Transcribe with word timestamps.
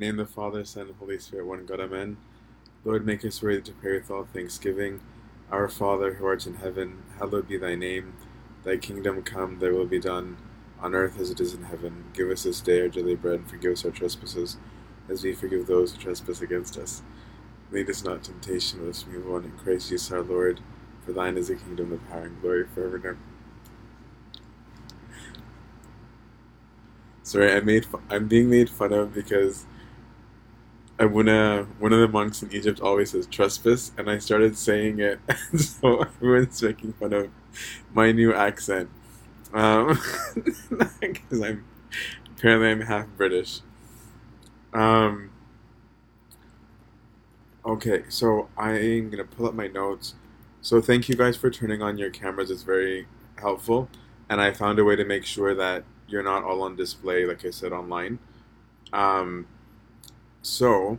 name 0.00 0.16
the 0.16 0.26
Father, 0.26 0.64
Son, 0.64 0.88
and 0.88 0.96
Holy 0.96 1.18
Spirit, 1.20 1.46
one 1.46 1.66
God, 1.66 1.80
Amen. 1.80 2.16
Lord, 2.84 3.06
make 3.06 3.24
us 3.24 3.42
ready 3.42 3.62
to 3.62 3.72
pray 3.72 3.94
with 3.98 4.10
all 4.10 4.24
thanksgiving. 4.32 5.00
Our 5.52 5.68
Father, 5.68 6.14
who 6.14 6.26
art 6.26 6.46
in 6.46 6.54
heaven, 6.56 7.02
hallowed 7.18 7.48
be 7.48 7.58
thy 7.58 7.74
name. 7.76 8.14
Thy 8.64 8.78
kingdom 8.78 9.22
come, 9.22 9.58
thy 9.60 9.70
will 9.70 9.86
be 9.86 10.00
done, 10.00 10.38
on 10.80 10.94
earth 10.94 11.20
as 11.20 11.30
it 11.30 11.40
is 11.40 11.54
in 11.54 11.64
heaven. 11.64 12.06
Give 12.14 12.30
us 12.30 12.44
this 12.44 12.60
day 12.62 12.80
our 12.82 12.88
daily 12.88 13.16
bread, 13.16 13.40
and 13.40 13.50
forgive 13.50 13.74
us 13.74 13.84
our 13.84 13.92
trespasses, 13.92 14.56
as 15.10 15.24
we 15.24 15.34
forgive 15.34 15.66
those 15.66 15.92
who 15.94 16.02
trespass 16.02 16.42
against 16.42 16.78
us. 16.78 17.02
Lead 17.72 17.90
us 17.90 18.04
not 18.04 18.16
into 18.18 18.32
temptation, 18.32 18.80
but 18.82 18.90
us 18.90 19.02
from 19.02 19.16
evil. 19.16 19.36
In 19.38 19.52
Christ 19.58 19.90
Jesus 19.90 20.12
our 20.12 20.22
Lord, 20.22 20.60
for 21.04 21.12
thine 21.12 21.38
is 21.38 21.48
the 21.48 21.56
kingdom, 21.56 21.90
the 21.90 21.98
power, 21.98 22.22
and 22.22 22.40
glory 22.42 22.66
forever 22.66 22.96
and 22.96 23.06
ever. 23.06 23.18
Sorry, 27.22 27.52
I 27.52 27.60
made 27.60 27.86
fu- 27.86 28.00
I'm 28.10 28.28
being 28.28 28.50
made 28.50 28.70
fun 28.70 28.92
of 28.92 29.14
because 29.14 29.66
I 31.00 31.06
wanna 31.06 31.66
one 31.80 31.92
of 31.92 32.00
the 32.00 32.08
monks 32.08 32.42
in 32.42 32.52
Egypt 32.52 32.80
always 32.80 33.10
says 33.12 33.26
trespass, 33.26 33.92
and 33.98 34.10
I 34.10 34.18
started 34.18 34.56
saying 34.56 35.00
it, 35.00 35.18
so 35.58 36.02
everyone's 36.02 36.62
making 36.62 36.92
fun 36.94 37.12
of 37.14 37.30
my 37.94 38.12
new 38.12 38.34
accent. 38.34 38.90
Um, 39.54 39.98
because 41.00 41.42
I'm 41.42 41.64
apparently 42.36 42.70
I'm 42.70 42.82
half 42.82 43.06
British. 43.16 43.60
Um. 44.72 45.30
Okay, 47.64 48.04
so 48.08 48.48
I'm 48.56 49.10
gonna 49.10 49.24
pull 49.24 49.46
up 49.46 49.54
my 49.54 49.66
notes. 49.66 50.14
So 50.62 50.80
thank 50.80 51.08
you 51.08 51.14
guys 51.14 51.36
for 51.36 51.50
turning 51.50 51.82
on 51.82 51.98
your 51.98 52.10
cameras. 52.10 52.50
It's 52.50 52.62
very 52.62 53.06
helpful, 53.36 53.88
and 54.28 54.40
I 54.40 54.52
found 54.52 54.78
a 54.78 54.84
way 54.84 54.96
to 54.96 55.04
make 55.04 55.24
sure 55.24 55.54
that 55.54 55.84
you're 56.08 56.22
not 56.22 56.42
all 56.44 56.62
on 56.62 56.76
display, 56.76 57.24
like 57.26 57.44
I 57.44 57.50
said 57.50 57.72
online. 57.72 58.18
Um, 58.92 59.46
so, 60.42 60.98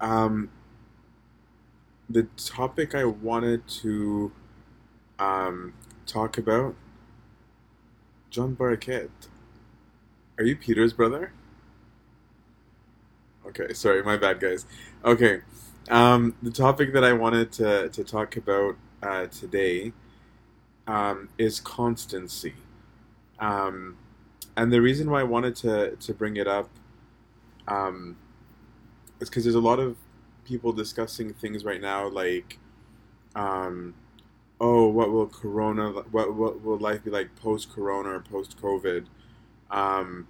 um, 0.00 0.50
the 2.08 2.24
topic 2.36 2.94
I 2.94 3.04
wanted 3.04 3.66
to 3.68 4.32
um, 5.18 5.74
talk 6.06 6.38
about, 6.38 6.74
John 8.30 8.56
Baraket. 8.56 9.10
Are 10.38 10.44
you 10.44 10.56
Peter's 10.56 10.92
brother? 10.92 11.32
Okay, 13.46 13.72
sorry, 13.72 14.02
my 14.02 14.16
bad, 14.16 14.40
guys. 14.40 14.66
Okay, 15.04 15.40
um, 15.88 16.34
the 16.42 16.50
topic 16.50 16.92
that 16.92 17.04
I 17.04 17.12
wanted 17.12 17.52
to, 17.52 17.88
to 17.88 18.04
talk 18.04 18.36
about 18.36 18.76
uh, 19.02 19.26
today 19.26 19.92
um, 20.86 21.28
is 21.38 21.60
constancy. 21.60 22.54
Um, 23.38 23.96
and 24.56 24.72
the 24.72 24.80
reason 24.80 25.10
why 25.10 25.20
I 25.20 25.24
wanted 25.24 25.56
to, 25.56 25.96
to 25.96 26.14
bring 26.14 26.36
it 26.36 26.46
up 26.46 26.68
um, 27.70 28.16
because 29.18 29.44
there's 29.44 29.54
a 29.54 29.60
lot 29.60 29.78
of 29.78 29.96
people 30.44 30.72
discussing 30.72 31.32
things 31.32 31.64
right 31.64 31.80
now 31.80 32.08
like, 32.08 32.58
um, 33.36 33.94
oh, 34.60 34.88
what 34.88 35.10
will 35.10 35.28
Corona, 35.28 35.90
what, 35.90 36.34
what 36.34 36.62
will 36.62 36.78
life 36.78 37.04
be 37.04 37.10
like 37.10 37.34
post 37.36 37.72
Corona 37.72 38.10
or 38.10 38.20
post 38.20 38.60
COVID? 38.60 39.06
Um, 39.70 40.26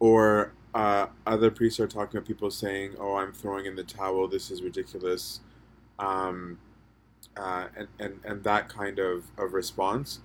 or 0.00 0.52
uh, 0.74 1.06
other 1.26 1.50
priests 1.50 1.78
are 1.78 1.86
talking 1.86 2.16
about 2.16 2.26
people 2.26 2.50
saying, 2.50 2.94
"Oh, 2.98 3.14
I'm 3.14 3.32
throwing 3.32 3.66
in 3.66 3.76
the 3.76 3.84
towel. 3.84 4.26
This 4.26 4.50
is 4.50 4.62
ridiculous," 4.62 5.40
um, 5.98 6.58
uh, 7.36 7.66
and, 7.76 7.88
and 8.00 8.20
and 8.24 8.44
that 8.44 8.68
kind 8.68 8.98
of, 8.98 9.26
of 9.38 9.52
response. 9.52 10.20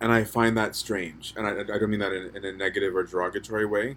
And 0.00 0.12
I 0.12 0.24
find 0.24 0.56
that 0.58 0.74
strange, 0.74 1.34
and 1.36 1.46
I, 1.46 1.60
I 1.60 1.78
don't 1.78 1.88
mean 1.88 2.00
that 2.00 2.12
in, 2.12 2.36
in 2.36 2.44
a 2.44 2.52
negative 2.52 2.96
or 2.96 3.04
derogatory 3.04 3.64
way, 3.64 3.96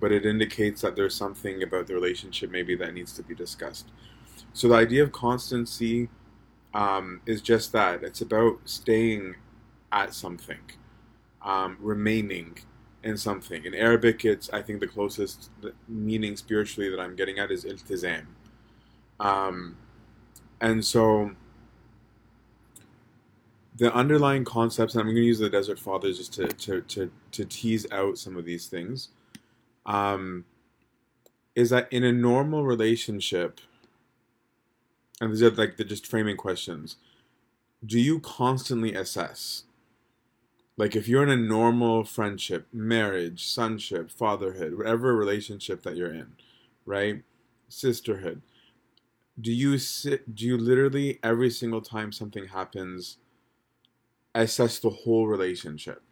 but 0.00 0.10
it 0.12 0.24
indicates 0.26 0.80
that 0.80 0.96
there's 0.96 1.14
something 1.14 1.62
about 1.62 1.86
the 1.86 1.94
relationship 1.94 2.50
maybe 2.50 2.74
that 2.74 2.94
needs 2.94 3.12
to 3.12 3.22
be 3.22 3.34
discussed. 3.34 3.88
So 4.52 4.68
the 4.68 4.74
idea 4.74 5.02
of 5.02 5.12
constancy 5.12 6.08
um, 6.74 7.20
is 7.26 7.40
just 7.42 7.72
that. 7.72 8.02
It's 8.02 8.20
about 8.20 8.58
staying 8.64 9.36
at 9.92 10.14
something, 10.14 10.60
um, 11.42 11.76
remaining 11.80 12.58
in 13.02 13.16
something. 13.16 13.64
In 13.64 13.74
Arabic, 13.74 14.24
it's 14.24 14.50
I 14.50 14.62
think 14.62 14.80
the 14.80 14.86
closest 14.86 15.50
meaning 15.88 16.36
spiritually 16.36 16.90
that 16.90 17.00
I'm 17.00 17.16
getting 17.16 17.38
at 17.38 17.50
is 17.50 17.64
iltizam. 17.64 18.26
Um, 19.18 19.76
and 20.60 20.84
so 20.84 21.32
the 23.76 23.92
underlying 23.94 24.44
concepts, 24.44 24.94
and 24.94 25.00
I'm 25.00 25.06
going 25.06 25.16
to 25.16 25.22
use 25.22 25.38
the 25.38 25.48
Desert 25.48 25.78
Fathers 25.78 26.18
just 26.18 26.34
to, 26.34 26.48
to, 26.48 26.82
to, 26.82 27.10
to 27.32 27.44
tease 27.46 27.86
out 27.92 28.18
some 28.18 28.36
of 28.36 28.44
these 28.44 28.66
things, 28.66 29.08
um, 29.86 30.44
is 31.54 31.70
that 31.70 31.92
in 31.92 32.04
a 32.04 32.12
normal 32.12 32.64
relationship, 32.64 33.60
and 35.20 35.32
these 35.32 35.42
are 35.42 35.50
like 35.50 35.76
the 35.76 35.84
just 35.84 36.06
framing 36.06 36.36
questions, 36.36 36.96
do 37.84 37.98
you 37.98 38.20
constantly 38.20 38.94
assess? 38.94 39.64
Like 40.76 40.96
if 40.96 41.08
you're 41.08 41.22
in 41.22 41.28
a 41.28 41.36
normal 41.36 42.04
friendship, 42.04 42.66
marriage, 42.72 43.46
sonship, 43.46 44.10
fatherhood, 44.10 44.78
whatever 44.78 45.14
relationship 45.14 45.82
that 45.82 45.96
you're 45.96 46.12
in, 46.12 46.32
right? 46.86 47.22
Sisterhood. 47.68 48.40
Do 49.38 49.52
you 49.52 49.76
sit 49.78 50.34
do 50.34 50.46
you 50.46 50.56
literally 50.56 51.18
every 51.22 51.50
single 51.50 51.80
time 51.80 52.12
something 52.12 52.46
happens 52.46 53.18
assess 54.34 54.78
the 54.78 54.90
whole 54.90 55.26
relationship? 55.26 56.02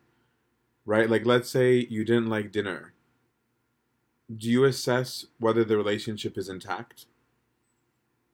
Right? 0.85 1.09
Like 1.09 1.25
let's 1.25 1.49
say 1.49 1.87
you 1.89 2.05
didn't 2.05 2.29
like 2.29 2.53
dinner. 2.53 2.93
Do 4.35 4.51
you 4.51 4.65
assess 4.65 5.27
whether 5.39 5.65
the 5.65 5.77
relationship 5.77 6.37
is 6.37 6.49
intact? 6.49 7.07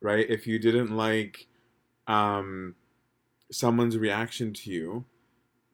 Right? 0.00 0.28
If 0.28 0.46
you 0.46 0.58
didn't 0.58 0.96
like 0.96 1.46
um 2.06 2.74
someone's 3.50 3.96
reaction 3.98 4.52
to 4.52 4.70
you, 4.70 5.04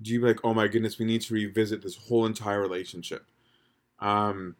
do 0.03 0.13
you 0.13 0.21
be 0.21 0.29
like, 0.29 0.41
oh 0.45 0.55
my 0.55 0.69
goodness, 0.69 0.99
we 0.99 1.07
need 1.07 1.23
to 1.23 1.35
revisit 1.35 1.83
this 1.83 1.97
whole 1.97 2.27
entire 2.27 2.61
relationship? 2.61 3.27
Um, 4.01 4.57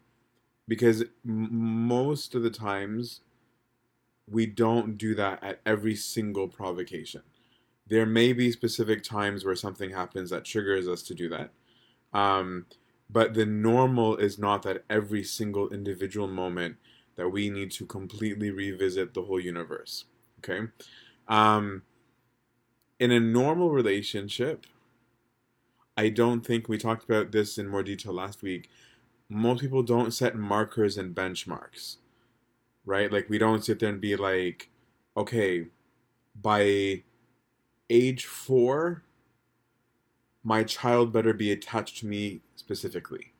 because 0.67 1.03
m- 1.25 1.87
most 1.87 2.35
of 2.35 2.43
the 2.43 2.49
times 2.51 3.21
we 4.29 4.45
don't 4.45 4.97
do 4.97 5.13
that 5.15 5.43
at 5.43 5.59
every 5.65 5.95
single 5.95 6.47
provocation. 6.47 7.21
There 7.87 8.05
may 8.05 8.33
be 8.33 8.51
specific 8.51 9.03
times 9.03 9.43
where 9.43 9.55
something 9.55 9.91
happens 9.91 10.29
that 10.29 10.45
triggers 10.45 10.87
us 10.87 11.01
to 11.03 11.13
do 11.13 11.29
that. 11.29 11.51
Um, 12.13 12.65
but 13.11 13.33
the 13.33 13.45
normal 13.45 14.15
is 14.17 14.39
not 14.39 14.63
that 14.63 14.83
every 14.89 15.23
single 15.23 15.69
individual 15.69 16.27
moment 16.27 16.77
that 17.15 17.29
we 17.29 17.49
need 17.49 17.71
to 17.71 17.85
completely 17.85 18.51
revisit 18.51 19.13
the 19.13 19.23
whole 19.23 19.39
universe. 19.39 20.05
Okay? 20.39 20.67
Um, 21.27 21.83
in 22.99 23.11
a 23.11 23.19
normal 23.19 23.71
relationship, 23.71 24.65
I 25.97 26.09
don't 26.09 26.45
think 26.45 26.69
we 26.69 26.77
talked 26.77 27.03
about 27.03 27.31
this 27.31 27.57
in 27.57 27.67
more 27.67 27.83
detail 27.83 28.13
last 28.13 28.41
week. 28.41 28.69
Most 29.27 29.61
people 29.61 29.83
don't 29.83 30.13
set 30.13 30.35
markers 30.35 30.97
and 30.97 31.15
benchmarks, 31.15 31.97
right? 32.85 33.11
Like, 33.11 33.29
we 33.29 33.37
don't 33.37 33.63
sit 33.63 33.79
there 33.79 33.89
and 33.89 34.01
be 34.01 34.15
like, 34.15 34.69
okay, 35.17 35.67
by 36.39 37.03
age 37.89 38.25
four, 38.25 39.03
my 40.43 40.63
child 40.63 41.13
better 41.13 41.33
be 41.33 41.51
attached 41.51 41.99
to 41.99 42.07
me 42.07 42.41
specifically. 42.55 43.33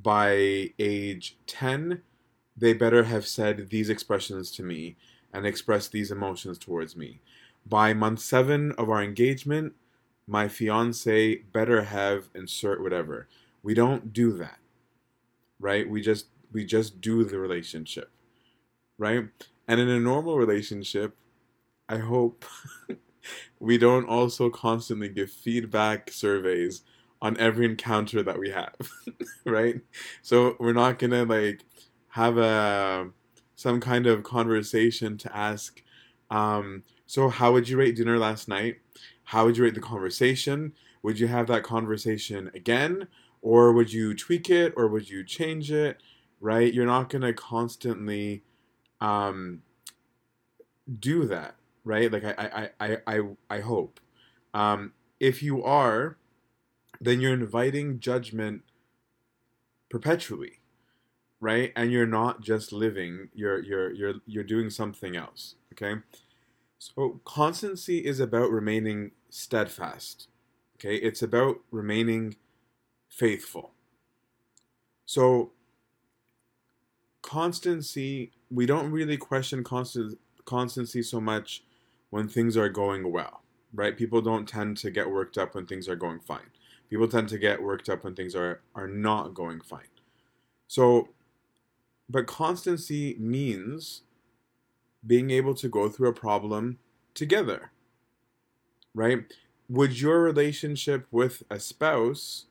By 0.00 0.70
age 0.78 1.36
10, 1.46 2.02
they 2.56 2.72
better 2.72 3.04
have 3.04 3.26
said 3.26 3.70
these 3.70 3.90
expressions 3.90 4.50
to 4.52 4.62
me 4.62 4.96
and 5.32 5.46
expressed 5.46 5.92
these 5.92 6.10
emotions 6.10 6.58
towards 6.58 6.96
me. 6.96 7.20
By 7.66 7.92
month 7.92 8.20
seven 8.20 8.72
of 8.72 8.88
our 8.90 9.02
engagement, 9.02 9.74
my 10.26 10.48
fiance 10.48 11.36
better 11.52 11.84
have 11.84 12.28
insert 12.34 12.82
whatever. 12.82 13.28
We 13.62 13.74
don't 13.74 14.12
do 14.12 14.32
that. 14.32 14.58
Right? 15.58 15.88
We 15.88 16.00
just 16.00 16.26
we 16.52 16.64
just 16.64 17.00
do 17.00 17.24
the 17.24 17.38
relationship. 17.38 18.10
Right? 18.98 19.28
And 19.66 19.80
in 19.80 19.88
a 19.88 19.98
normal 19.98 20.38
relationship, 20.38 21.16
I 21.88 21.98
hope 21.98 22.44
we 23.60 23.78
don't 23.78 24.08
also 24.08 24.50
constantly 24.50 25.08
give 25.08 25.30
feedback 25.30 26.10
surveys 26.10 26.82
on 27.22 27.36
every 27.38 27.64
encounter 27.66 28.22
that 28.22 28.38
we 28.38 28.50
have. 28.50 28.74
right? 29.44 29.80
So 30.22 30.56
we're 30.58 30.72
not 30.72 30.98
to 31.12 31.24
like 31.24 31.64
have 32.08 32.38
a 32.38 33.10
some 33.56 33.80
kind 33.80 34.06
of 34.06 34.22
conversation 34.22 35.16
to 35.16 35.36
ask 35.36 35.82
um 36.30 36.82
so 37.06 37.28
how 37.28 37.52
would 37.52 37.68
you 37.68 37.76
rate 37.76 37.96
dinner 37.96 38.18
last 38.18 38.48
night? 38.48 38.78
how 39.24 39.46
would 39.46 39.56
you 39.56 39.64
rate 39.64 39.74
the 39.74 39.80
conversation? 39.80 40.72
Would 41.02 41.18
you 41.18 41.26
have 41.26 41.46
that 41.48 41.62
conversation 41.62 42.50
again? 42.54 43.08
Or 43.42 43.72
would 43.72 43.92
you 43.92 44.14
tweak 44.14 44.48
it 44.48 44.72
or 44.76 44.88
would 44.88 45.08
you 45.08 45.24
change 45.24 45.70
it? 45.70 46.02
Right? 46.40 46.72
You're 46.72 46.86
not 46.86 47.10
to 47.22 47.32
constantly 47.32 48.42
um, 49.00 49.62
do 50.98 51.24
that, 51.26 51.56
right? 51.84 52.10
Like, 52.10 52.24
I, 52.24 52.70
I, 52.78 52.88
I, 52.88 52.98
I, 53.06 53.20
I 53.50 53.60
hope. 53.60 54.00
Um, 54.52 54.92
if 55.20 55.42
you 55.42 55.62
are, 55.62 56.16
then 57.00 57.20
you're 57.20 57.34
inviting 57.34 58.00
judgment 58.00 58.62
perpetually, 59.90 60.60
right? 61.40 61.72
And 61.76 61.92
you're 61.92 62.06
not 62.06 62.40
just 62.40 62.72
living, 62.72 63.28
you're 63.34 63.62
you're 63.62 63.92
you're 63.92 64.14
you're 64.26 64.44
doing 64.44 64.70
something 64.70 65.16
else, 65.16 65.56
okay? 65.72 66.00
So 66.78 67.20
constancy 67.24 67.98
is 68.04 68.20
about 68.20 68.50
remaining 68.50 69.12
steadfast. 69.30 70.28
Okay? 70.76 70.96
It's 70.96 71.22
about 71.22 71.60
remaining 71.70 72.36
faithful. 73.08 73.72
So 75.06 75.52
constancy, 77.22 78.32
we 78.50 78.66
don't 78.66 78.90
really 78.90 79.16
question 79.16 79.64
constancy 79.64 81.02
so 81.02 81.20
much 81.20 81.64
when 82.14 82.28
things 82.28 82.56
are 82.56 82.68
going 82.68 83.10
well, 83.10 83.42
right? 83.74 83.96
People 83.96 84.22
don't 84.22 84.48
tend 84.48 84.76
to 84.76 84.88
get 84.88 85.10
worked 85.10 85.36
up 85.36 85.52
when 85.52 85.66
things 85.66 85.88
are 85.88 85.96
going 85.96 86.20
fine. 86.20 86.52
People 86.88 87.08
tend 87.08 87.28
to 87.30 87.38
get 87.38 87.60
worked 87.60 87.88
up 87.88 88.04
when 88.04 88.14
things 88.14 88.36
are 88.36 88.60
are 88.72 88.86
not 88.86 89.34
going 89.34 89.60
fine. 89.60 89.94
So 90.68 91.08
but 92.08 92.28
constancy 92.28 93.16
means 93.18 94.02
being 95.04 95.30
able 95.32 95.54
to 95.54 95.68
go 95.68 95.88
through 95.88 96.08
a 96.08 96.12
problem 96.12 96.78
together. 97.14 97.72
Right? 98.94 99.24
Would 99.68 100.00
your 100.00 100.22
relationship 100.22 101.08
with 101.10 101.42
a 101.50 101.58
spouse 101.58 102.46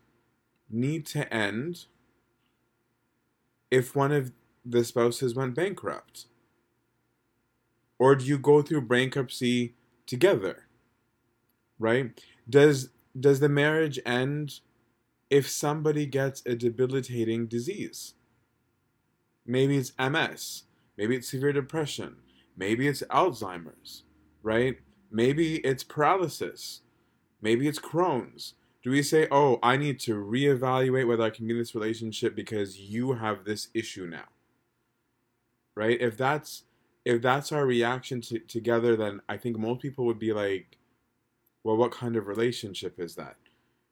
need 0.69 1.05
to 1.05 1.33
end 1.33 1.85
if 3.71 3.95
one 3.95 4.11
of 4.11 4.33
the 4.65 4.83
spouses 4.83 5.35
went 5.35 5.55
bankrupt? 5.55 6.25
Or 8.03 8.17
do 8.17 8.25
you 8.25 8.37
go 8.37 8.61
through 8.61 8.81
bankruptcy 8.81 9.75
together? 10.05 10.65
Right? 11.79 12.21
Does 12.49 12.89
does 13.17 13.39
the 13.39 13.47
marriage 13.47 13.97
end 14.05 14.59
if 15.29 15.47
somebody 15.49 16.05
gets 16.05 16.45
a 16.45 16.53
debilitating 16.53 17.47
disease? 17.47 18.15
Maybe 19.45 19.77
it's 19.77 19.93
MS, 19.97 20.63
maybe 20.97 21.15
it's 21.15 21.29
severe 21.29 21.53
depression, 21.53 22.17
maybe 22.57 22.89
it's 22.89 23.03
Alzheimer's, 23.03 24.03
right? 24.41 24.79
Maybe 25.09 25.59
it's 25.59 25.85
paralysis, 25.85 26.81
maybe 27.41 27.69
it's 27.69 27.79
Crohn's. 27.79 28.55
Do 28.83 28.91
we 28.91 29.01
say, 29.01 29.29
oh, 29.31 29.59
I 29.63 29.77
need 29.77 29.97
to 30.01 30.15
reevaluate 30.15 31.07
whether 31.07 31.23
I 31.23 31.29
can 31.29 31.47
be 31.47 31.53
in 31.53 31.59
this 31.59 31.73
relationship 31.73 32.35
because 32.35 32.77
you 32.77 33.13
have 33.13 33.45
this 33.45 33.69
issue 33.73 34.07
now? 34.07 34.27
Right? 35.73 36.01
If 36.01 36.17
that's 36.17 36.63
if 37.05 37.21
that's 37.21 37.51
our 37.51 37.65
reaction 37.65 38.21
to, 38.21 38.39
together, 38.39 38.95
then 38.95 39.21
I 39.27 39.37
think 39.37 39.57
most 39.57 39.81
people 39.81 40.05
would 40.05 40.19
be 40.19 40.33
like, 40.33 40.77
well, 41.63 41.77
what 41.77 41.91
kind 41.91 42.15
of 42.15 42.27
relationship 42.27 42.99
is 42.99 43.15
that? 43.15 43.37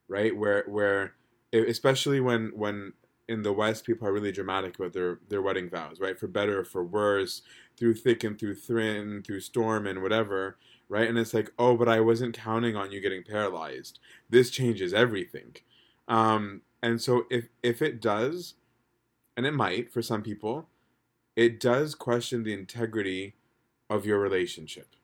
Right? 0.07 0.35
Where 0.35 0.63
where 0.67 1.13
especially 1.53 2.19
when 2.19 2.51
when 2.55 2.93
in 3.27 3.43
the 3.43 3.53
West, 3.53 3.85
people 3.85 4.07
are 4.07 4.13
really 4.13 4.31
dramatic 4.31 4.77
about 4.77 4.93
their 4.93 5.19
their 5.29 5.41
wedding 5.41 5.69
vows, 5.69 5.99
right? 5.99 6.19
For 6.19 6.27
better 6.27 6.59
or 6.59 6.65
for 6.65 6.83
worse, 6.83 7.41
through 7.77 7.95
thick 7.95 8.23
and 8.23 8.37
through 8.37 8.55
thin, 8.55 9.23
through 9.25 9.39
storm 9.39 9.87
and 9.87 10.01
whatever, 10.01 10.57
right? 10.89 11.07
And 11.07 11.17
it's 11.17 11.33
like, 11.33 11.51
oh, 11.57 11.77
but 11.77 11.87
I 11.87 12.01
wasn't 12.01 12.37
counting 12.37 12.75
on 12.75 12.91
you 12.91 12.99
getting 12.99 13.23
paralyzed. 13.23 13.99
This 14.29 14.49
changes 14.49 14.93
everything. 14.93 15.55
Um, 16.07 16.61
and 16.83 17.01
so 17.01 17.25
if 17.29 17.47
if 17.63 17.81
it 17.81 18.01
does, 18.01 18.55
and 19.37 19.45
it 19.45 19.53
might 19.53 19.91
for 19.91 20.01
some 20.01 20.23
people, 20.23 20.67
it 21.35 21.59
does 21.59 21.95
question 21.95 22.43
the 22.43 22.53
integrity 22.53 23.35
of 23.89 24.05
your 24.05 24.19
relationship, 24.19 24.95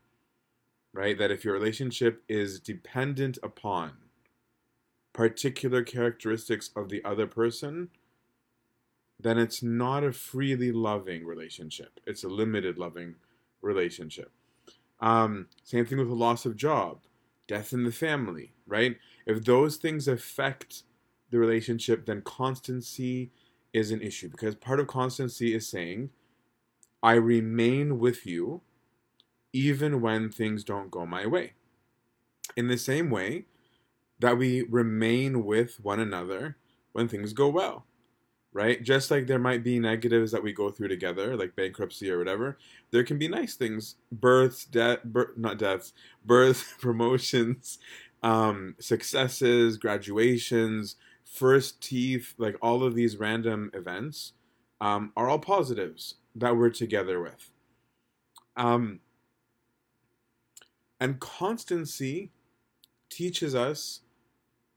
right? 0.94 1.18
That 1.18 1.32
if 1.32 1.44
your 1.44 1.54
relationship 1.54 2.24
is 2.28 2.60
dependent 2.60 3.38
upon 3.44 3.94
particular 5.14 5.84
characteristics 5.84 6.70
of 6.76 6.90
the 6.90 7.04
other 7.04 7.28
person, 7.28 7.90
then 9.20 9.38
it's 9.38 9.64
not 9.64 10.04
a 10.04 10.12
freely 10.12 10.72
loving 10.72 11.26
relationship. 11.26 12.00
It's 12.06 12.24
a 12.24 12.30
limited 12.30 12.78
loving 12.78 13.16
relationship. 13.62 14.32
Um, 15.00 15.48
same 15.64 15.86
thing 15.86 15.98
with 15.98 16.10
the 16.10 16.16
loss 16.16 16.46
of 16.46 16.56
job, 16.56 17.00
death 17.48 17.74
in 17.74 17.84
the 17.84 17.92
family, 17.92 18.54
right? 18.68 18.98
If 19.26 19.44
those 19.44 19.78
things 19.78 20.08
affect 20.08 20.84
the 21.30 21.40
relationship, 21.40 22.06
then 22.06 22.22
constancy 22.22 23.32
is 23.78 23.92
an 23.92 24.02
issue 24.02 24.30
because 24.30 24.56
part 24.56 24.80
of 24.80 24.88
constancy 24.88 25.54
is 25.54 25.68
saying, 25.68 26.10
I 27.02 27.14
remain 27.14 28.00
with 28.00 28.26
you 28.26 28.62
even 29.54 30.02
when 30.02 30.32
things 30.32 30.64
don't 30.64 30.92
go 30.92 31.06
my 31.06 31.26
way. 31.26 31.54
In 32.56 32.68
the 32.68 32.78
same 32.78 33.10
way 33.10 33.46
that 34.20 34.38
we 34.38 34.64
remain 34.64 35.46
with 35.46 35.80
one 35.84 36.00
another 36.00 36.58
when 36.92 37.08
things 37.08 37.34
go 37.34 37.48
well 37.50 37.86
right? 38.58 38.82
Just 38.82 39.12
like 39.12 39.28
there 39.28 39.38
might 39.38 39.64
be 39.64 39.78
negatives 39.78 40.32
that 40.32 40.42
we 40.42 40.52
go 40.52 40.72
through 40.72 40.88
together, 40.88 41.38
like 41.38 41.56
bankruptcy 41.56 42.10
or 42.10 42.18
whatever, 42.18 42.58
there 42.90 43.04
can 43.04 43.20
be 43.20 43.28
nice 43.28 43.56
things: 43.56 43.98
births, 44.12 44.66
death, 44.66 45.00
not 45.36 45.60
deaths, 45.60 45.94
births, 46.26 46.74
promotions, 46.80 47.78
um, 48.24 48.76
successes, 48.80 49.78
graduations, 49.78 50.96
first 51.30 51.82
teeth, 51.82 52.34
like 52.38 52.56
all 52.62 52.84
of 52.84 52.96
these 52.96 53.18
random 53.18 53.70
events 53.74 54.34
um, 54.80 55.12
are 55.16 55.30
all 55.30 55.40
positives 55.40 56.16
that 56.36 56.56
we're 56.56 56.70
together 56.70 57.22
with. 57.22 57.52
Um, 58.56 59.00
and 61.00 61.20
constancy 61.20 62.32
teaches 63.10 63.54
us 63.54 64.02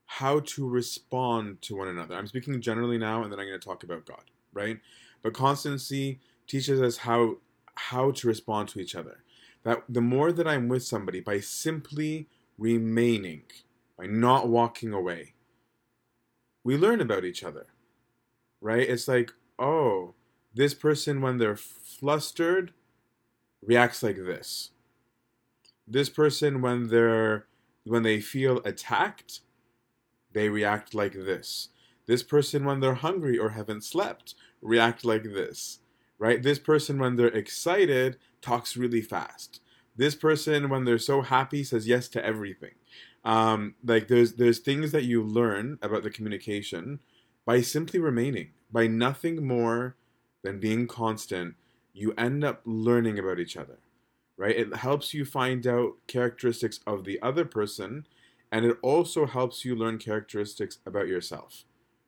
how 0.07 0.41
to 0.41 0.69
respond 0.69 1.63
to 1.63 1.77
one 1.77 1.89
another. 1.89 2.17
I'm 2.17 2.27
speaking 2.27 2.61
generally 2.61 2.99
now, 2.99 3.23
and 3.23 3.33
then 3.33 3.39
I'm 3.39 3.47
going 3.47 3.59
to 3.59 3.65
talk 3.65 3.85
about 3.85 4.05
God, 4.05 4.25
right? 4.53 4.79
But 5.23 5.35
constancy 5.35 6.21
teaches 6.47 6.81
us 6.81 6.99
how 6.99 7.37
how 7.77 8.11
to 8.11 8.27
respond 8.27 8.69
to 8.71 8.81
each 8.81 8.95
other. 8.95 9.23
That 9.63 9.85
the 9.89 10.01
more 10.01 10.33
that 10.33 10.47
I'm 10.47 10.69
with 10.69 10.83
somebody, 10.83 11.21
by 11.21 11.41
simply 11.41 12.29
remaining, 12.59 13.43
by 13.97 14.07
not 14.07 14.49
walking 14.49 14.93
away, 14.93 15.35
we 16.65 16.77
learn 16.77 17.01
about 17.01 17.25
each 17.25 17.43
other, 17.43 17.67
right? 18.61 18.89
It's 18.89 19.09
like, 19.09 19.33
oh, 19.59 20.15
this 20.55 20.75
person 20.75 21.21
when 21.21 21.39
they're 21.39 21.57
flustered 21.57 22.73
reacts 23.63 24.03
like 24.03 24.17
this. 24.17 24.71
This 25.87 26.09
person 26.09 26.63
when 26.63 26.89
they're 26.89 27.47
when 27.85 28.03
they 28.03 28.21
feel 28.21 28.59
attacked 28.65 29.41
they 30.33 30.49
react 30.49 30.95
like 30.95 31.13
this. 31.13 31.69
This 32.07 32.23
person, 32.23 32.65
when 32.65 32.81
they're 32.81 32.95
hungry 32.95 33.39
or 33.39 33.51
haven't 33.51 33.85
slept, 33.85 34.35
react 34.61 35.05
like 35.05 35.25
this, 35.25 35.81
right? 36.19 36.43
This 36.43 36.59
person, 36.59 36.99
when 36.99 37.17
they're 37.17 37.29
excited, 37.29 38.17
talks 38.41 38.77
really 38.77 39.03
fast. 39.03 39.61
This 39.97 40.15
person, 40.15 40.69
when 40.69 40.85
they're 40.85 40.99
so 40.99 41.23
happy, 41.23 41.65
says 41.65 41.87
yes 41.87 42.09
to 42.09 42.25
everything. 42.25 42.75
Um, 43.25 43.75
like 43.85 44.09
there's 44.09 44.35
there's 44.35 44.61
things 44.61 44.93
that 44.93 45.05
you 45.05 45.23
learn 45.23 45.79
about 45.83 46.03
the 46.03 46.11
communication 46.11 47.01
by 47.45 47.61
simply 47.61 48.01
remaining, 48.01 48.51
by 48.73 48.87
nothing 48.87 49.47
more 49.47 49.97
than 50.43 50.61
being 50.61 50.87
constant. 50.87 51.55
You 51.93 52.15
end 52.17 52.45
up 52.45 52.63
learning 52.65 53.19
about 53.19 53.41
each 53.41 53.57
other, 53.57 53.79
right? 54.37 54.57
It 54.57 54.77
helps 54.77 55.13
you 55.13 55.25
find 55.25 55.67
out 55.67 55.95
characteristics 56.07 56.81
of 56.87 57.05
the 57.05 57.21
other 57.21 57.45
person 57.45 58.07
and 58.53 58.65
it 58.65 58.77
also 58.83 59.27
helps 59.27 59.65
you 59.65 59.75
learn 59.77 59.99
characteristics 59.99 60.79
about 60.87 61.09
yourself 61.09 61.65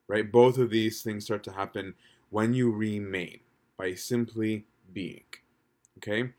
right 0.09 0.33
both 0.33 0.59
of 0.59 0.71
these 0.71 1.03
things 1.03 1.25
start 1.25 1.43
to 1.45 1.53
happen 1.53 1.95
when 2.31 2.53
you 2.53 2.71
remain 2.71 3.41
by 3.77 3.95
simply 3.95 4.65
being 4.93 5.25
okay 5.99 6.31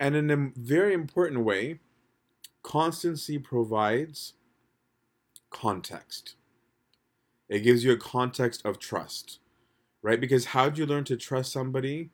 and 0.00 0.16
in 0.16 0.30
a 0.30 0.50
very 0.56 0.92
important 0.92 1.44
way 1.44 1.78
constancy 2.62 3.38
provides 3.38 4.34
context 5.50 6.36
it 7.48 7.60
gives 7.60 7.84
you 7.84 7.92
a 7.92 7.96
context 7.96 8.64
of 8.64 8.78
trust 8.78 9.38
right 10.02 10.20
because 10.20 10.46
how 10.46 10.68
do 10.68 10.80
you 10.80 10.86
learn 10.86 11.04
to 11.04 11.16
trust 11.16 11.52
somebody 11.52 12.10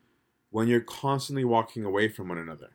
when 0.51 0.67
you're 0.69 0.81
constantly 0.81 1.45
walking 1.45 1.85
away 1.85 2.09
from 2.09 2.29
one 2.29 2.39
another 2.39 2.71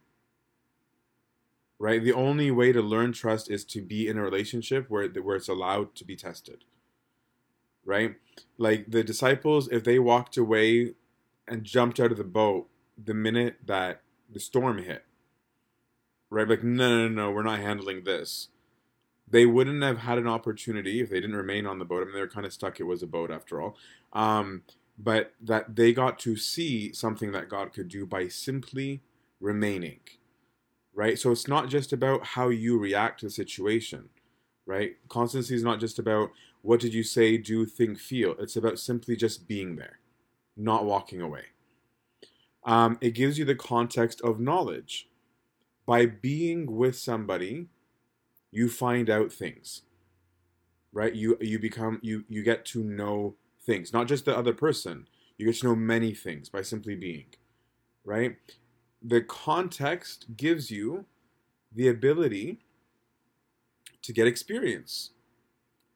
right? 1.84 2.02
The 2.02 2.14
only 2.14 2.50
way 2.50 2.72
to 2.72 2.82
learn 2.82 3.12
trust 3.12 3.52
is 3.52 3.66
to 3.66 3.82
be 3.82 4.08
in 4.08 4.18
a 4.18 4.24
relationship 4.24 4.90
where 4.90 5.10
where 5.10 5.36
it's 5.36 5.50
allowed 5.50 5.96
to 5.96 6.06
be 6.06 6.16
tested, 6.16 6.64
right? 7.84 8.16
Like 8.58 8.86
the 8.90 9.04
disciples, 9.04 9.68
if 9.70 9.84
they 9.84 10.00
walked 10.00 10.38
away 10.38 10.94
and 11.46 11.66
jumped 11.66 12.00
out 12.00 12.12
of 12.12 12.18
the 12.18 12.24
boat 12.24 12.70
the 13.04 13.14
minute 13.14 13.58
that 13.66 14.02
the 14.32 14.40
storm 14.40 14.78
hit, 14.78 15.04
right? 16.34 16.48
Like 16.48 16.64
no, 16.64 17.08
no, 17.08 17.08
no, 17.08 17.32
we're 17.32 17.44
not 17.44 17.60
handling 17.60 18.04
this. 18.04 18.50
They 19.30 19.46
wouldn't 19.46 19.82
have 19.84 20.00
had 20.00 20.18
an 20.18 20.28
opportunity 20.28 21.02
if 21.02 21.10
they 21.10 21.20
didn't 21.20 21.36
remain 21.36 21.66
on 21.66 21.80
the 21.80 21.86
boat. 21.86 22.02
I 22.02 22.06
mean, 22.06 22.14
they 22.14 22.20
were 22.20 22.28
kind 22.28 22.46
of 22.46 22.54
stuck. 22.54 22.80
It 22.80 22.84
was 22.84 23.02
a 23.02 23.08
boat 23.08 23.32
after 23.32 23.62
all. 23.62 23.78
Um, 24.12 24.64
but 24.98 25.34
that 25.42 25.76
they 25.76 25.92
got 25.92 26.20
to 26.20 26.36
see 26.36 26.94
something 26.94 27.32
that 27.32 27.50
God 27.50 27.74
could 27.74 27.88
do 27.88 28.06
by 28.06 28.28
simply 28.28 29.02
remaining 29.40 30.00
right? 30.94 31.18
So 31.18 31.32
it's 31.32 31.48
not 31.48 31.70
just 31.70 31.92
about 31.92 32.24
how 32.26 32.50
you 32.50 32.78
react 32.78 33.20
to 33.20 33.28
the 33.28 33.32
situation, 33.32 34.10
right? 34.66 34.96
Constancy 35.10 35.56
is 35.56 35.64
not 35.64 35.80
just 35.80 36.00
about 36.00 36.32
what 36.62 36.80
did 36.80 36.94
you 36.94 37.04
say, 37.04 37.38
do, 37.38 37.66
think, 37.66 38.00
feel. 38.00 38.36
It's 38.40 38.56
about 38.56 38.80
simply 38.80 39.16
just 39.16 39.48
being 39.48 39.76
there, 39.76 40.00
not 40.56 40.86
walking 40.86 41.22
away. 41.22 41.46
Um, 42.64 42.98
it 43.02 43.12
gives 43.12 43.38
you 43.38 43.44
the 43.44 43.56
context 43.56 44.22
of 44.22 44.40
knowledge. 44.40 45.10
By 45.86 46.06
being 46.06 46.76
with 46.76 46.98
somebody, 46.98 47.68
you 48.52 48.70
find 48.70 49.10
out 49.10 49.32
things. 49.32 49.82
Right? 50.92 51.14
You 51.14 51.38
you 51.42 51.60
become 51.60 52.00
you 52.02 52.24
you 52.30 52.44
get 52.44 52.66
to 52.68 52.84
know 52.84 53.36
things, 53.66 53.92
not 53.92 54.08
just 54.08 54.26
the 54.26 54.38
other 54.38 54.54
person. 54.54 55.08
You 55.38 55.48
get 55.48 55.56
to 55.58 55.68
know 55.68 55.76
many 55.76 56.14
things 56.14 56.50
by 56.50 56.62
simply 56.62 56.96
being. 56.96 57.26
Right? 58.06 58.38
The 59.02 59.22
context 59.22 60.38
gives 60.38 60.70
you 60.72 61.06
the 61.74 61.88
ability 61.88 62.60
to 64.04 64.14
get 64.14 64.28
experience. 64.28 65.12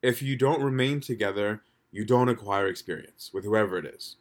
If 0.02 0.22
you 0.22 0.36
don't 0.36 0.62
remain 0.62 1.00
together, 1.00 1.62
you 1.92 2.06
don't 2.06 2.30
acquire 2.30 2.68
experience 2.68 3.32
with 3.34 3.46
whoever 3.46 3.78
it 3.78 3.86
is, 3.86 4.18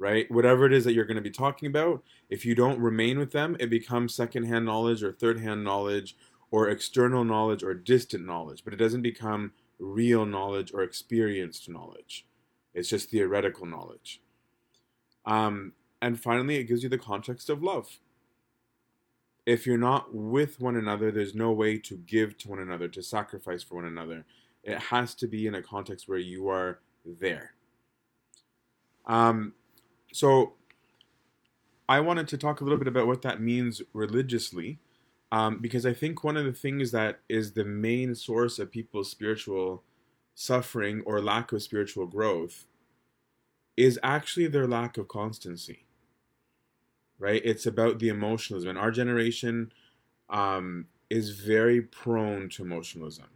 right? 0.00 0.28
Whatever 0.30 0.66
it 0.66 0.72
is 0.72 0.82
that 0.84 0.94
you're 0.94 1.04
going 1.04 1.14
to 1.14 1.22
be 1.22 1.30
talking 1.30 1.68
about, 1.68 2.02
if 2.28 2.44
you 2.44 2.56
don't 2.56 2.80
remain 2.80 3.18
with 3.18 3.30
them, 3.30 3.56
it 3.60 3.70
becomes 3.70 4.14
secondhand 4.14 4.64
knowledge 4.64 5.04
or 5.04 5.12
third-hand 5.12 5.62
knowledge 5.62 6.16
or 6.50 6.68
external 6.68 7.22
knowledge 7.22 7.62
or 7.62 7.74
distant 7.74 8.26
knowledge, 8.26 8.64
but 8.64 8.72
it 8.72 8.78
doesn't 8.78 9.02
become 9.02 9.52
real 9.78 10.26
knowledge 10.26 10.72
or 10.74 10.82
experienced 10.82 11.68
knowledge. 11.68 12.26
It's 12.74 12.88
just 12.88 13.10
theoretical 13.10 13.66
knowledge. 13.66 14.20
Um, 15.24 15.74
and 16.02 16.20
finally, 16.20 16.56
it 16.56 16.64
gives 16.64 16.82
you 16.82 16.88
the 16.88 16.98
context 16.98 17.48
of 17.48 17.62
love 17.62 18.00
if 19.46 19.66
you're 19.66 19.78
not 19.78 20.14
with 20.14 20.60
one 20.60 20.76
another, 20.76 21.10
there's 21.10 21.34
no 21.34 21.50
way 21.50 21.78
to 21.78 21.96
give 21.96 22.36
to 22.38 22.48
one 22.48 22.60
another, 22.60 22.88
to 22.88 23.02
sacrifice 23.02 23.62
for 23.62 23.76
one 23.76 23.86
another. 23.86 24.24
It 24.62 24.78
has 24.78 25.14
to 25.16 25.26
be 25.26 25.46
in 25.46 25.54
a 25.54 25.62
context 25.62 26.08
where 26.08 26.18
you 26.18 26.48
are 26.48 26.80
there. 27.04 27.54
Um, 29.06 29.54
so 30.12 30.54
I 31.88 32.00
wanted 32.00 32.28
to 32.28 32.38
talk 32.38 32.60
a 32.60 32.64
little 32.64 32.78
bit 32.78 32.88
about 32.88 33.06
what 33.06 33.22
that 33.22 33.40
means 33.40 33.82
religiously, 33.92 34.78
um, 35.32 35.58
because 35.58 35.84
I 35.86 35.92
think 35.92 36.24
one 36.24 36.36
of 36.36 36.44
the 36.44 36.52
things 36.52 36.90
that 36.92 37.20
is 37.28 37.52
the 37.52 37.64
main 37.64 38.14
source 38.14 38.58
of 38.58 38.70
people's 38.70 39.10
spiritual 39.10 39.82
suffering 40.34 41.02
or 41.06 41.20
lack 41.20 41.52
of 41.52 41.62
spiritual 41.62 42.06
growth 42.06 42.66
is 43.76 43.98
actually 44.02 44.46
their 44.46 44.66
lack 44.66 44.96
of 44.96 45.08
constancy 45.08 45.86
right? 47.18 47.42
It's 47.44 47.66
about 47.66 47.98
the 47.98 48.08
emotionalism. 48.08 48.70
And 48.70 48.78
our 48.78 48.90
generation 48.90 49.72
um, 50.28 50.88
is 51.10 51.30
very 51.30 51.82
prone 51.82 52.48
to 52.50 52.64
emotionalism. 52.64 53.26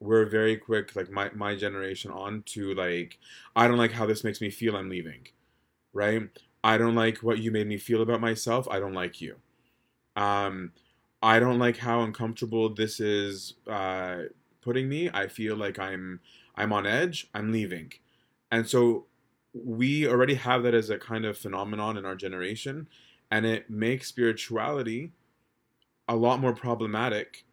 We're 0.00 0.26
very 0.26 0.56
quick, 0.56 0.94
like 0.94 1.10
my, 1.10 1.30
my 1.34 1.54
generation, 1.54 2.10
on 2.10 2.42
to 2.48 2.74
like, 2.74 3.18
I 3.54 3.68
don't 3.68 3.78
like 3.78 3.92
how 3.92 4.06
this 4.06 4.24
makes 4.24 4.40
me 4.40 4.50
feel, 4.50 4.76
I'm 4.76 4.90
leaving, 4.90 5.28
right? 5.96 6.22
I 6.62 6.78
don't 6.78 6.94
like 6.94 7.18
what 7.18 7.38
you 7.38 7.50
made 7.50 7.66
me 7.66 7.78
feel 7.78 8.02
about 8.02 8.20
myself, 8.20 8.68
I 8.70 8.80
don't 8.80 8.94
like 8.94 9.20
you. 9.20 9.36
Um, 10.16 10.72
I 11.22 11.40
don't 11.40 11.58
like 11.58 11.78
how 11.78 12.02
uncomfortable 12.02 12.68
this 12.74 13.00
is 13.00 13.54
uh, 13.66 14.24
putting 14.60 14.88
me. 14.88 15.10
I 15.10 15.28
feel 15.28 15.56
like 15.56 15.78
I'm 15.78 16.20
I'm 16.54 16.72
on 16.72 16.86
edge. 16.86 17.28
I'm 17.34 17.52
leaving, 17.52 17.92
and 18.50 18.68
so 18.68 19.06
we 19.52 20.06
already 20.06 20.34
have 20.34 20.62
that 20.64 20.74
as 20.74 20.90
a 20.90 20.98
kind 20.98 21.24
of 21.24 21.38
phenomenon 21.38 21.96
in 21.96 22.04
our 22.04 22.14
generation, 22.16 22.88
and 23.30 23.46
it 23.46 23.70
makes 23.70 24.08
spirituality 24.08 25.12
a 26.08 26.16
lot 26.16 26.40
more 26.40 26.54
problematic 26.54 27.44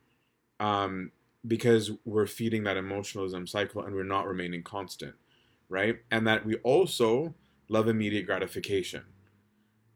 um, 0.60 1.12
because 1.46 1.92
we're 2.06 2.28
feeding 2.28 2.64
that 2.64 2.78
emotionalism 2.78 3.48
cycle 3.48 3.84
and 3.84 3.96
we're 3.96 4.04
not 4.04 4.28
remaining 4.28 4.64
constant, 4.64 5.16
right? 5.70 6.00
And 6.12 6.28
that 6.28 6.46
we 6.46 6.56
also 6.58 7.36
love 7.70 7.88
immediate 7.88 8.26
gratification. 8.26 9.04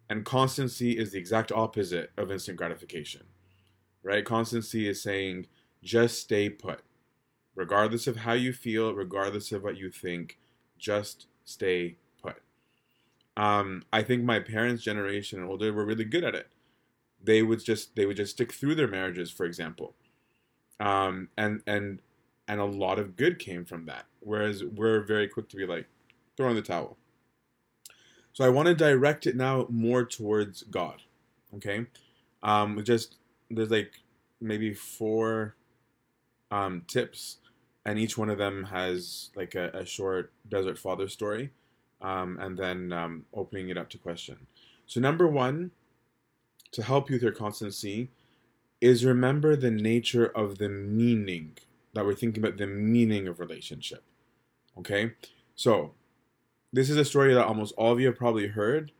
And 0.09 0.23
constancy 0.23 0.97
is 0.97 1.11
the 1.11 1.19
exact 1.19 1.51
opposite 1.51 2.11
of 2.17 2.31
instant 2.31 2.57
gratification, 2.57 3.23
right? 4.03 4.23
Constancy 4.23 4.87
is 4.87 5.01
saying, 5.01 5.47
just 5.83 6.19
stay 6.19 6.49
put. 6.49 6.81
Regardless 7.55 8.07
of 8.07 8.17
how 8.17 8.33
you 8.33 8.53
feel, 8.53 8.93
regardless 8.93 9.51
of 9.51 9.63
what 9.63 9.77
you 9.77 9.89
think, 9.89 10.37
just 10.77 11.27
stay 11.43 11.97
put. 12.21 12.35
Um, 13.35 13.83
I 13.91 14.03
think 14.03 14.23
my 14.23 14.39
parents' 14.39 14.83
generation 14.83 15.39
and 15.39 15.49
older 15.49 15.73
were 15.73 15.85
really 15.85 16.05
good 16.05 16.23
at 16.23 16.35
it. 16.35 16.47
They 17.23 17.41
would 17.41 17.63
just 17.63 17.95
they 17.95 18.05
would 18.05 18.17
just 18.17 18.33
stick 18.33 18.53
through 18.53 18.75
their 18.75 18.87
marriages, 18.87 19.31
for 19.31 19.45
example, 19.45 19.95
um, 20.79 21.29
and 21.35 21.61
and 21.65 21.99
and 22.47 22.61
a 22.61 22.65
lot 22.65 22.99
of 22.99 23.15
good 23.15 23.39
came 23.39 23.65
from 23.65 23.85
that. 23.85 24.05
Whereas 24.19 24.63
we're 24.63 25.01
very 25.01 25.27
quick 25.27 25.49
to 25.49 25.57
be 25.57 25.65
like, 25.65 25.87
throw 26.37 26.49
in 26.49 26.55
the 26.55 26.61
towel. 26.61 26.97
So 28.37 28.45
I 28.45 28.49
want 28.49 28.67
to 28.67 28.75
direct 28.75 29.25
it 29.25 29.35
now 29.35 29.65
more 29.67 30.05
towards 30.05 30.61
God. 30.61 31.01
Okay, 31.55 31.87
um, 32.43 32.83
just 32.83 33.15
there's 33.49 33.71
like 33.71 33.93
maybe 34.39 34.75
four 34.75 35.55
um, 36.51 36.83
tips 36.87 37.37
and 37.83 37.97
each 37.97 38.15
one 38.15 38.29
of 38.29 38.37
them 38.37 38.65
has 38.65 39.31
like 39.35 39.55
a, 39.55 39.69
a 39.69 39.85
short 39.85 40.31
desert 40.47 40.77
father 40.77 41.07
story 41.07 41.49
um, 41.99 42.37
and 42.39 42.59
then 42.59 42.93
um, 42.93 43.25
opening 43.33 43.69
it 43.69 43.77
up 43.77 43.89
to 43.89 43.97
question 43.97 44.45
so 44.85 44.99
number 44.99 45.27
one 45.27 45.71
to 46.71 46.83
help 46.83 47.09
you 47.09 47.15
with 47.15 47.23
your 47.23 47.31
constancy 47.31 48.09
is 48.81 49.03
remember 49.03 49.55
the 49.55 49.71
nature 49.71 50.27
of 50.27 50.59
the 50.59 50.69
meaning 50.69 51.57
that 51.93 52.05
we're 52.05 52.13
thinking 52.13 52.43
about 52.43 52.57
the 52.57 52.67
meaning 52.67 53.27
of 53.27 53.39
relationship 53.39 54.03
okay 54.77 55.13
so 55.55 55.93
this 56.77 56.89
is 56.89 56.97
a 56.97 57.05
story 57.05 57.33
that 57.33 57.45
almost 57.45 57.73
all 57.77 57.91
of 57.91 57.99
you 57.99 58.07
have 58.07 58.17
probably 58.17 58.47
heard 58.47 58.91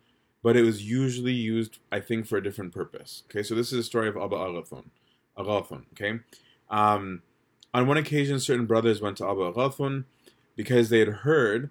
but 0.43 0.57
it 0.57 0.63
was 0.63 0.83
usually 0.83 1.33
used 1.33 1.79
i 1.91 1.99
think 1.99 2.25
for 2.25 2.37
a 2.37 2.43
different 2.43 2.73
purpose 2.73 3.23
okay 3.29 3.43
so 3.43 3.55
this 3.55 3.71
is 3.71 3.79
a 3.79 3.83
story 3.83 4.07
of 4.07 4.17
abba 4.17 4.35
agathon 4.35 4.85
agathon 5.37 5.83
okay 5.93 6.19
um, 6.69 7.21
on 7.73 7.87
one 7.87 7.97
occasion, 7.97 8.39
certain 8.39 8.65
brothers 8.65 9.01
went 9.01 9.17
to 9.17 9.25
Abba 9.29 9.51
Agathon 9.51 10.05
because 10.55 10.89
they 10.89 10.99
had 10.99 11.09
heard 11.09 11.69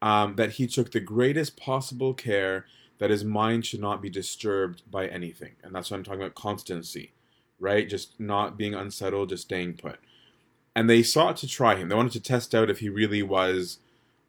um, 0.00 0.36
that 0.36 0.52
he 0.52 0.66
took 0.66 0.92
the 0.92 1.00
greatest 1.00 1.56
possible 1.56 2.14
care 2.14 2.66
that 2.98 3.10
his 3.10 3.24
mind 3.24 3.66
should 3.66 3.80
not 3.80 4.00
be 4.00 4.08
disturbed 4.08 4.82
by 4.90 5.06
anything. 5.06 5.52
And 5.62 5.74
that's 5.74 5.90
what 5.90 5.98
I'm 5.98 6.04
talking 6.04 6.22
about 6.22 6.34
constancy, 6.34 7.12
right? 7.58 7.88
Just 7.88 8.18
not 8.18 8.56
being 8.56 8.74
unsettled, 8.74 9.30
just 9.30 9.44
staying 9.44 9.74
put. 9.74 9.98
And 10.76 10.88
they 10.88 11.02
sought 11.02 11.36
to 11.38 11.48
try 11.48 11.76
him. 11.76 11.88
They 11.88 11.94
wanted 11.94 12.12
to 12.12 12.20
test 12.20 12.54
out 12.54 12.70
if 12.70 12.78
he 12.78 12.88
really 12.88 13.22
was 13.22 13.78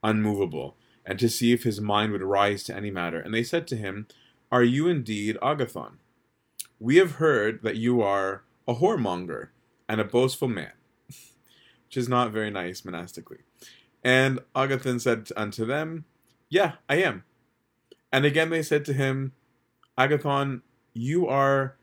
unmovable 0.03 0.75
and 1.05 1.19
to 1.19 1.29
see 1.29 1.53
if 1.53 1.63
his 1.63 1.79
mind 1.79 2.11
would 2.11 2.23
rise 2.23 2.63
to 2.63 2.75
any 2.75 2.91
matter. 2.91 3.19
And 3.19 3.33
they 3.33 3.43
said 3.43 3.67
to 3.67 3.75
him, 3.75 4.07
Are 4.51 4.63
you 4.63 4.87
indeed 4.87 5.37
Agathon? 5.41 5.97
We 6.79 6.97
have 6.97 7.13
heard 7.13 7.61
that 7.63 7.75
you 7.75 8.01
are 8.01 8.43
a 8.67 8.75
whoremonger 8.75 9.49
and 9.87 10.01
a 10.01 10.05
boastful 10.05 10.47
man 10.47 10.71
which 11.07 11.95
is 11.95 12.09
not 12.09 12.31
very 12.31 12.49
nice 12.49 12.83
monastically. 12.83 13.39
And 14.03 14.39
Agathon 14.55 14.99
said 14.99 15.29
unto 15.37 15.65
them, 15.65 16.05
Yeah, 16.49 16.73
I 16.89 16.97
am. 16.97 17.23
And 18.11 18.25
again 18.25 18.49
they 18.49 18.63
said 18.63 18.85
to 18.85 18.93
him, 18.93 19.33
Agathon, 19.97 20.61
you 20.93 21.27
are 21.27 21.77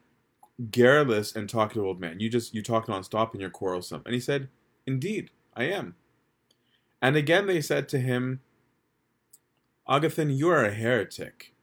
garrulous 0.71 1.35
and 1.35 1.49
talkative 1.49 1.85
old 1.85 2.01
man. 2.01 2.21
You 2.21 2.29
just 2.29 2.55
you 2.55 2.63
talk 2.63 2.87
nonstop 2.87 3.33
and 3.33 3.41
you're 3.41 3.51
quarrelsome. 3.51 4.03
And 4.05 4.15
he 4.15 4.21
said, 4.21 4.49
Indeed, 4.87 5.31
I 5.55 5.65
am. 5.65 5.95
And 7.01 7.17
again 7.17 7.47
they 7.47 7.61
said 7.61 7.89
to 7.91 7.99
him, 7.99 8.41
Agathon, 9.89 10.37
you 10.37 10.49
are 10.49 10.65
a 10.65 10.73
heretic. 10.73 11.55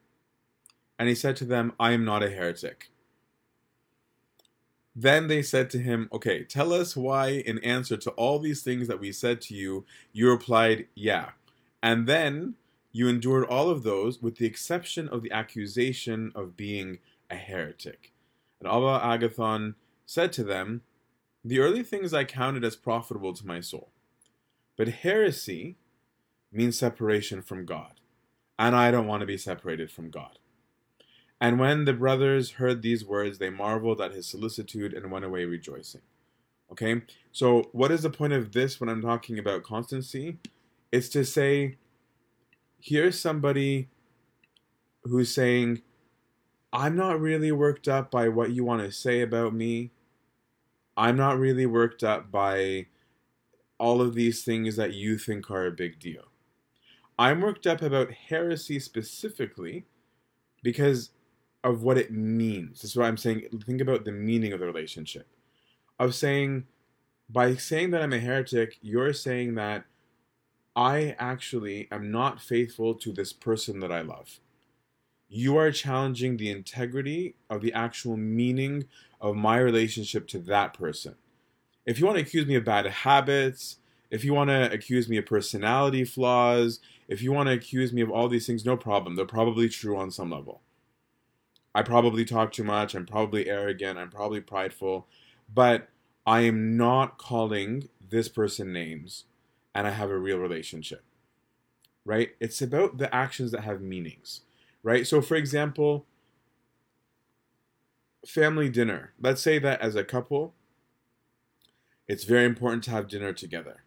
And 0.97 1.07
he 1.07 1.15
said 1.15 1.35
to 1.37 1.45
them, 1.45 1.73
I 1.79 1.91
am 1.91 2.03
not 2.03 2.23
a 2.23 2.29
heretic. 2.29 2.89
Then 4.95 5.27
they 5.27 5.41
said 5.41 5.69
to 5.69 5.79
him, 5.79 6.09
Okay, 6.11 6.43
tell 6.43 6.73
us 6.73 6.95
why, 6.97 7.29
in 7.29 7.59
answer 7.59 7.95
to 7.97 8.11
all 8.11 8.39
these 8.39 8.61
things 8.63 8.87
that 8.89 8.99
we 8.99 9.13
said 9.13 9.39
to 9.41 9.55
you, 9.55 9.85
you 10.11 10.29
replied, 10.29 10.87
Yeah. 10.93 11.29
And 11.81 12.05
then 12.05 12.55
you 12.91 13.07
endured 13.07 13.45
all 13.45 13.69
of 13.69 13.83
those 13.83 14.21
with 14.21 14.37
the 14.37 14.45
exception 14.45 15.07
of 15.07 15.21
the 15.21 15.31
accusation 15.31 16.33
of 16.35 16.57
being 16.57 16.99
a 17.29 17.35
heretic. 17.35 18.11
And 18.59 18.67
Abba 18.67 18.99
Agathon 18.99 19.75
said 20.05 20.33
to 20.33 20.43
them, 20.43 20.81
The 21.45 21.59
early 21.59 21.83
things 21.83 22.13
I 22.13 22.25
counted 22.25 22.65
as 22.65 22.75
profitable 22.75 23.33
to 23.33 23.47
my 23.47 23.61
soul. 23.61 23.91
But 24.75 24.89
heresy 24.89 25.77
means 26.51 26.77
separation 26.77 27.41
from 27.41 27.65
God. 27.65 28.01
And 28.59 28.75
I 28.75 28.91
don't 28.91 29.07
want 29.07 29.21
to 29.21 29.25
be 29.25 29.37
separated 29.37 29.89
from 29.89 30.11
God. 30.11 30.37
And 31.39 31.57
when 31.57 31.85
the 31.85 31.93
brothers 31.93 32.51
heard 32.51 32.81
these 32.81 33.05
words, 33.05 33.37
they 33.37 33.49
marveled 33.49 34.01
at 34.01 34.11
his 34.11 34.27
solicitude 34.27 34.93
and 34.93 35.09
went 35.09 35.23
away 35.23 35.45
rejoicing. 35.45 36.01
Okay? 36.69 37.01
So, 37.31 37.69
what 37.71 37.89
is 37.89 38.03
the 38.03 38.09
point 38.09 38.33
of 38.33 38.51
this 38.51 38.79
when 38.79 38.89
I'm 38.89 39.01
talking 39.01 39.39
about 39.39 39.63
constancy? 39.63 40.37
It's 40.91 41.07
to 41.09 41.23
say, 41.23 41.77
here's 42.81 43.17
somebody 43.17 43.87
who's 45.03 45.33
saying, 45.33 45.81
I'm 46.73 46.97
not 46.97 47.21
really 47.21 47.53
worked 47.53 47.87
up 47.87 48.11
by 48.11 48.27
what 48.27 48.51
you 48.51 48.65
want 48.65 48.83
to 48.83 48.91
say 48.91 49.21
about 49.21 49.53
me. 49.53 49.91
I'm 50.97 51.15
not 51.15 51.39
really 51.39 51.65
worked 51.65 52.03
up 52.03 52.29
by 52.29 52.87
all 53.79 54.01
of 54.01 54.15
these 54.15 54.43
things 54.43 54.75
that 54.75 54.93
you 54.93 55.17
think 55.17 55.49
are 55.49 55.65
a 55.65 55.71
big 55.71 55.99
deal. 55.99 56.28
I'm 57.19 57.41
worked 57.41 57.67
up 57.67 57.81
about 57.81 58.11
heresy 58.11 58.79
specifically 58.79 59.85
because 60.63 61.11
of 61.65 61.83
what 61.83 61.97
it 61.97 62.11
means. 62.11 62.81
This 62.81 62.91
is 62.91 62.95
why 62.95 63.07
I'm 63.07 63.17
saying 63.17 63.43
think 63.65 63.81
about 63.81 64.05
the 64.05 64.13
meaning 64.13 64.53
of 64.53 64.61
the 64.61 64.65
relationship. 64.65 65.27
Of 65.99 66.15
saying 66.15 66.65
by 67.29 67.55
saying 67.55 67.91
that 67.91 68.01
I'm 68.01 68.13
a 68.13 68.19
heretic, 68.19 68.77
you're 68.81 69.11
saying 69.11 69.55
that 69.55 69.83
I 70.77 71.15
actually 71.19 71.89
am 71.91 72.09
not 72.09 72.41
faithful 72.41 72.95
to 72.95 73.11
this 73.11 73.33
person 73.33 73.81
that 73.81 73.91
I 73.91 73.99
love. 73.99 74.39
You 75.27 75.57
are 75.57 75.73
challenging 75.73 76.37
the 76.37 76.49
integrity 76.49 77.35
of 77.49 77.61
the 77.61 77.73
actual 77.73 78.15
meaning 78.15 78.85
of 79.19 79.35
my 79.35 79.57
relationship 79.57 80.25
to 80.29 80.39
that 80.39 80.73
person. 80.73 81.15
If 81.85 81.99
you 81.99 82.05
want 82.05 82.17
to 82.17 82.23
accuse 82.23 82.47
me 82.47 82.55
of 82.55 82.63
bad 82.63 82.85
habits, 82.85 83.77
if 84.09 84.23
you 84.23 84.33
want 84.33 84.49
to 84.49 84.71
accuse 84.71 85.09
me 85.09 85.17
of 85.17 85.25
personality 85.25 86.05
flaws, 86.05 86.79
if 87.09 87.23
you 87.23 87.31
want 87.31 87.47
to 87.47 87.53
accuse 87.53 87.91
me 87.91 88.01
of 88.01 88.11
all 88.11 88.29
these 88.29 88.45
things, 88.45 88.63
no 88.63 88.77
problem. 88.77 89.15
They're 89.15 89.25
probably 89.25 89.67
true 89.67 89.97
on 89.97 90.11
some 90.11 90.29
level. 90.29 90.61
I 91.73 91.81
probably 91.81 92.23
talk 92.23 92.51
too 92.51 92.63
much. 92.63 92.93
I'm 92.93 93.07
probably 93.07 93.49
arrogant. 93.49 93.97
I'm 93.97 94.11
probably 94.11 94.41
prideful. 94.41 95.07
But 95.51 95.89
I 96.25 96.41
am 96.41 96.77
not 96.77 97.17
calling 97.17 97.89
this 97.99 98.29
person 98.29 98.71
names 98.71 99.25
and 99.73 99.87
I 99.87 99.89
have 99.89 100.11
a 100.11 100.17
real 100.19 100.37
relationship. 100.37 101.03
Right? 102.05 102.29
It's 102.39 102.61
about 102.61 102.99
the 102.99 103.13
actions 103.13 103.51
that 103.51 103.61
have 103.61 103.81
meanings. 103.81 104.41
Right? 104.83 105.07
So, 105.07 105.19
for 105.19 105.35
example, 105.35 106.05
family 108.23 108.69
dinner. 108.69 109.13
Let's 109.19 109.41
say 109.41 109.57
that 109.57 109.81
as 109.81 109.95
a 109.95 110.03
couple, 110.03 110.53
it's 112.07 112.23
very 112.23 112.45
important 112.45 112.83
to 112.83 112.91
have 112.91 113.07
dinner 113.07 113.33
together. 113.33 113.81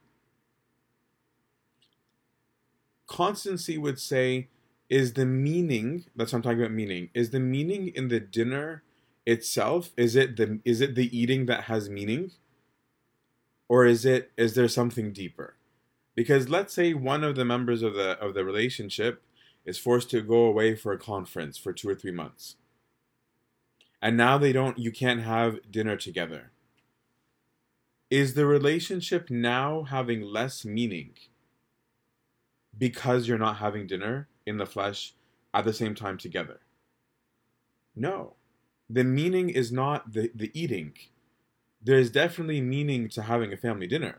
Constancy 3.12 3.76
would 3.76 4.00
say, 4.00 4.48
is 4.88 5.12
the 5.12 5.26
meaning, 5.26 6.06
that's 6.16 6.32
what 6.32 6.38
I'm 6.38 6.42
talking 6.42 6.60
about 6.60 6.72
meaning, 6.72 7.10
is 7.12 7.28
the 7.28 7.40
meaning 7.40 7.88
in 7.88 8.08
the 8.08 8.20
dinner 8.20 8.82
itself 9.26 9.90
is 9.96 10.16
it 10.16 10.36
the 10.36 10.60
is 10.64 10.80
it 10.80 10.94
the 10.94 11.16
eating 11.16 11.46
that 11.46 11.64
has 11.64 11.90
meaning? 11.90 12.30
Or 13.68 13.84
is 13.84 14.06
it 14.06 14.32
is 14.38 14.54
there 14.54 14.66
something 14.66 15.12
deeper? 15.12 15.56
Because 16.14 16.48
let's 16.48 16.72
say 16.72 16.94
one 16.94 17.22
of 17.22 17.36
the 17.36 17.44
members 17.44 17.82
of 17.82 17.92
the 17.94 18.18
of 18.18 18.32
the 18.32 18.46
relationship 18.46 19.22
is 19.66 19.78
forced 19.78 20.10
to 20.10 20.22
go 20.22 20.46
away 20.46 20.74
for 20.74 20.92
a 20.92 20.98
conference 20.98 21.58
for 21.58 21.72
2 21.72 21.88
or 21.88 21.94
3 21.94 22.10
months. 22.12 22.56
And 24.00 24.16
now 24.16 24.38
they 24.38 24.52
don't 24.52 24.78
you 24.78 24.90
can't 24.90 25.22
have 25.22 25.70
dinner 25.70 25.96
together. 25.96 26.50
Is 28.10 28.32
the 28.34 28.46
relationship 28.46 29.30
now 29.30 29.82
having 29.82 30.22
less 30.22 30.64
meaning 30.64 31.10
because 32.78 33.28
you're 33.28 33.38
not 33.38 33.56
having 33.56 33.86
dinner 33.86 34.28
in 34.46 34.56
the 34.56 34.66
flesh 34.66 35.14
at 35.54 35.64
the 35.64 35.72
same 35.72 35.94
time 35.94 36.16
together 36.16 36.60
no 37.94 38.34
the 38.92 39.04
meaning 39.04 39.48
is 39.48 39.72
not 39.72 40.12
the, 40.12 40.30
the 40.34 40.50
eating. 40.52 40.92
There's 41.82 42.10
definitely 42.10 42.60
meaning 42.60 43.08
to 43.10 43.22
having 43.22 43.52
a 43.52 43.56
family 43.56 43.86
dinner. 43.86 44.18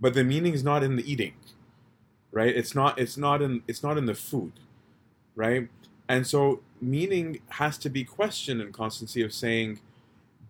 But 0.00 0.14
the 0.14 0.24
meaning 0.24 0.54
is 0.54 0.64
not 0.64 0.82
in 0.82 0.96
the 0.96 1.10
eating. 1.10 1.34
Right? 2.32 2.54
It's 2.56 2.74
not 2.74 2.98
it's 2.98 3.16
not 3.16 3.42
in 3.42 3.62
it's 3.68 3.82
not 3.82 3.98
in 3.98 4.06
the 4.06 4.14
food. 4.14 4.52
Right? 5.34 5.68
And 6.08 6.26
so 6.26 6.60
meaning 6.80 7.40
has 7.50 7.76
to 7.78 7.90
be 7.90 8.04
questioned 8.04 8.62
in 8.62 8.72
constancy 8.72 9.22
of 9.22 9.34
saying, 9.34 9.80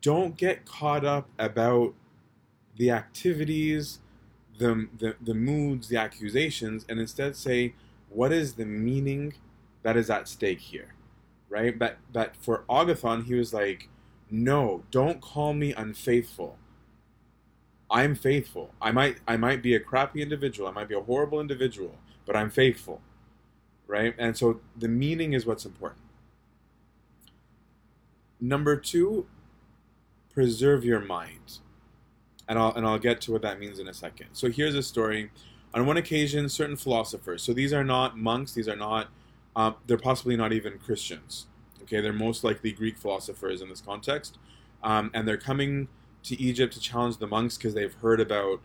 don't 0.00 0.36
get 0.36 0.64
caught 0.64 1.04
up 1.04 1.28
about 1.38 1.94
the 2.76 2.92
activities, 2.92 3.98
the, 4.58 4.88
the, 4.98 5.16
the 5.20 5.34
moods, 5.34 5.88
the 5.88 5.96
accusations, 5.96 6.84
and 6.88 7.00
instead 7.00 7.36
say, 7.36 7.74
what 8.10 8.32
is 8.32 8.54
the 8.54 8.64
meaning 8.66 9.34
that 9.82 9.96
is 9.96 10.10
at 10.10 10.28
stake 10.28 10.60
here? 10.60 10.94
right? 11.48 11.78
But 11.78 11.98
but 12.12 12.36
for 12.36 12.64
Agathon, 12.68 13.24
he 13.24 13.34
was 13.34 13.52
like, 13.52 13.88
no, 14.30 14.84
don't 14.90 15.20
call 15.20 15.54
me 15.54 15.72
unfaithful. 15.72 16.58
I'm 17.90 18.14
faithful. 18.14 18.74
I 18.80 18.92
might 18.92 19.18
I 19.26 19.36
might 19.36 19.62
be 19.62 19.74
a 19.74 19.80
crappy 19.80 20.22
individual. 20.22 20.68
I 20.68 20.72
might 20.72 20.88
be 20.88 20.94
a 20.94 21.00
horrible 21.00 21.40
individual, 21.40 21.96
but 22.26 22.36
I'm 22.36 22.50
faithful. 22.50 23.00
Right? 23.86 24.14
And 24.18 24.36
so 24.36 24.60
the 24.76 24.88
meaning 24.88 25.32
is 25.32 25.46
what's 25.46 25.64
important. 25.64 26.02
Number 28.40 28.76
2, 28.76 29.26
preserve 30.32 30.84
your 30.84 31.00
mind. 31.00 31.58
And 32.48 32.58
I'll 32.58 32.72
and 32.74 32.86
I'll 32.86 32.98
get 32.98 33.20
to 33.22 33.32
what 33.32 33.42
that 33.42 33.60
means 33.60 33.78
in 33.78 33.88
a 33.88 33.94
second. 33.94 34.28
So 34.32 34.50
here's 34.50 34.74
a 34.74 34.82
story. 34.82 35.30
On 35.74 35.84
one 35.84 35.98
occasion, 35.98 36.48
certain 36.48 36.76
philosophers, 36.76 37.42
so 37.42 37.52
these 37.52 37.74
are 37.74 37.84
not 37.84 38.16
monks, 38.16 38.52
these 38.52 38.68
are 38.68 38.76
not 38.76 39.08
um, 39.54 39.74
they're 39.86 39.98
possibly 39.98 40.36
not 40.36 40.52
even 40.52 40.78
Christians. 40.78 41.46
Okay, 41.82 42.00
they're 42.00 42.12
most 42.12 42.44
likely 42.44 42.70
Greek 42.72 42.96
philosophers 42.96 43.60
in 43.60 43.68
this 43.68 43.80
context, 43.80 44.38
um, 44.82 45.10
and 45.14 45.26
they're 45.26 45.36
coming 45.36 45.88
to 46.22 46.40
Egypt 46.40 46.72
to 46.74 46.80
challenge 46.80 47.18
the 47.18 47.26
monks 47.26 47.56
because 47.56 47.74
they've 47.74 47.94
heard 47.94 48.20
about 48.20 48.60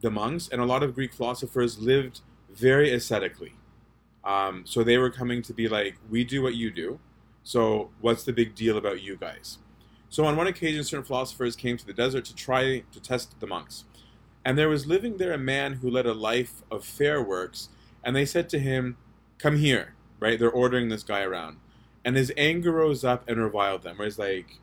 the 0.00 0.10
monks, 0.10 0.48
and 0.48 0.60
a 0.60 0.64
lot 0.64 0.82
of 0.82 0.94
Greek 0.94 1.14
philosophers 1.14 1.78
lived 1.78 2.20
very 2.52 2.92
ascetically. 2.92 3.54
Um, 4.22 4.64
so 4.66 4.84
they 4.84 4.98
were 4.98 5.10
coming 5.10 5.40
to 5.42 5.52
be 5.52 5.68
like, 5.68 5.96
we 6.10 6.24
do 6.24 6.42
what 6.42 6.54
you 6.54 6.70
do, 6.70 6.98
so 7.42 7.90
what's 8.00 8.24
the 8.24 8.32
big 8.32 8.54
deal 8.54 8.76
about 8.76 9.02
you 9.02 9.16
guys? 9.16 9.58
So 10.14 10.24
on 10.24 10.36
one 10.36 10.46
occasion, 10.46 10.84
certain 10.84 11.04
philosophers 11.04 11.56
came 11.56 11.76
to 11.76 11.86
the 11.86 11.92
desert 11.92 12.24
to 12.26 12.34
try 12.34 12.84
to 12.92 13.00
test 13.00 13.40
the 13.40 13.46
monks. 13.46 13.84
And 14.44 14.56
there 14.56 14.68
was 14.68 14.86
living 14.86 15.16
there 15.16 15.32
a 15.32 15.38
man 15.38 15.74
who 15.74 15.90
led 15.90 16.06
a 16.06 16.14
life 16.14 16.62
of 16.70 16.84
fair 16.84 17.22
works, 17.22 17.70
and 18.04 18.14
they 18.14 18.24
said 18.24 18.48
to 18.50 18.58
him, 18.58 18.96
Come 19.38 19.56
here 19.56 19.94
right? 20.24 20.38
They're 20.38 20.50
ordering 20.50 20.88
this 20.88 21.02
guy 21.02 21.20
around. 21.20 21.58
And 22.02 22.16
his 22.16 22.32
anger 22.36 22.72
rose 22.72 23.04
up 23.04 23.28
and 23.28 23.38
reviled 23.38 23.82
them, 23.82 23.98
where 23.98 24.06
he's 24.06 24.18
like, 24.18 24.58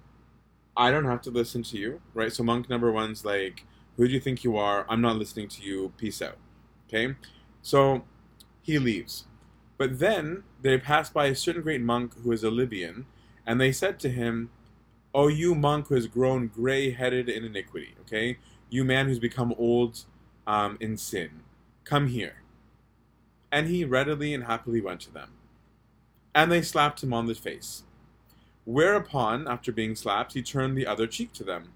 I 0.76 0.90
don't 0.90 1.06
have 1.06 1.22
to 1.24 1.30
listen 1.30 1.62
to 1.64 1.78
you, 1.78 2.02
right? 2.16 2.34
So 2.34 2.44
monk 2.44 2.68
number 2.68 2.92
one's 2.92 3.24
like, 3.24 3.66
Who 3.98 4.08
do 4.08 4.14
you 4.14 4.20
think 4.20 4.44
you 4.44 4.58
are? 4.58 4.88
I'm 4.90 5.02
not 5.02 5.18
listening 5.18 5.50
to 5.50 5.62
you. 5.62 5.94
Peace 5.98 6.22
out. 6.22 6.38
Okay? 6.88 7.16
So 7.62 8.06
he 8.64 8.80
leaves. 8.80 9.26
But 9.78 10.00
then 10.00 10.44
they 10.62 10.78
pass 10.80 11.10
by 11.10 11.28
a 11.28 11.36
certain 11.36 11.62
great 11.62 11.82
monk 11.82 12.16
who 12.24 12.32
is 12.32 12.44
a 12.44 12.52
Libyan, 12.52 13.06
and 13.46 13.62
they 13.62 13.72
said 13.72 14.00
to 14.00 14.10
him, 14.10 14.50
Oh, 15.14 15.28
you 15.28 15.56
monk 15.56 15.88
who 15.88 15.96
has 15.96 16.08
grown 16.08 16.48
gray 16.48 16.92
headed 16.92 17.28
in 17.28 17.44
iniquity, 17.44 17.96
okay? 18.02 18.38
You 18.70 18.84
man 18.84 19.08
who's 19.08 19.20
become 19.20 19.54
old 19.58 20.06
um, 20.48 20.78
in 20.80 20.98
sin, 20.98 21.42
come 21.84 22.08
here. 22.08 22.36
And 23.52 23.68
he 23.68 23.84
readily 23.84 24.34
and 24.34 24.46
happily 24.46 24.80
went 24.80 25.02
to 25.02 25.12
them 25.12 25.32
and 26.34 26.52
they 26.52 26.62
slapped 26.62 27.04
him 27.04 27.14
on 27.14 27.28
the 27.28 27.36
face. 27.36 27.84
Whereupon, 28.66 29.48
after 29.48 29.72
being 29.72 29.96
slapped, 29.96 30.34
he 30.34 30.42
turned 30.42 30.78
the 30.78 30.88
other 30.88 31.08
cheek 31.08 31.34
to 31.34 31.44
them. 31.44 31.70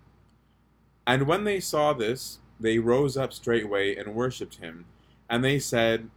And 1.05 1.27
when 1.27 1.43
they 1.43 1.59
saw 1.59 1.93
this, 1.93 2.39
they 2.59 2.79
rose 2.79 3.17
up 3.17 3.33
straightway 3.33 3.95
and 3.95 4.15
worshipped 4.15 4.55
him. 4.55 4.85
And 5.29 5.43
they 5.43 5.59
said, 5.59 6.09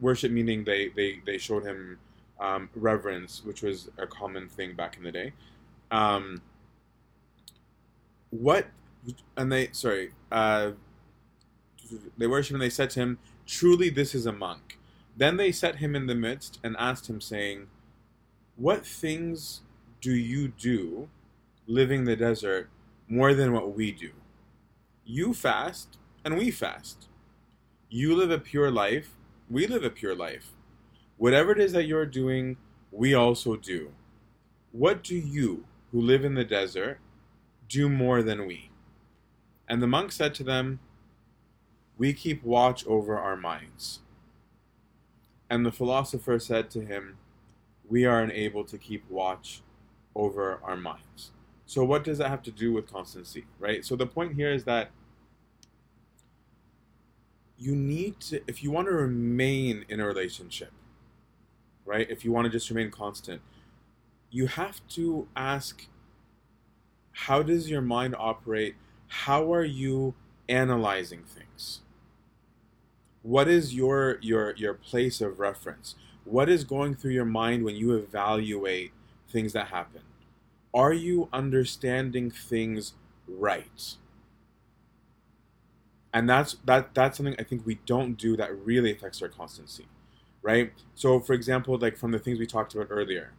worship 0.00 0.32
meaning 0.32 0.64
they, 0.64 0.88
they, 0.88 1.20
they 1.26 1.38
showed 1.38 1.64
him 1.64 1.98
um, 2.40 2.70
reverence, 2.74 3.42
which 3.44 3.62
was 3.62 3.90
a 3.98 4.06
common 4.06 4.48
thing 4.48 4.74
back 4.74 4.96
in 4.96 5.02
the 5.02 5.12
day. 5.12 5.32
Um, 5.90 6.40
what, 8.32 8.66
and 9.36 9.52
they, 9.52 9.68
sorry, 9.70 10.10
uh, 10.32 10.72
they 12.18 12.26
worshipped 12.26 12.54
and 12.54 12.62
they 12.62 12.70
said 12.70 12.90
to 12.90 13.00
him, 13.00 13.18
Truly 13.46 13.88
this 13.88 14.14
is 14.14 14.26
a 14.26 14.32
monk. 14.32 14.78
Then 15.16 15.36
they 15.36 15.52
set 15.52 15.76
him 15.76 15.94
in 15.94 16.06
the 16.06 16.14
midst 16.14 16.58
and 16.64 16.74
asked 16.78 17.08
him, 17.08 17.20
saying, 17.20 17.68
what 18.56 18.84
things 18.84 19.62
do 20.02 20.12
you 20.12 20.48
do 20.48 21.08
living 21.66 22.04
the 22.04 22.14
desert 22.14 22.68
more 23.08 23.32
than 23.32 23.52
what 23.52 23.74
we 23.74 23.90
do? 23.90 24.10
You 25.04 25.32
fast 25.32 25.98
and 26.24 26.36
we 26.36 26.50
fast. 26.50 27.08
You 27.88 28.14
live 28.14 28.30
a 28.30 28.38
pure 28.38 28.70
life, 28.70 29.16
we 29.50 29.66
live 29.66 29.84
a 29.84 29.90
pure 29.90 30.14
life. 30.14 30.52
Whatever 31.16 31.52
it 31.52 31.60
is 31.60 31.72
that 31.72 31.86
you're 31.86 32.06
doing, 32.06 32.58
we 32.90 33.14
also 33.14 33.56
do. 33.56 33.90
What 34.70 35.02
do 35.02 35.16
you, 35.16 35.64
who 35.90 36.00
live 36.00 36.24
in 36.24 36.34
the 36.34 36.44
desert, 36.44 37.00
do 37.72 37.88
more 37.88 38.22
than 38.22 38.46
we? 38.46 38.70
And 39.66 39.82
the 39.82 39.86
monk 39.86 40.12
said 40.12 40.34
to 40.34 40.44
them, 40.44 40.80
We 41.96 42.12
keep 42.12 42.44
watch 42.44 42.86
over 42.86 43.18
our 43.18 43.36
minds. 43.36 44.00
And 45.48 45.64
the 45.64 45.72
philosopher 45.72 46.38
said 46.38 46.70
to 46.70 46.80
him, 46.80 47.18
we 47.88 48.06
are 48.06 48.22
unable 48.22 48.64
to 48.64 48.78
keep 48.78 49.04
watch 49.10 49.60
over 50.14 50.58
our 50.62 50.76
minds. 50.76 51.32
So, 51.66 51.84
what 51.84 52.04
does 52.04 52.18
that 52.18 52.28
have 52.28 52.42
to 52.44 52.50
do 52.50 52.72
with 52.72 52.90
constancy, 52.90 53.44
right? 53.58 53.84
So, 53.84 53.96
the 53.96 54.06
point 54.06 54.34
here 54.34 54.50
is 54.50 54.64
that 54.64 54.90
you 57.58 57.76
need 57.76 58.18
to, 58.20 58.40
if 58.46 58.62
you 58.62 58.70
want 58.70 58.88
to 58.88 58.92
remain 58.92 59.84
in 59.88 60.00
a 60.00 60.06
relationship, 60.06 60.72
right? 61.84 62.10
If 62.10 62.24
you 62.24 62.32
want 62.32 62.46
to 62.46 62.50
just 62.50 62.68
remain 62.70 62.90
constant, 62.90 63.40
you 64.30 64.46
have 64.46 64.80
to 64.88 65.28
ask 65.36 65.86
how 67.12 67.42
does 67.42 67.70
your 67.70 67.82
mind 67.82 68.14
operate? 68.18 68.76
How 69.08 69.52
are 69.52 69.64
you 69.64 70.14
analyzing 70.48 71.22
things, 71.24 71.80
what 73.22 73.48
is 73.48 73.74
your 73.74 74.18
your 74.20 74.54
your 74.56 74.74
place 74.74 75.20
of 75.20 75.38
reference? 75.38 75.94
What 76.24 76.48
is 76.48 76.64
going 76.64 76.94
through 76.94 77.12
your 77.12 77.24
mind 77.24 77.64
when 77.64 77.76
you 77.76 77.94
evaluate 77.94 78.92
things 79.28 79.52
that 79.54 79.68
happen? 79.68 80.02
Are 80.74 80.92
you 80.92 81.28
understanding 81.32 82.30
things 82.30 82.94
right? 83.28 83.96
And 86.12 86.28
that's 86.28 86.56
that 86.64 86.94
that's 86.94 87.16
something 87.16 87.36
I 87.38 87.44
think 87.44 87.64
we 87.64 87.76
don't 87.86 88.14
do 88.14 88.36
that 88.36 88.56
really 88.64 88.92
affects 88.92 89.22
our 89.22 89.28
constancy. 89.28 89.86
Right? 90.42 90.72
So 90.94 91.20
for 91.20 91.34
example, 91.34 91.78
like 91.78 91.96
from 91.96 92.10
the 92.10 92.18
things 92.18 92.38
we 92.38 92.46
talked 92.46 92.74
about 92.74 92.88
earlier, 92.90 93.32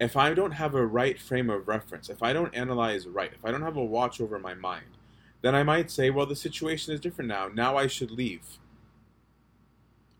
if 0.00 0.16
I 0.16 0.34
don't 0.34 0.52
have 0.52 0.74
a 0.74 0.86
right 0.86 1.20
frame 1.20 1.50
of 1.50 1.68
reference, 1.68 2.08
if 2.08 2.22
I 2.22 2.32
don't 2.32 2.54
analyze 2.54 3.06
right, 3.06 3.32
if 3.32 3.44
I 3.44 3.50
don't 3.50 3.62
have 3.62 3.76
a 3.76 3.84
watch 3.84 4.20
over 4.20 4.38
my 4.38 4.54
mind, 4.54 4.98
then 5.42 5.54
I 5.54 5.62
might 5.62 5.90
say, 5.90 6.10
well, 6.10 6.26
the 6.26 6.36
situation 6.36 6.94
is 6.94 7.00
different 7.00 7.28
now. 7.28 7.48
Now 7.48 7.76
I 7.76 7.86
should 7.86 8.10
leave. 8.10 8.58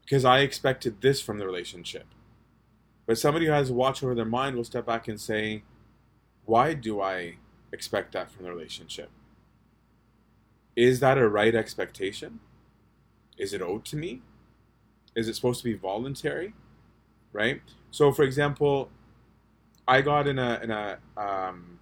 Because 0.04 0.24
I 0.24 0.40
expected 0.40 1.00
this 1.00 1.20
from 1.20 1.38
the 1.38 1.46
relationship. 1.46 2.06
But 3.06 3.18
somebody 3.18 3.46
who 3.46 3.52
has 3.52 3.70
a 3.70 3.74
watch 3.74 4.02
over 4.02 4.14
their 4.14 4.24
mind 4.24 4.56
will 4.56 4.64
step 4.64 4.86
back 4.86 5.08
and 5.08 5.20
say, 5.20 5.62
why 6.44 6.74
do 6.74 7.00
I 7.00 7.36
expect 7.72 8.12
that 8.12 8.30
from 8.30 8.44
the 8.44 8.52
relationship? 8.52 9.10
Is 10.76 11.00
that 11.00 11.18
a 11.18 11.28
right 11.28 11.54
expectation? 11.54 12.40
Is 13.38 13.52
it 13.52 13.62
owed 13.62 13.84
to 13.86 13.96
me? 13.96 14.22
Is 15.16 15.28
it 15.28 15.34
supposed 15.34 15.60
to 15.60 15.64
be 15.64 15.74
voluntary? 15.74 16.54
Right? 17.32 17.62
So, 17.90 18.12
for 18.12 18.22
example, 18.22 18.90
I 19.86 20.00
got 20.00 20.26
in 20.26 20.38
a 20.38 20.60
in 20.62 20.70
a 20.70 20.98
um, 21.16 21.78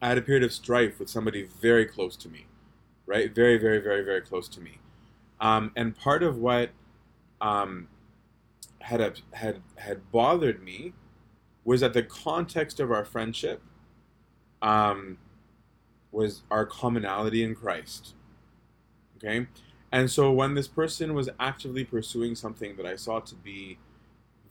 I 0.00 0.08
had 0.08 0.18
a 0.18 0.22
period 0.22 0.42
of 0.42 0.52
strife 0.52 0.98
with 0.98 1.08
somebody 1.08 1.48
very 1.60 1.86
close 1.86 2.16
to 2.16 2.28
me, 2.28 2.46
right? 3.06 3.32
Very, 3.32 3.56
very, 3.56 3.78
very, 3.78 4.02
very 4.04 4.20
close 4.20 4.48
to 4.48 4.60
me. 4.60 4.78
Um, 5.40 5.72
and 5.76 5.96
part 5.96 6.22
of 6.22 6.38
what 6.38 6.70
um, 7.40 7.88
had 8.80 9.00
a, 9.00 9.12
had 9.32 9.62
had 9.76 10.10
bothered 10.10 10.62
me 10.62 10.92
was 11.64 11.80
that 11.80 11.92
the 11.92 12.02
context 12.02 12.80
of 12.80 12.90
our 12.90 13.04
friendship 13.04 13.62
um, 14.60 15.18
was 16.10 16.42
our 16.50 16.66
commonality 16.66 17.42
in 17.42 17.54
Christ. 17.54 18.14
Okay, 19.16 19.46
and 19.92 20.10
so 20.10 20.32
when 20.32 20.54
this 20.54 20.68
person 20.68 21.14
was 21.14 21.28
actively 21.38 21.84
pursuing 21.84 22.34
something 22.34 22.76
that 22.76 22.86
I 22.86 22.96
saw 22.96 23.20
to 23.20 23.34
be 23.36 23.78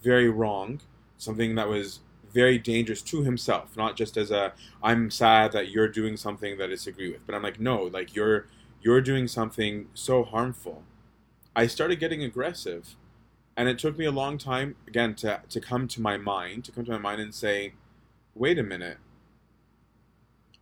very 0.01 0.29
wrong, 0.29 0.79
something 1.17 1.55
that 1.55 1.67
was 1.67 1.99
very 2.31 2.57
dangerous 2.57 3.01
to 3.03 3.23
himself, 3.23 3.75
not 3.77 3.95
just 3.95 4.17
as 4.17 4.31
a 4.31 4.53
I'm 4.81 5.11
sad 5.11 5.51
that 5.53 5.69
you're 5.69 5.87
doing 5.87 6.17
something 6.17 6.57
that 6.57 6.65
I 6.65 6.67
disagree 6.67 7.11
with, 7.11 7.25
but 7.25 7.35
I'm 7.35 7.43
like 7.43 7.59
no, 7.59 7.83
like 7.83 8.15
you're 8.15 8.47
you're 8.81 9.01
doing 9.01 9.27
something 9.27 9.87
so 9.93 10.23
harmful. 10.23 10.83
I 11.55 11.67
started 11.67 11.99
getting 11.99 12.23
aggressive, 12.23 12.95
and 13.55 13.67
it 13.67 13.77
took 13.77 13.97
me 13.97 14.05
a 14.05 14.11
long 14.11 14.37
time 14.37 14.75
again 14.87 15.15
to 15.15 15.41
to 15.49 15.59
come 15.59 15.87
to 15.89 16.01
my 16.01 16.17
mind, 16.17 16.65
to 16.65 16.71
come 16.71 16.85
to 16.85 16.91
my 16.91 16.97
mind 16.97 17.21
and 17.21 17.33
say, 17.33 17.73
wait 18.35 18.57
a 18.57 18.63
minute. 18.63 18.97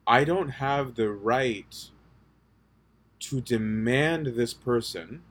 I 0.07 0.23
don't 0.23 0.49
have 0.49 0.95
the 0.95 1.09
right 1.09 1.89
to 3.19 3.41
demand 3.41 4.27
this 4.27 4.53
person 4.53 5.21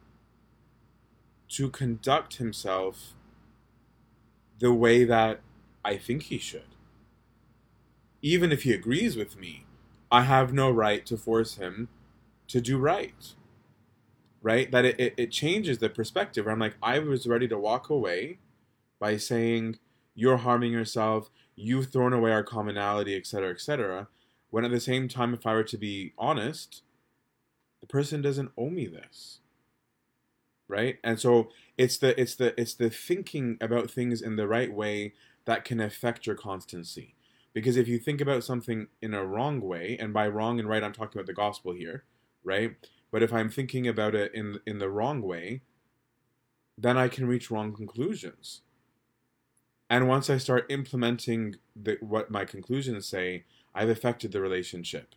to 1.48 1.70
conduct 1.70 2.36
himself 2.36 3.14
the 4.58 4.72
way 4.72 5.04
that 5.04 5.40
I 5.84 5.96
think 5.96 6.24
he 6.24 6.38
should. 6.38 6.74
Even 8.20 8.52
if 8.52 8.62
he 8.64 8.72
agrees 8.72 9.16
with 9.16 9.38
me, 9.38 9.64
I 10.10 10.22
have 10.22 10.52
no 10.52 10.70
right 10.70 11.04
to 11.06 11.16
force 11.16 11.56
him 11.56 11.88
to 12.48 12.60
do 12.60 12.78
right. 12.78 13.34
Right? 14.42 14.70
That 14.70 14.84
it, 14.84 15.00
it, 15.00 15.14
it 15.16 15.30
changes 15.30 15.78
the 15.78 15.88
perspective. 15.88 16.46
I'm 16.46 16.58
like, 16.58 16.74
I 16.82 16.98
was 16.98 17.26
ready 17.26 17.48
to 17.48 17.58
walk 17.58 17.90
away 17.90 18.38
by 18.98 19.16
saying, 19.16 19.78
You're 20.14 20.38
harming 20.38 20.72
yourself, 20.72 21.30
you've 21.54 21.92
thrown 21.92 22.12
away 22.12 22.32
our 22.32 22.44
commonality, 22.44 23.16
etc., 23.16 23.50
etc. 23.50 24.08
When 24.50 24.64
at 24.64 24.70
the 24.70 24.80
same 24.80 25.08
time, 25.08 25.34
if 25.34 25.46
I 25.46 25.54
were 25.54 25.64
to 25.64 25.76
be 25.76 26.12
honest, 26.18 26.82
the 27.80 27.86
person 27.86 28.22
doesn't 28.22 28.52
owe 28.56 28.70
me 28.70 28.86
this 28.86 29.40
right 30.68 30.98
and 31.02 31.18
so 31.18 31.48
it's 31.76 31.96
the 31.98 32.18
it's 32.20 32.34
the 32.36 32.58
it's 32.60 32.74
the 32.74 32.90
thinking 32.90 33.56
about 33.60 33.90
things 33.90 34.20
in 34.20 34.36
the 34.36 34.46
right 34.46 34.72
way 34.72 35.14
that 35.48 35.64
can 35.64 35.80
affect 35.80 36.26
your 36.26 36.36
constancy. 36.36 37.14
Because 37.54 37.78
if 37.78 37.88
you 37.88 37.98
think 37.98 38.20
about 38.20 38.44
something 38.44 38.88
in 39.00 39.14
a 39.14 39.24
wrong 39.24 39.62
way, 39.62 39.96
and 39.98 40.12
by 40.12 40.28
wrong 40.28 40.60
and 40.60 40.68
right, 40.68 40.84
I'm 40.84 40.92
talking 40.92 41.18
about 41.18 41.26
the 41.26 41.32
gospel 41.32 41.72
here, 41.72 42.04
right? 42.44 42.76
But 43.10 43.22
if 43.22 43.32
I'm 43.32 43.48
thinking 43.48 43.88
about 43.88 44.14
it 44.14 44.30
in 44.34 44.60
in 44.66 44.78
the 44.78 44.90
wrong 44.90 45.22
way, 45.22 45.62
then 46.76 46.98
I 46.98 47.08
can 47.08 47.26
reach 47.26 47.50
wrong 47.50 47.72
conclusions. 47.72 48.60
And 49.88 50.06
once 50.06 50.28
I 50.28 50.36
start 50.36 50.66
implementing 50.68 51.56
the, 51.74 51.96
what 52.02 52.30
my 52.30 52.44
conclusions 52.44 53.06
say, 53.06 53.44
I've 53.74 53.88
affected 53.88 54.32
the 54.32 54.42
relationship, 54.42 55.14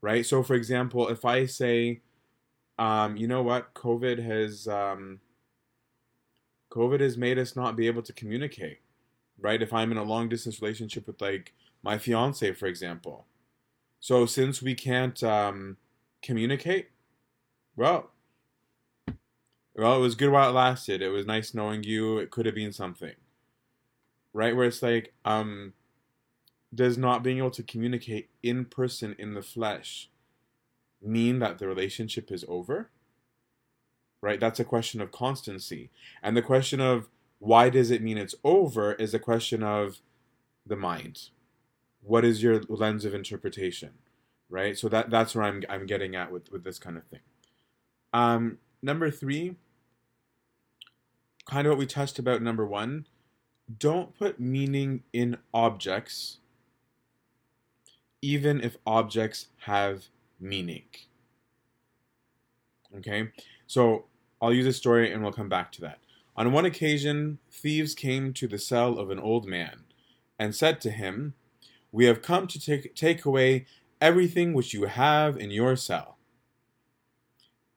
right? 0.00 0.24
So, 0.24 0.42
for 0.42 0.54
example, 0.54 1.08
if 1.08 1.26
I 1.26 1.44
say, 1.44 2.00
um, 2.78 3.18
you 3.18 3.28
know 3.28 3.42
what, 3.42 3.74
COVID 3.74 4.24
has 4.24 4.66
um, 4.66 5.20
COVID 6.70 7.00
has 7.00 7.18
made 7.18 7.38
us 7.38 7.54
not 7.54 7.76
be 7.76 7.86
able 7.88 8.02
to 8.04 8.14
communicate 8.14 8.78
right? 9.44 9.60
If 9.60 9.74
I'm 9.74 9.92
in 9.92 9.98
a 9.98 10.02
long 10.02 10.30
distance 10.30 10.62
relationship 10.62 11.06
with 11.06 11.20
like 11.20 11.52
my 11.82 11.98
fiance, 11.98 12.50
for 12.54 12.64
example. 12.64 13.26
So 14.00 14.24
since 14.24 14.62
we 14.62 14.74
can't 14.74 15.22
um, 15.22 15.76
communicate, 16.22 16.88
well, 17.76 18.10
well, 19.76 19.96
it 19.96 20.00
was 20.00 20.14
good 20.14 20.30
while 20.30 20.48
it 20.48 20.52
lasted. 20.52 21.02
It 21.02 21.10
was 21.10 21.26
nice 21.26 21.52
knowing 21.52 21.84
you. 21.84 22.18
It 22.18 22.30
could 22.30 22.46
have 22.46 22.54
been 22.54 22.72
something, 22.72 23.14
right? 24.32 24.56
Where 24.56 24.66
it's 24.66 24.82
like, 24.82 25.12
um, 25.26 25.74
does 26.74 26.96
not 26.96 27.22
being 27.22 27.38
able 27.38 27.50
to 27.50 27.62
communicate 27.62 28.30
in 28.42 28.64
person 28.64 29.14
in 29.18 29.34
the 29.34 29.42
flesh 29.42 30.08
mean 31.02 31.38
that 31.40 31.58
the 31.58 31.68
relationship 31.68 32.32
is 32.32 32.46
over? 32.48 32.88
Right? 34.22 34.40
That's 34.40 34.58
a 34.58 34.64
question 34.64 35.02
of 35.02 35.12
constancy. 35.12 35.90
And 36.22 36.34
the 36.34 36.40
question 36.40 36.80
of 36.80 37.10
why 37.44 37.68
does 37.68 37.90
it 37.90 38.02
mean 38.02 38.16
it's 38.16 38.34
over 38.42 38.94
is 38.94 39.12
a 39.12 39.18
question 39.18 39.62
of 39.62 40.00
the 40.66 40.76
mind. 40.76 41.28
What 42.02 42.24
is 42.24 42.42
your 42.42 42.62
lens 42.68 43.04
of 43.04 43.14
interpretation? 43.14 43.90
Right? 44.48 44.78
So 44.78 44.88
that 44.88 45.10
that's 45.10 45.34
where 45.34 45.44
I'm 45.44 45.62
I'm 45.68 45.84
getting 45.84 46.16
at 46.16 46.32
with, 46.32 46.50
with 46.50 46.64
this 46.64 46.78
kind 46.78 46.96
of 46.96 47.04
thing. 47.04 47.20
Um, 48.14 48.58
number 48.82 49.10
three, 49.10 49.56
kind 51.44 51.66
of 51.66 51.72
what 51.72 51.78
we 51.78 51.86
touched 51.86 52.18
about 52.18 52.40
number 52.40 52.64
one, 52.64 53.06
don't 53.78 54.18
put 54.18 54.40
meaning 54.40 55.02
in 55.12 55.36
objects, 55.52 56.38
even 58.22 58.62
if 58.62 58.78
objects 58.86 59.48
have 59.66 60.06
meaning. 60.40 60.84
Okay? 62.96 63.28
So 63.66 64.06
I'll 64.40 64.52
use 64.52 64.66
a 64.66 64.72
story 64.72 65.12
and 65.12 65.22
we'll 65.22 65.32
come 65.32 65.50
back 65.50 65.72
to 65.72 65.82
that. 65.82 65.98
On 66.36 66.52
one 66.52 66.64
occasion, 66.64 67.38
thieves 67.50 67.94
came 67.94 68.32
to 68.34 68.48
the 68.48 68.58
cell 68.58 68.98
of 68.98 69.10
an 69.10 69.20
old 69.20 69.46
man 69.46 69.84
and 70.38 70.54
said 70.54 70.80
to 70.80 70.90
him, 70.90 71.34
We 71.92 72.06
have 72.06 72.22
come 72.22 72.46
to 72.48 72.60
take, 72.60 72.94
take 72.94 73.24
away 73.24 73.66
everything 74.00 74.52
which 74.52 74.74
you 74.74 74.84
have 74.84 75.36
in 75.36 75.50
your 75.50 75.76
cell. 75.76 76.18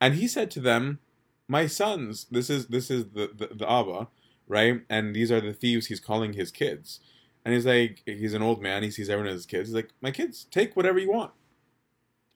And 0.01 0.15
he 0.15 0.27
said 0.27 0.49
to 0.51 0.59
them, 0.59 0.99
My 1.47 1.67
sons, 1.67 2.25
this 2.31 2.49
is 2.49 2.67
this 2.67 2.89
is 2.89 3.09
the, 3.09 3.31
the, 3.35 3.55
the 3.55 3.71
Abba, 3.71 4.07
right? 4.47 4.81
And 4.89 5.15
these 5.15 5.31
are 5.31 5.41
the 5.41 5.53
thieves 5.53 5.87
he's 5.87 5.99
calling 5.99 6.33
his 6.33 6.51
kids. 6.51 6.99
And 7.45 7.53
he's 7.53 7.65
like, 7.65 8.03
he's 8.05 8.33
an 8.33 8.41
old 8.41 8.61
man, 8.61 8.83
he 8.83 8.91
sees 8.91 9.09
everyone 9.09 9.31
as 9.31 9.39
his 9.39 9.45
kids. 9.45 9.69
He's 9.69 9.75
like, 9.75 9.89
My 10.01 10.11
kids, 10.11 10.45
take 10.49 10.75
whatever 10.75 10.99
you 10.99 11.11
want. 11.11 11.31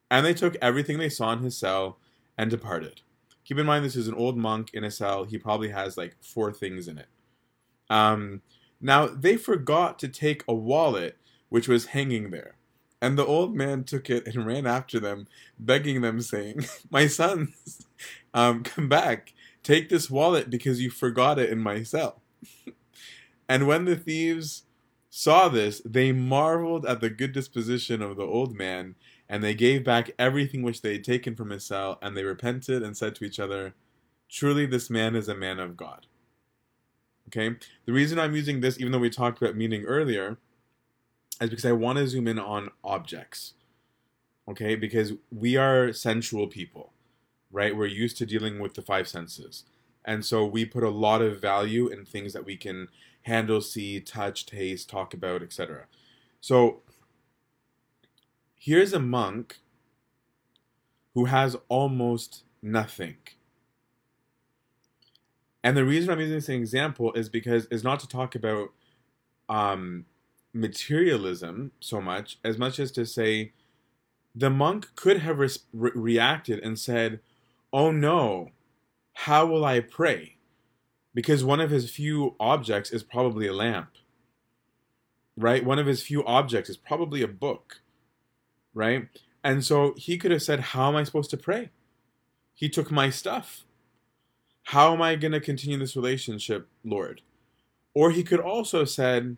And 0.09 0.25
they 0.25 0.33
took 0.33 0.55
everything 0.61 0.97
they 0.97 1.09
saw 1.09 1.33
in 1.33 1.39
his 1.39 1.57
cell 1.57 1.97
and 2.37 2.49
departed. 2.49 3.01
Keep 3.51 3.59
in 3.59 3.65
mind, 3.65 3.83
this 3.83 3.97
is 3.97 4.07
an 4.07 4.13
old 4.13 4.37
monk 4.37 4.69
in 4.73 4.85
a 4.85 4.89
cell. 4.89 5.25
He 5.25 5.37
probably 5.37 5.67
has 5.67 5.97
like 5.97 6.15
four 6.21 6.53
things 6.53 6.87
in 6.87 6.97
it. 6.97 7.07
Um, 7.89 8.41
now, 8.79 9.07
they 9.07 9.35
forgot 9.35 9.99
to 9.99 10.07
take 10.07 10.45
a 10.47 10.53
wallet 10.53 11.17
which 11.49 11.67
was 11.67 11.87
hanging 11.87 12.29
there. 12.29 12.55
And 13.01 13.17
the 13.17 13.25
old 13.25 13.53
man 13.53 13.83
took 13.83 14.09
it 14.09 14.25
and 14.25 14.45
ran 14.47 14.65
after 14.65 15.01
them, 15.01 15.27
begging 15.59 15.99
them, 15.99 16.21
saying, 16.21 16.65
My 16.89 17.07
sons, 17.07 17.85
um, 18.33 18.63
come 18.63 18.87
back. 18.87 19.33
Take 19.63 19.89
this 19.89 20.09
wallet 20.09 20.49
because 20.49 20.79
you 20.79 20.89
forgot 20.89 21.37
it 21.37 21.49
in 21.49 21.59
my 21.59 21.83
cell. 21.83 22.21
and 23.49 23.67
when 23.67 23.83
the 23.83 23.97
thieves 23.97 24.63
saw 25.09 25.49
this, 25.49 25.81
they 25.83 26.13
marveled 26.13 26.85
at 26.85 27.01
the 27.01 27.09
good 27.09 27.33
disposition 27.33 28.01
of 28.01 28.15
the 28.15 28.23
old 28.23 28.55
man 28.55 28.95
and 29.31 29.41
they 29.41 29.55
gave 29.55 29.85
back 29.85 30.11
everything 30.19 30.61
which 30.61 30.81
they 30.81 30.91
had 30.91 31.05
taken 31.05 31.35
from 31.35 31.51
his 31.51 31.63
cell, 31.63 31.97
and 32.01 32.17
they 32.17 32.23
repented 32.25 32.83
and 32.83 32.97
said 32.97 33.15
to 33.15 33.25
each 33.25 33.39
other, 33.39 33.73
Truly, 34.29 34.65
this 34.65 34.89
man 34.89 35.15
is 35.15 35.29
a 35.29 35.35
man 35.35 35.57
of 35.59 35.77
God. 35.77 36.05
Okay? 37.29 37.55
The 37.85 37.93
reason 37.93 38.19
I'm 38.19 38.35
using 38.35 38.59
this, 38.59 38.77
even 38.77 38.91
though 38.91 38.99
we 38.99 39.09
talked 39.09 39.41
about 39.41 39.55
meaning 39.55 39.85
earlier, 39.85 40.37
is 41.39 41.49
because 41.49 41.65
I 41.65 41.71
want 41.71 41.97
to 41.97 42.07
zoom 42.07 42.27
in 42.27 42.39
on 42.39 42.71
objects. 42.83 43.53
Okay? 44.49 44.75
Because 44.75 45.13
we 45.31 45.55
are 45.55 45.93
sensual 45.93 46.47
people. 46.47 46.91
right? 47.51 47.75
We're 47.75 47.85
used 47.87 48.17
to 48.17 48.25
dealing 48.25 48.59
with 48.59 48.73
the 48.73 48.81
five 48.81 49.07
senses. 49.07 49.63
And 50.05 50.25
so 50.25 50.45
we 50.45 50.65
put 50.65 50.83
a 50.83 50.89
lot 50.89 51.21
of 51.21 51.41
value 51.41 51.87
in 51.87 52.05
things 52.05 52.33
that 52.33 52.45
we 52.45 52.57
can 52.57 52.87
handle, 53.23 53.61
see, 53.61 53.99
touch, 53.99 54.45
taste, 54.45 54.89
talk 54.89 55.13
about, 55.13 55.43
etc. 55.43 55.85
So 56.39 56.81
here's 58.63 58.93
a 58.93 58.99
monk 58.99 59.57
who 61.15 61.25
has 61.25 61.57
almost 61.67 62.43
nothing. 62.61 63.17
And 65.63 65.75
the 65.75 65.83
reason 65.83 66.11
I'm 66.11 66.19
using 66.19 66.35
this 66.35 66.47
example 66.47 67.11
is 67.13 67.27
because 67.27 67.65
is 67.65 67.83
not 67.83 67.99
to 68.01 68.07
talk 68.07 68.35
about 68.35 68.69
um, 69.49 70.05
materialism 70.53 71.71
so 71.79 71.99
much, 72.01 72.37
as 72.43 72.59
much 72.59 72.77
as 72.77 72.91
to 72.91 73.05
say 73.05 73.51
the 74.35 74.51
monk 74.51 74.89
could 74.95 75.17
have 75.17 75.39
re- 75.39 75.49
reacted 75.73 76.59
and 76.63 76.77
said, 76.77 77.19
Oh 77.73 77.91
no, 77.91 78.49
how 79.13 79.47
will 79.47 79.65
I 79.65 79.79
pray? 79.79 80.37
Because 81.15 81.43
one 81.43 81.59
of 81.59 81.71
his 81.71 81.89
few 81.89 82.35
objects 82.39 82.91
is 82.91 83.01
probably 83.01 83.47
a 83.47 83.53
lamp, 83.53 83.89
right? 85.35 85.65
One 85.65 85.79
of 85.79 85.87
his 85.87 86.03
few 86.03 86.23
objects 86.25 86.69
is 86.69 86.77
probably 86.77 87.23
a 87.23 87.27
book, 87.27 87.81
right? 88.73 89.07
And 89.43 89.63
so 89.63 89.93
he 89.97 90.17
could 90.17 90.31
have 90.31 90.43
said, 90.43 90.59
How 90.59 90.89
am 90.89 90.95
I 90.95 91.03
supposed 91.03 91.29
to 91.31 91.37
pray? 91.37 91.69
He 92.53 92.69
took 92.69 92.91
my 92.91 93.09
stuff. 93.09 93.63
How 94.65 94.93
am 94.93 95.01
I 95.01 95.15
going 95.15 95.31
to 95.31 95.39
continue 95.39 95.77
this 95.77 95.95
relationship, 95.95 96.67
Lord? 96.83 97.21
Or 97.93 98.11
he 98.11 98.23
could 98.23 98.39
also 98.39 98.79
have 98.79 98.89
said, 98.89 99.37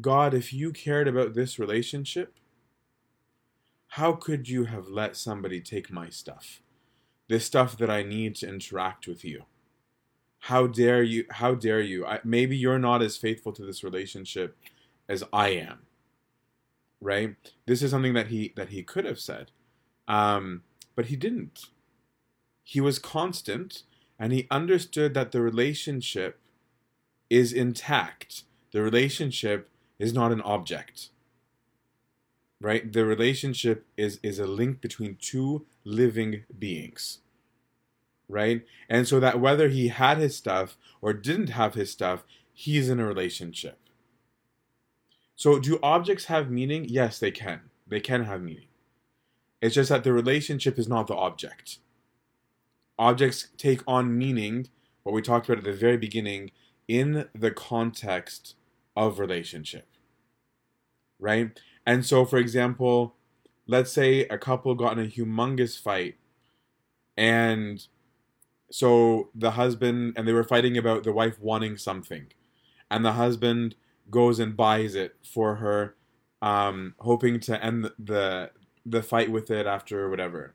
God, 0.00 0.34
if 0.34 0.52
you 0.52 0.72
cared 0.72 1.08
about 1.08 1.34
this 1.34 1.58
relationship, 1.58 2.34
how 3.88 4.12
could 4.12 4.48
you 4.48 4.64
have 4.64 4.88
let 4.88 5.16
somebody 5.16 5.60
take 5.60 5.90
my 5.90 6.08
stuff? 6.08 6.62
This 7.28 7.44
stuff 7.44 7.76
that 7.78 7.90
I 7.90 8.02
need 8.02 8.36
to 8.36 8.48
interact 8.48 9.06
with 9.06 9.24
you. 9.24 9.44
How 10.40 10.66
dare 10.66 11.02
you? 11.02 11.24
How 11.30 11.54
dare 11.54 11.80
you? 11.80 12.04
I, 12.06 12.20
maybe 12.24 12.56
you're 12.56 12.78
not 12.78 13.02
as 13.02 13.16
faithful 13.16 13.52
to 13.52 13.64
this 13.64 13.84
relationship 13.84 14.56
as 15.08 15.22
I 15.32 15.50
am. 15.50 15.80
Right? 17.02 17.36
This 17.66 17.82
is 17.82 17.90
something 17.90 18.14
that 18.14 18.28
he 18.28 18.54
that 18.56 18.70
he 18.70 18.82
could 18.84 19.04
have 19.04 19.20
said, 19.20 19.50
um, 20.08 20.62
but 20.94 21.06
he 21.06 21.16
didn't. 21.16 21.66
He 22.62 22.80
was 22.80 22.98
constant, 22.98 23.82
and 24.18 24.32
he 24.32 24.46
understood 24.50 25.14
that 25.14 25.32
the 25.32 25.42
relationship 25.42 26.40
is 27.28 27.52
intact. 27.52 28.44
The 28.72 28.82
relationship 28.82 29.68
is 29.98 30.14
not 30.14 30.32
an 30.32 30.40
object 30.42 31.10
right 32.62 32.92
the 32.92 33.04
relationship 33.04 33.84
is 33.96 34.20
is 34.22 34.38
a 34.38 34.46
link 34.46 34.80
between 34.80 35.16
two 35.20 35.66
living 35.84 36.44
beings 36.58 37.18
right 38.28 38.64
and 38.88 39.06
so 39.06 39.20
that 39.20 39.40
whether 39.40 39.68
he 39.68 39.88
had 39.88 40.18
his 40.18 40.36
stuff 40.36 40.76
or 41.00 41.12
didn't 41.12 41.50
have 41.50 41.74
his 41.74 41.90
stuff 41.90 42.24
he's 42.52 42.88
in 42.88 43.00
a 43.00 43.06
relationship 43.06 43.78
so 45.42 45.58
do 45.58 45.78
objects 45.82 46.26
have 46.26 46.50
meaning? 46.50 46.84
Yes 46.88 47.18
they 47.18 47.30
can. 47.30 47.60
They 47.86 48.00
can 48.00 48.24
have 48.24 48.42
meaning. 48.42 48.68
It's 49.60 49.74
just 49.74 49.90
that 49.90 50.04
the 50.04 50.12
relationship 50.12 50.78
is 50.78 50.88
not 50.88 51.06
the 51.06 51.16
object. 51.16 51.78
Objects 52.98 53.48
take 53.56 53.82
on 53.86 54.16
meaning 54.16 54.68
what 55.02 55.12
we 55.12 55.22
talked 55.22 55.48
about 55.48 55.58
at 55.58 55.64
the 55.64 55.72
very 55.72 55.96
beginning 55.96 56.52
in 56.86 57.28
the 57.34 57.50
context 57.50 58.54
of 58.94 59.18
relationship 59.18 59.86
right? 61.22 61.58
And 61.86 62.04
so, 62.04 62.26
for 62.26 62.36
example, 62.36 63.14
let's 63.66 63.92
say 63.92 64.26
a 64.26 64.36
couple 64.36 64.74
got 64.74 64.98
in 64.98 65.04
a 65.06 65.08
humongous 65.08 65.80
fight, 65.80 66.16
and 67.16 67.86
so 68.70 69.30
the 69.34 69.52
husband 69.52 70.14
and 70.16 70.26
they 70.26 70.32
were 70.32 70.44
fighting 70.44 70.76
about 70.76 71.04
the 71.04 71.12
wife 71.12 71.40
wanting 71.40 71.78
something, 71.78 72.26
and 72.90 73.04
the 73.04 73.12
husband 73.12 73.76
goes 74.10 74.38
and 74.38 74.56
buys 74.56 74.94
it 74.94 75.16
for 75.22 75.56
her, 75.56 75.96
um, 76.40 76.94
hoping 77.00 77.40
to 77.40 77.64
end 77.64 77.90
the 77.98 78.50
the 78.84 79.02
fight 79.02 79.30
with 79.30 79.50
it 79.50 79.66
after 79.66 80.10
whatever. 80.10 80.54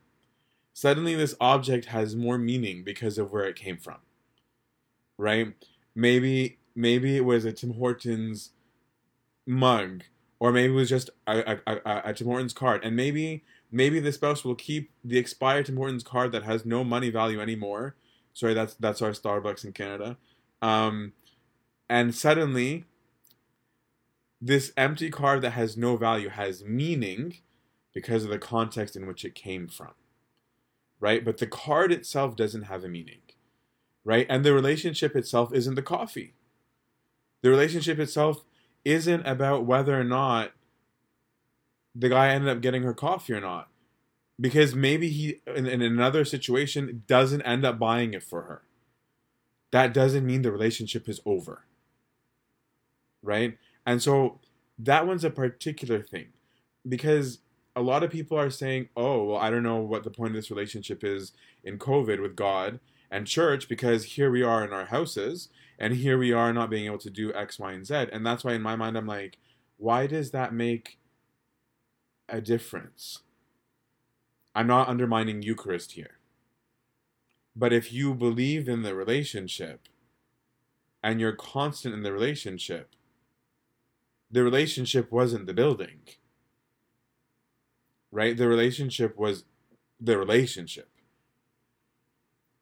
Suddenly, 0.74 1.14
this 1.14 1.34
object 1.40 1.86
has 1.86 2.14
more 2.14 2.38
meaning 2.38 2.84
because 2.84 3.18
of 3.18 3.32
where 3.32 3.44
it 3.44 3.56
came 3.56 3.78
from, 3.78 3.98
right? 5.16 5.54
Maybe 5.94 6.58
maybe 6.74 7.16
it 7.16 7.24
was 7.24 7.44
a 7.44 7.52
Tim 7.52 7.74
Hortons 7.74 8.50
mug 9.46 10.04
or 10.40 10.52
maybe 10.52 10.72
it 10.72 10.76
was 10.76 10.88
just 10.88 11.10
a, 11.26 11.58
a, 11.66 11.76
a, 11.84 12.02
a 12.06 12.14
Tim 12.14 12.26
Hortons 12.26 12.52
card, 12.52 12.84
and 12.84 12.94
maybe 12.94 13.44
maybe 13.70 14.00
the 14.00 14.12
spouse 14.12 14.44
will 14.44 14.54
keep 14.54 14.90
the 15.04 15.18
expired 15.18 15.66
Tim 15.66 15.76
Hortons 15.76 16.04
card 16.04 16.32
that 16.32 16.44
has 16.44 16.64
no 16.64 16.84
money 16.84 17.10
value 17.10 17.40
anymore. 17.40 17.96
Sorry, 18.34 18.54
that's 18.54 18.74
that's 18.74 19.02
our 19.02 19.10
Starbucks 19.10 19.64
in 19.64 19.72
Canada. 19.72 20.16
Um, 20.62 21.12
and 21.88 22.14
suddenly, 22.14 22.84
this 24.40 24.72
empty 24.76 25.10
card 25.10 25.42
that 25.42 25.50
has 25.50 25.76
no 25.76 25.96
value 25.96 26.28
has 26.28 26.64
meaning 26.64 27.38
because 27.92 28.24
of 28.24 28.30
the 28.30 28.38
context 28.38 28.94
in 28.96 29.06
which 29.06 29.24
it 29.24 29.34
came 29.34 29.66
from, 29.66 29.92
right? 31.00 31.24
But 31.24 31.38
the 31.38 31.46
card 31.46 31.92
itself 31.92 32.36
doesn't 32.36 32.62
have 32.62 32.84
a 32.84 32.88
meaning, 32.88 33.22
right? 34.04 34.26
And 34.28 34.44
the 34.44 34.54
relationship 34.54 35.16
itself 35.16 35.52
isn't 35.52 35.74
the 35.74 35.82
coffee. 35.82 36.34
The 37.42 37.50
relationship 37.50 37.98
itself 37.98 38.44
isn't 38.84 39.26
about 39.26 39.64
whether 39.64 39.98
or 39.98 40.04
not 40.04 40.52
the 41.94 42.08
guy 42.08 42.28
ended 42.28 42.48
up 42.48 42.60
getting 42.60 42.82
her 42.84 42.94
coffee 42.94 43.32
or 43.32 43.40
not. 43.40 43.68
Because 44.40 44.72
maybe 44.72 45.08
he, 45.08 45.40
in, 45.52 45.66
in 45.66 45.82
another 45.82 46.24
situation, 46.24 47.02
doesn't 47.08 47.42
end 47.42 47.64
up 47.64 47.78
buying 47.78 48.14
it 48.14 48.22
for 48.22 48.42
her. 48.42 48.62
That 49.72 49.92
doesn't 49.92 50.24
mean 50.24 50.42
the 50.42 50.52
relationship 50.52 51.08
is 51.08 51.20
over. 51.26 51.64
Right? 53.20 53.58
And 53.88 54.02
so 54.02 54.38
that 54.78 55.06
one's 55.06 55.24
a 55.24 55.30
particular 55.30 56.02
thing. 56.02 56.26
Because 56.86 57.38
a 57.74 57.80
lot 57.80 58.02
of 58.02 58.10
people 58.10 58.38
are 58.38 58.50
saying, 58.50 58.90
oh, 58.94 59.24
well, 59.24 59.38
I 59.38 59.48
don't 59.48 59.62
know 59.62 59.78
what 59.78 60.04
the 60.04 60.10
point 60.10 60.32
of 60.32 60.34
this 60.36 60.50
relationship 60.50 61.02
is 61.02 61.32
in 61.64 61.78
COVID 61.78 62.20
with 62.20 62.36
God 62.36 62.80
and 63.10 63.26
church 63.26 63.66
because 63.66 64.04
here 64.04 64.30
we 64.30 64.42
are 64.42 64.62
in 64.62 64.74
our 64.74 64.84
houses 64.84 65.48
and 65.78 65.94
here 65.94 66.18
we 66.18 66.32
are 66.32 66.52
not 66.52 66.68
being 66.68 66.84
able 66.84 66.98
to 66.98 67.08
do 67.08 67.32
X, 67.32 67.58
Y, 67.58 67.72
and 67.72 67.86
Z. 67.86 68.08
And 68.12 68.26
that's 68.26 68.44
why 68.44 68.52
in 68.52 68.60
my 68.60 68.76
mind 68.76 68.98
I'm 68.98 69.06
like, 69.06 69.38
why 69.78 70.06
does 70.06 70.32
that 70.32 70.52
make 70.52 70.98
a 72.28 72.42
difference? 72.42 73.20
I'm 74.54 74.66
not 74.66 74.88
undermining 74.88 75.40
Eucharist 75.40 75.92
here. 75.92 76.18
But 77.56 77.72
if 77.72 77.90
you 77.90 78.12
believe 78.12 78.68
in 78.68 78.82
the 78.82 78.94
relationship 78.94 79.88
and 81.02 81.20
you're 81.20 81.32
constant 81.32 81.94
in 81.94 82.02
the 82.02 82.12
relationship, 82.12 82.94
the 84.30 84.42
relationship 84.42 85.10
wasn't 85.10 85.46
the 85.46 85.54
building. 85.54 86.00
Right? 88.10 88.36
The 88.36 88.48
relationship 88.48 89.18
was 89.18 89.44
the 90.00 90.16
relationship. 90.16 90.88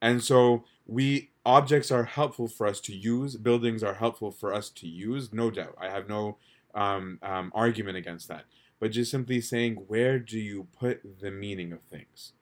And 0.01 0.23
so 0.23 0.65
we 0.87 1.31
objects 1.45 1.91
are 1.91 2.05
helpful 2.05 2.49
for 2.49 2.67
us 2.67 2.81
to 2.81 2.95
use. 2.95 3.37
Buildings 3.37 3.83
are 3.83 3.95
helpful 3.95 4.31
for 4.31 4.53
us 4.53 4.71
to 4.71 4.89
use, 4.89 5.33
no 5.33 5.51
doubt. 5.51 5.77
I 5.81 5.89
have 5.89 6.09
no 6.09 6.39
um, 6.75 7.19
um, 7.23 7.53
argument 7.55 7.97
against 7.97 8.29
that. 8.29 8.45
But 8.79 8.91
just 8.91 9.11
simply 9.11 9.41
saying, 9.41 9.77
where 9.87 10.19
do 10.19 10.39
you 10.39 10.69
put 10.79 11.21
the 11.21 11.31
meaning 11.31 11.73
of 11.73 11.83
things? 11.83 12.33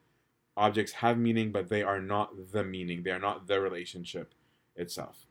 Objects 0.57 0.93
have 0.93 1.19
meaning, 1.19 1.53
but 1.53 1.69
they 1.69 1.83
are 1.83 2.01
not 2.01 2.53
the 2.53 2.65
meaning. 2.65 3.03
They 3.03 3.11
are 3.11 3.21
not 3.21 3.47
the 3.47 3.61
relationship 3.61 4.35
itself. 4.77 5.27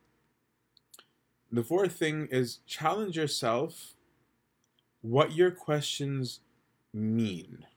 The 1.54 1.64
fourth 1.64 1.92
thing 1.92 2.28
is 2.32 2.62
challenge 2.66 3.16
yourself 3.16 3.94
what 5.02 5.34
your 5.34 5.52
questions 5.52 6.40
mean 6.92 7.68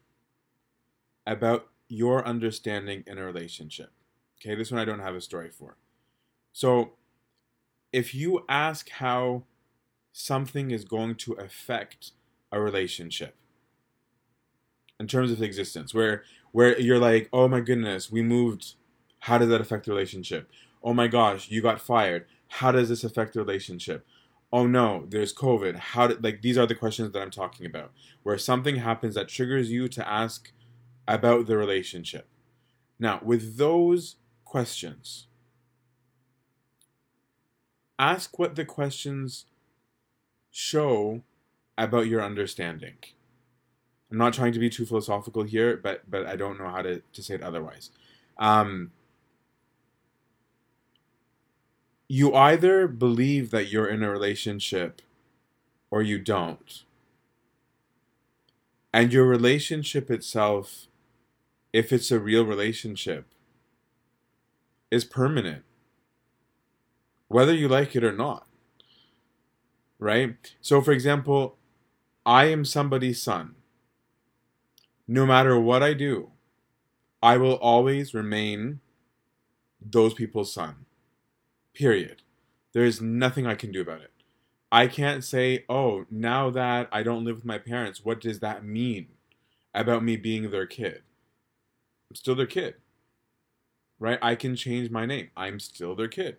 about 1.26 1.68
your 1.86 2.26
understanding 2.26 3.04
in 3.06 3.18
a 3.18 3.24
relationship. 3.24 3.90
Okay, 4.40 4.54
this 4.54 4.70
one 4.72 4.80
I 4.80 4.86
don't 4.86 5.00
have 5.00 5.14
a 5.14 5.20
story 5.20 5.50
for. 5.50 5.76
So, 6.54 6.92
if 7.92 8.14
you 8.14 8.46
ask 8.48 8.88
how 8.88 9.42
something 10.10 10.70
is 10.70 10.86
going 10.86 11.16
to 11.16 11.34
affect 11.34 12.12
a 12.50 12.58
relationship 12.58 13.36
in 14.98 15.06
terms 15.06 15.30
of 15.30 15.42
existence, 15.42 15.92
where 15.92 16.22
where 16.50 16.80
you're 16.80 16.98
like, 16.98 17.28
oh 17.30 17.46
my 17.46 17.60
goodness, 17.60 18.10
we 18.10 18.22
moved, 18.22 18.72
how 19.20 19.36
does 19.36 19.50
that 19.50 19.60
affect 19.60 19.84
the 19.84 19.92
relationship? 19.92 20.48
Oh 20.82 20.94
my 20.94 21.08
gosh, 21.08 21.50
you 21.50 21.60
got 21.60 21.78
fired. 21.78 22.24
How 22.48 22.72
does 22.72 22.88
this 22.88 23.04
affect 23.04 23.34
the 23.34 23.40
relationship? 23.40 24.06
Oh 24.52 24.66
no, 24.66 25.06
there's 25.08 25.34
COVID. 25.34 25.76
How 25.76 26.06
did 26.06 26.22
like 26.22 26.42
these 26.42 26.56
are 26.56 26.66
the 26.66 26.74
questions 26.74 27.12
that 27.12 27.20
I'm 27.20 27.30
talking 27.30 27.66
about, 27.66 27.92
where 28.22 28.38
something 28.38 28.76
happens 28.76 29.14
that 29.14 29.28
triggers 29.28 29.70
you 29.70 29.88
to 29.88 30.08
ask 30.08 30.52
about 31.08 31.46
the 31.46 31.56
relationship. 31.56 32.28
Now, 32.98 33.20
with 33.22 33.56
those 33.56 34.16
questions. 34.46 35.26
Ask 37.98 38.38
what 38.38 38.56
the 38.56 38.64
questions 38.64 39.46
show 40.50 41.22
about 41.76 42.06
your 42.06 42.22
understanding. 42.22 42.96
I'm 44.10 44.18
not 44.18 44.32
trying 44.32 44.52
to 44.52 44.58
be 44.58 44.70
too 44.70 44.86
philosophical 44.86 45.42
here, 45.42 45.76
but 45.76 46.10
but 46.10 46.26
I 46.26 46.36
don't 46.36 46.58
know 46.58 46.68
how 46.68 46.82
to, 46.82 47.02
to 47.12 47.22
say 47.22 47.34
it 47.34 47.42
otherwise. 47.42 47.90
Um, 48.38 48.92
you 52.08 52.34
either 52.34 52.86
believe 52.86 53.50
that 53.50 53.70
you're 53.70 53.88
in 53.88 54.02
a 54.02 54.10
relationship 54.10 55.02
or 55.90 56.02
you 56.02 56.18
don't. 56.18 56.84
And 58.92 59.12
your 59.12 59.26
relationship 59.26 60.10
itself, 60.10 60.86
if 61.72 61.92
it's 61.92 62.10
a 62.10 62.20
real 62.20 62.44
relationship, 62.46 63.26
is 64.90 65.04
permanent, 65.04 65.64
whether 67.28 67.52
you 67.52 67.68
like 67.68 67.96
it 67.96 68.04
or 68.04 68.12
not. 68.12 68.46
Right? 69.98 70.36
So, 70.60 70.80
for 70.80 70.92
example, 70.92 71.56
I 72.24 72.46
am 72.46 72.64
somebody's 72.64 73.22
son. 73.22 73.56
No 75.08 75.26
matter 75.26 75.58
what 75.58 75.82
I 75.82 75.94
do, 75.94 76.30
I 77.22 77.36
will 77.36 77.54
always 77.54 78.14
remain 78.14 78.80
those 79.80 80.14
people's 80.14 80.52
son. 80.52 80.85
Period. 81.76 82.22
There 82.72 82.86
is 82.86 83.02
nothing 83.02 83.46
I 83.46 83.54
can 83.54 83.70
do 83.70 83.82
about 83.82 84.00
it. 84.00 84.10
I 84.72 84.86
can't 84.86 85.22
say, 85.22 85.66
oh, 85.68 86.06
now 86.10 86.48
that 86.48 86.88
I 86.90 87.02
don't 87.02 87.22
live 87.22 87.36
with 87.36 87.44
my 87.44 87.58
parents, 87.58 88.02
what 88.02 88.18
does 88.18 88.40
that 88.40 88.64
mean 88.64 89.08
about 89.74 90.02
me 90.02 90.16
being 90.16 90.50
their 90.50 90.64
kid? 90.64 91.02
I'm 92.10 92.14
still 92.16 92.34
their 92.34 92.46
kid. 92.46 92.76
Right? 93.98 94.18
I 94.22 94.36
can 94.36 94.56
change 94.56 94.90
my 94.90 95.04
name. 95.04 95.28
I'm 95.36 95.60
still 95.60 95.94
their 95.94 96.08
kid. 96.08 96.38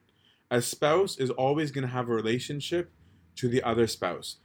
A 0.49 0.59
spouse 0.59 1.17
is 1.17 1.29
always 1.29 1.69
going 1.69 1.85
to 1.85 1.93
have 1.93 2.09
a 2.09 2.15
relationship 2.15 2.91
to 3.35 3.47
the 3.47 3.61
other 3.61 3.85
spouse, 3.85 4.37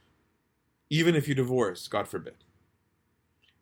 even 0.91 1.15
if 1.15 1.27
you 1.27 1.33
divorce, 1.33 1.87
God 1.87 2.07
forbid. 2.07 2.35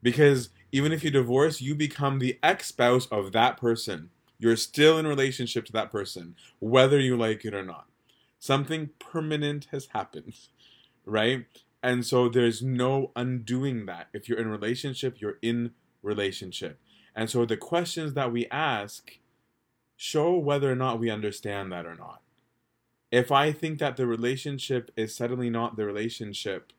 Because 0.04 0.50
even 0.74 0.92
if 0.92 1.02
you 1.02 1.12
divorce, 1.12 1.62
you 1.62 1.76
become 1.76 2.20
the 2.20 2.38
ex 2.44 2.68
spouse 2.68 3.06
of 3.06 3.32
that 3.32 3.56
person. 3.56 4.10
You're 4.42 4.56
still 4.56 4.98
in 4.98 5.06
relationship 5.06 5.66
to 5.66 5.72
that 5.74 5.92
person, 5.92 6.36
whether 6.58 7.00
you 7.00 7.16
like 7.16 7.46
it 7.46 7.54
or 7.54 7.64
not. 7.64 7.86
Something 8.40 8.90
permanent 8.98 9.68
has 9.72 9.90
happened, 9.94 10.34
right? 11.06 11.46
And 11.84 12.04
so 12.04 12.28
there's 12.28 12.64
no 12.64 13.12
undoing 13.16 13.86
that. 13.86 14.08
If 14.14 14.28
you're 14.28 14.40
in 14.40 14.48
relationship, 14.48 15.22
you're 15.22 15.38
in 15.44 15.74
relationship. 16.02 16.80
And 17.16 17.30
so 17.30 17.46
the 17.46 17.56
questions 17.56 18.16
that 18.16 18.32
we 18.32 18.48
ask 18.48 19.20
show 19.96 20.36
whether 20.36 20.72
or 20.72 20.76
not 20.76 21.00
we 21.00 21.12
understand 21.12 21.72
that 21.72 21.86
or 21.86 21.94
not. 21.94 22.22
If 23.12 23.32
I 23.32 23.52
think 23.52 23.78
that 23.78 23.96
the 23.96 24.08
relationship 24.08 24.90
is 24.96 25.16
suddenly 25.16 25.52
not 25.52 25.76
the 25.76 25.86
relationship 25.86 26.74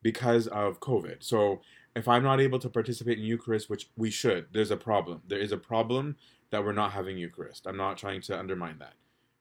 because 0.00 0.46
of 0.46 0.80
COVID. 0.80 1.16
So 1.18 1.60
if 1.94 2.08
I'm 2.08 2.22
not 2.22 2.40
able 2.40 2.60
to 2.60 2.70
participate 2.70 3.18
in 3.18 3.24
Eucharist, 3.24 3.68
which 3.68 3.90
we 3.94 4.10
should, 4.10 4.46
there's 4.52 4.70
a 4.70 4.76
problem. 4.78 5.20
There 5.28 5.38
is 5.38 5.52
a 5.52 5.58
problem 5.58 6.16
that 6.50 6.64
we're 6.64 6.72
not 6.72 6.92
having 6.92 7.18
Eucharist. 7.18 7.66
I'm 7.66 7.76
not 7.76 7.98
trying 7.98 8.20
to 8.22 8.38
undermine 8.38 8.78
that, 8.78 8.94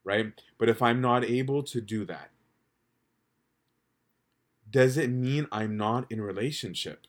right? 0.03 0.33
But 0.57 0.69
if 0.69 0.81
I'm 0.81 1.01
not 1.01 1.23
able 1.23 1.63
to 1.63 1.81
do 1.81 2.05
that, 2.05 2.31
does 4.69 4.97
it 4.97 5.09
mean 5.09 5.47
I'm 5.51 5.77
not 5.77 6.11
in 6.11 6.21
relationship? 6.21 7.07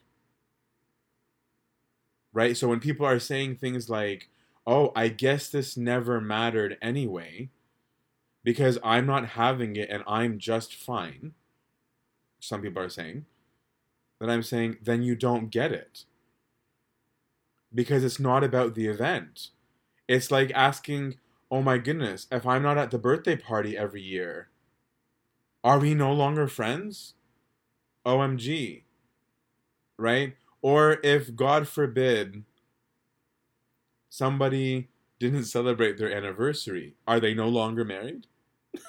Right? 2.32 2.56
So 2.56 2.68
when 2.68 2.80
people 2.80 3.06
are 3.06 3.18
saying 3.18 3.56
things 3.56 3.90
like, 3.90 4.28
oh, 4.66 4.92
I 4.94 5.08
guess 5.08 5.48
this 5.48 5.76
never 5.76 6.20
mattered 6.20 6.76
anyway, 6.80 7.50
because 8.44 8.78
I'm 8.84 9.06
not 9.06 9.30
having 9.30 9.76
it 9.76 9.90
and 9.90 10.04
I'm 10.06 10.38
just 10.38 10.74
fine, 10.74 11.32
some 12.38 12.62
people 12.62 12.82
are 12.82 12.88
saying, 12.88 13.24
then 14.20 14.30
I'm 14.30 14.42
saying, 14.42 14.76
then 14.82 15.02
you 15.02 15.16
don't 15.16 15.50
get 15.50 15.72
it. 15.72 16.04
Because 17.74 18.04
it's 18.04 18.20
not 18.20 18.44
about 18.44 18.74
the 18.74 18.87
event. 18.87 19.48
It's 20.09 20.31
like 20.31 20.51
asking, 20.55 21.16
oh 21.51 21.62
my 21.62 21.79
goodness, 21.79 22.27
if 22.33 22.47
I'm 22.47 22.62
not 22.62 22.79
at 22.79 22.90
the 22.90 22.99
birthday 22.99 23.37
party 23.37 23.77
every 23.77 24.03
year, 24.03 24.49
are 25.62 25.79
we 25.79 25.94
no 25.94 26.12
longer 26.12 26.49
friends? 26.49 27.14
OMG. 28.07 28.83
Right? 29.99 30.37
Or 30.62 30.99
if, 31.05 31.37
God 31.37 31.68
forbid, 31.68 32.44
somebody 34.09 34.88
didn't 35.21 35.44
celebrate 35.44 35.99
their 35.99 36.12
anniversary, 36.12 36.94
are 37.07 37.21
they 37.21 37.35
no 37.35 37.49
longer 37.49 37.85
married? 37.85 38.27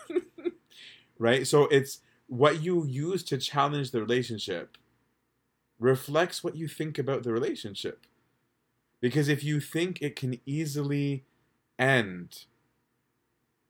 right? 1.19 1.45
So 1.45 1.63
it's 1.65 1.99
what 2.27 2.61
you 2.61 2.85
use 2.85 3.23
to 3.23 3.37
challenge 3.37 3.91
the 3.91 3.99
relationship 3.99 4.77
reflects 5.79 6.43
what 6.43 6.55
you 6.55 6.67
think 6.67 6.97
about 6.97 7.23
the 7.23 7.31
relationship. 7.31 8.05
Because 9.01 9.29
if 9.29 9.43
you 9.43 9.59
think 9.59 10.01
it 10.01 10.15
can 10.15 10.39
easily 10.45 11.25
end 11.77 12.45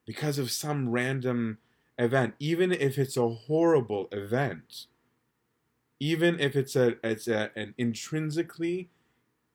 because 0.06 0.40
of 0.40 0.50
some 0.50 0.90
random 0.90 1.60
event, 1.98 2.34
even 2.40 2.72
if 2.72 2.98
it's 2.98 3.16
a 3.16 3.30
horrible 3.30 4.08
event, 4.12 4.88
even 6.00 6.40
if 6.40 6.56
it's 6.56 6.76
a 6.76 6.96
it's 7.04 7.28
a, 7.28 7.52
an 7.56 7.76
intrinsically 7.78 8.90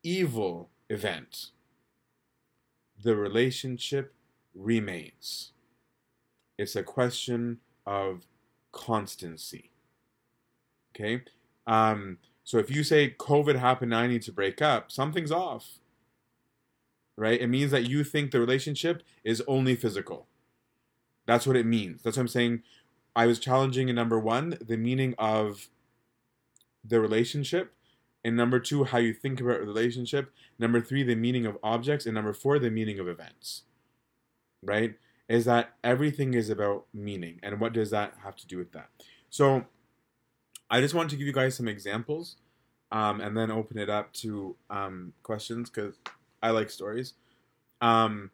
evil 0.03 0.71
event, 0.89 1.51
the 3.03 3.17
relationship 3.17 4.15
remains. 4.55 5.53
It's 6.57 6.77
a 6.77 6.83
question 6.83 7.59
of 7.87 8.27
constancy. 8.71 9.71
Okay? 10.95 11.23
Um, 11.67 12.19
so 12.45 12.59
if 12.59 12.71
you 12.71 12.85
say 12.85 13.15
COVID 13.19 13.57
happened, 13.57 13.93
and 13.93 14.01
I 14.01 14.07
need 14.07 14.23
to 14.23 14.33
break 14.33 14.61
up, 14.61 14.93
something's 14.93 15.33
off. 15.33 15.79
Right? 17.17 17.41
It 17.41 17.47
means 17.47 17.71
that 17.71 17.89
you 17.89 18.05
think 18.05 18.31
the 18.31 18.41
relationship 18.41 19.03
is 19.23 19.43
only 19.49 19.77
physical. 19.77 20.27
That's 21.27 21.47
what 21.47 21.57
it 21.57 21.65
means. 21.65 22.03
That's 22.03 22.17
what 22.17 22.23
I'm 22.23 22.29
saying. 22.29 22.63
I 23.17 23.27
was 23.27 23.39
challenging 23.39 23.89
in 23.89 23.95
number 23.95 24.19
one, 24.19 24.59
the 24.61 24.77
meaning 24.77 25.15
of 25.19 25.69
the 26.85 27.01
relationship. 27.01 27.73
And 28.25 28.37
number 28.37 28.59
two, 28.59 28.85
how 28.85 28.99
you 28.99 29.15
think 29.15 29.41
about 29.41 29.61
relationship. 29.61 30.33
Number 30.59 30.81
three, 30.81 31.03
the 31.03 31.15
meaning 31.15 31.47
of 31.47 31.57
objects. 31.63 32.05
And 32.05 32.15
number 32.15 32.33
four, 32.33 32.59
the 32.59 32.71
meaning 32.71 32.99
of 32.99 33.09
events. 33.09 33.63
Right? 34.63 34.97
Is 35.29 35.45
that 35.47 35.75
everything 35.83 36.35
is 36.35 36.51
about 36.51 36.87
meaning. 36.93 37.39
And 37.43 37.61
what 37.61 37.73
does 37.73 37.91
that 37.91 38.15
have 38.23 38.37
to 38.37 38.47
do 38.47 38.59
with 38.59 38.73
that? 38.73 38.91
So 39.31 39.65
I 40.71 40.81
just 40.81 40.95
wanted 40.95 41.11
to 41.11 41.17
give 41.17 41.27
you 41.27 41.33
guys 41.33 41.57
some 41.57 41.69
examples 41.69 42.37
um, 42.91 43.21
and 43.21 43.37
then 43.37 43.51
open 43.51 43.79
it 43.79 43.91
up 43.91 44.13
to 44.15 44.57
um, 44.71 45.13
questions 45.23 45.71
because 45.71 45.97
I 46.43 46.51
like 46.51 46.71
stories. 46.71 47.15
Um, 47.81 48.31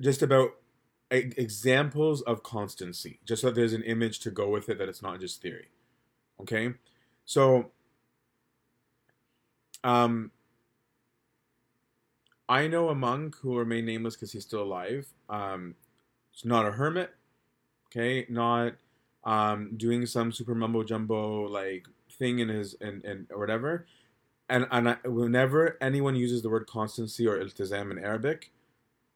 just 0.00 0.22
about 0.22 0.50
examples 1.10 2.22
of 2.22 2.42
constancy, 2.42 3.18
just 3.24 3.42
so 3.42 3.48
that 3.48 3.54
there's 3.54 3.72
an 3.72 3.82
image 3.82 4.20
to 4.20 4.30
go 4.30 4.48
with 4.48 4.68
it, 4.68 4.78
that 4.78 4.88
it's 4.88 5.02
not 5.02 5.20
just 5.20 5.40
theory. 5.42 5.68
Okay? 6.40 6.74
So, 7.24 7.70
um, 9.82 10.30
I 12.48 12.66
know 12.66 12.88
a 12.88 12.94
monk 12.94 13.36
who 13.36 13.50
will 13.50 13.58
remain 13.58 13.84
nameless 13.84 14.14
because 14.14 14.32
he's 14.32 14.44
still 14.44 14.62
alive. 14.62 15.08
Um, 15.28 15.74
it's 16.32 16.44
not 16.44 16.66
a 16.66 16.72
hermit, 16.72 17.14
okay? 17.86 18.26
Not 18.28 18.74
um, 19.28 19.76
doing 19.76 20.06
some 20.06 20.32
super 20.32 20.54
mumbo 20.54 20.82
jumbo 20.82 21.42
like 21.42 21.86
thing 22.18 22.38
in 22.38 22.48
his 22.48 22.74
and 22.80 23.26
or 23.30 23.38
whatever. 23.38 23.86
And 24.48 24.66
and 24.70 24.88
I, 24.88 24.96
whenever 25.04 25.76
anyone 25.82 26.16
uses 26.16 26.40
the 26.40 26.48
word 26.48 26.66
constancy 26.66 27.26
or 27.26 27.38
iltizam 27.38 27.90
in 27.90 27.98
Arabic, 27.98 28.50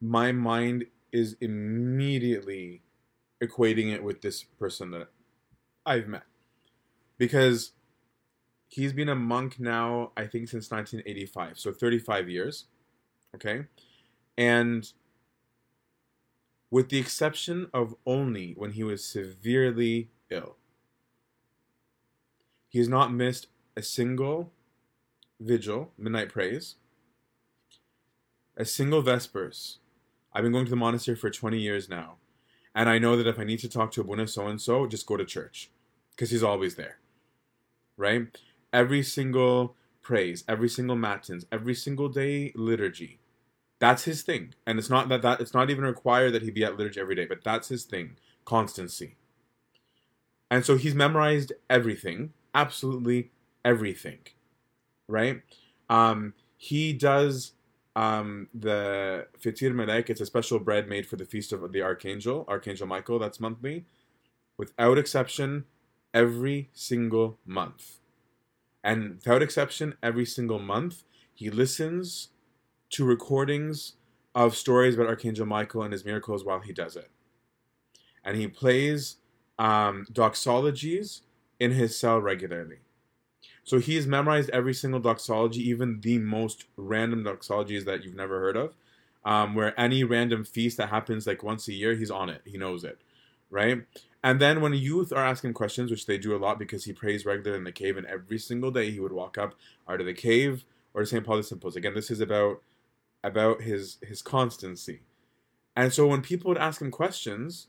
my 0.03 0.31
mind 0.31 0.85
is 1.13 1.37
immediately 1.41 2.83
equating 3.43 3.91
it 3.91 4.05
with 4.05 4.21
this 4.21 4.43
person 4.43 4.91
that 4.91 5.09
I've 5.87 6.09
met 6.09 6.25
because 7.17 7.73
he's 8.69 8.93
been 8.93 9.09
a 9.09 9.15
monk 9.15 9.59
now 9.59 10.13
I 10.15 10.27
think 10.27 10.51
since 10.51 10.71
1985, 10.71 11.59
so 11.59 11.73
35 11.73 12.29
years. 12.29 12.67
Okay? 13.35 13.65
And 14.37 14.93
with 16.73 16.89
the 16.89 16.99
exception 16.99 17.69
of 17.75 17.95
only 18.07 18.55
when 18.57 18.73
he 18.73 18.83
was 18.83 19.05
severely 19.05 20.09
ill. 20.31 20.57
He 22.71 22.79
has 22.79 22.89
not 22.89 23.13
missed 23.13 23.49
a 23.77 23.83
single 23.83 24.51
vigil, 25.39 25.93
midnight 25.99 26.31
praise, 26.31 26.77
a 28.57 28.65
single 28.65 29.03
vespers. 29.03 29.81
I've 30.33 30.45
been 30.45 30.53
going 30.53 30.65
to 30.65 30.71
the 30.71 30.77
monastery 30.77 31.15
for 31.15 31.29
20 31.29 31.59
years 31.59 31.91
now, 31.91 32.17
and 32.75 32.89
I 32.89 32.99
know 32.99 33.19
that 33.19 33.27
if 33.27 33.39
I 33.39 33.45
need 33.45 33.59
to 33.59 33.69
talk 33.69 33.93
to 33.93 34.01
a 34.01 34.05
Abuna 34.05 34.27
so 34.27 34.47
and 34.47 34.59
so, 34.59 34.87
just 34.87 35.05
go 35.05 35.19
to 35.19 35.27
church 35.27 35.71
because 36.13 36.31
he's 36.31 36.43
always 36.43 36.77
there. 36.77 37.01
Right? 37.99 38.35
Every 38.73 39.03
single 39.03 39.77
praise, 40.01 40.43
every 40.49 40.71
single 40.71 40.97
matins, 40.97 41.45
every 41.53 41.75
single 41.75 42.09
day 42.09 42.51
liturgy, 42.55 43.19
that's 43.83 44.05
his 44.05 44.23
thing. 44.23 44.55
And 44.65 44.79
it's 44.79 44.89
not 44.89 45.09
that, 45.09 45.23
that 45.23 45.41
it's 45.41 45.55
not 45.55 45.69
even 45.69 45.83
required 45.85 46.35
that 46.35 46.43
he 46.43 46.53
be 46.53 46.63
at 46.63 46.77
liturgy 46.77 47.01
every 47.01 47.17
day, 47.17 47.25
but 47.25 47.43
that's 47.43 47.67
his 47.67 47.83
thing. 47.83 48.17
Constancy. 48.45 49.17
And 50.53 50.65
so 50.65 50.77
he's 50.77 50.95
memorized 50.95 51.53
everything, 51.69 52.33
absolutely 52.55 53.33
everything, 53.65 54.21
right? 55.09 55.43
Um, 55.91 56.35
he 56.57 56.93
does 56.93 57.55
um, 57.97 58.49
the 58.55 59.27
Fitir 59.41 59.75
Melek. 59.75 60.09
It's 60.11 60.21
a 60.21 60.27
special 60.27 60.61
bread 60.61 60.89
made 60.89 61.05
for 61.05 61.17
the 61.17 61.25
feast 61.25 61.53
of 61.53 61.73
the 61.73 61.83
Archangel, 61.83 62.45
Archangel 62.47 62.87
Michael. 62.87 63.19
That's 63.19 63.41
monthly, 63.41 63.85
without 64.57 64.97
exception, 64.97 65.65
every 66.15 66.71
single 66.73 67.37
month. 67.45 67.99
And 68.85 69.15
without 69.17 69.43
exception, 69.43 69.97
every 70.05 70.27
single 70.27 70.61
month, 70.61 71.03
he 71.35 71.51
listens 71.51 72.29
to 72.93 73.05
recordings 73.05 73.95
of 74.35 74.57
stories 74.57 74.95
about 74.95 75.09
Archangel 75.09 75.47
Michael 75.47 75.83
and 75.83 75.93
his 75.93 76.05
miracles 76.05 76.45
while 76.45 76.61
he 76.61 76.73
does 76.73 76.97
it. 76.97 77.11
And 78.25 78.37
he 78.37 78.47
plays 78.47 79.17
um, 79.59 80.07
doxologies 80.13 81.21
in 81.61 81.73
his 81.73 81.99
cell 81.99 82.21
regularly. 82.21 82.79
So 83.65 83.79
he's 83.79 84.07
memorized 84.07 84.51
every 84.51 84.75
single 84.75 85.01
doxology, 85.01 85.69
even 85.69 86.01
the 86.01 86.19
most 86.19 86.65
random 86.77 87.25
doxologies 87.25 87.85
that 87.85 88.05
you've 88.05 88.17
never 88.17 88.41
heard 88.41 88.57
of. 88.57 88.75
Um, 89.25 89.55
where 89.55 89.79
any 89.79 90.03
random 90.03 90.45
feast 90.45 90.79
that 90.79 90.89
happens 90.89 91.29
like 91.29 91.45
once 91.45 91.69
a 91.69 91.73
year, 91.73 91.95
he's 91.95 92.11
on 92.11 92.29
it. 92.29 92.43
He 92.45 92.59
knows 92.59 92.83
it, 92.83 92.99
right? 93.51 93.85
And 94.25 94.41
then 94.41 94.61
when 94.61 94.75
youth 94.75 95.13
are 95.13 95.25
asking 95.25 95.53
questions, 95.53 95.93
which 95.93 96.07
they 96.07 96.19
do 96.19 96.35
a 96.35 96.39
lot 96.39 96.59
because 96.59 96.85
he 96.85 96.93
prays 96.93 97.25
regularly 97.25 97.59
in 97.59 97.63
the 97.63 97.71
cave, 97.71 97.97
and 97.97 98.07
every 98.07 98.39
single 98.39 98.73
day 98.73 98.91
he 98.91 98.99
would 98.99 99.13
walk 99.13 99.39
up 99.39 99.55
out 99.89 100.01
of 100.01 100.07
the 100.07 100.13
cave 100.13 100.65
or 100.93 101.03
to 101.03 101.07
St. 101.07 101.25
Paul 101.25 101.37
the 101.37 101.45
Simples. 101.45 101.77
Again, 101.77 101.95
this 101.95 102.11
is 102.11 102.21
about 102.21 102.61
about 103.23 103.63
his 103.63 103.99
his 104.03 104.23
constancy. 104.23 105.03
And 105.75 105.93
so 105.93 106.07
when 106.07 106.23
people 106.23 106.49
would 106.49 106.59
ask 106.59 106.81
him 106.83 106.91
questions, 106.91 107.69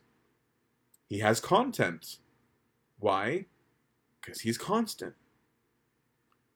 he 1.08 1.20
has 1.20 1.40
content. 1.40 2.18
Why? 3.00 3.46
Because 4.20 4.42
he's 4.42 4.58
constant 4.58 5.16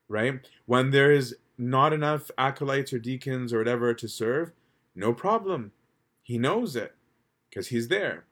right? 0.07 0.39
When 0.65 0.91
there 0.91 1.11
is 1.11 1.35
not 1.57 1.93
enough 1.93 2.29
acolytes 2.37 2.93
or 2.93 2.99
deacons 2.99 3.53
or 3.53 3.59
whatever 3.59 3.93
to 3.93 4.07
serve, 4.07 4.51
no 4.95 5.13
problem. 5.13 5.71
He 6.23 6.37
knows 6.37 6.75
it 6.75 6.95
because 7.49 7.67
he's 7.67 7.87
there. 7.87 8.25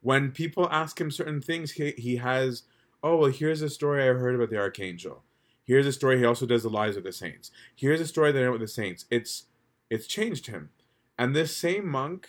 When 0.00 0.30
people 0.30 0.68
ask 0.70 1.00
him 1.00 1.10
certain 1.10 1.40
things, 1.40 1.72
he, 1.72 1.92
he 1.92 2.16
has, 2.16 2.64
oh, 3.02 3.16
well, 3.16 3.30
here's 3.30 3.62
a 3.62 3.70
story 3.70 4.02
I 4.02 4.06
heard 4.06 4.34
about 4.34 4.50
the 4.50 4.58
archangel. 4.58 5.22
Here's 5.64 5.86
a 5.86 5.92
story 5.92 6.18
he 6.18 6.24
also 6.24 6.46
does 6.46 6.64
the 6.64 6.70
lives 6.70 6.96
of 6.96 7.04
the 7.04 7.12
saints. 7.12 7.50
Here's 7.76 8.00
a 8.00 8.06
story 8.06 8.32
that 8.32 8.38
I 8.38 8.44
know 8.44 8.52
with 8.52 8.60
the 8.60 8.68
saints. 8.68 9.04
It's 9.10 9.44
it's 9.92 10.06
changed 10.06 10.46
him. 10.46 10.70
And 11.18 11.36
this 11.36 11.54
same 11.54 11.86
monk 11.86 12.26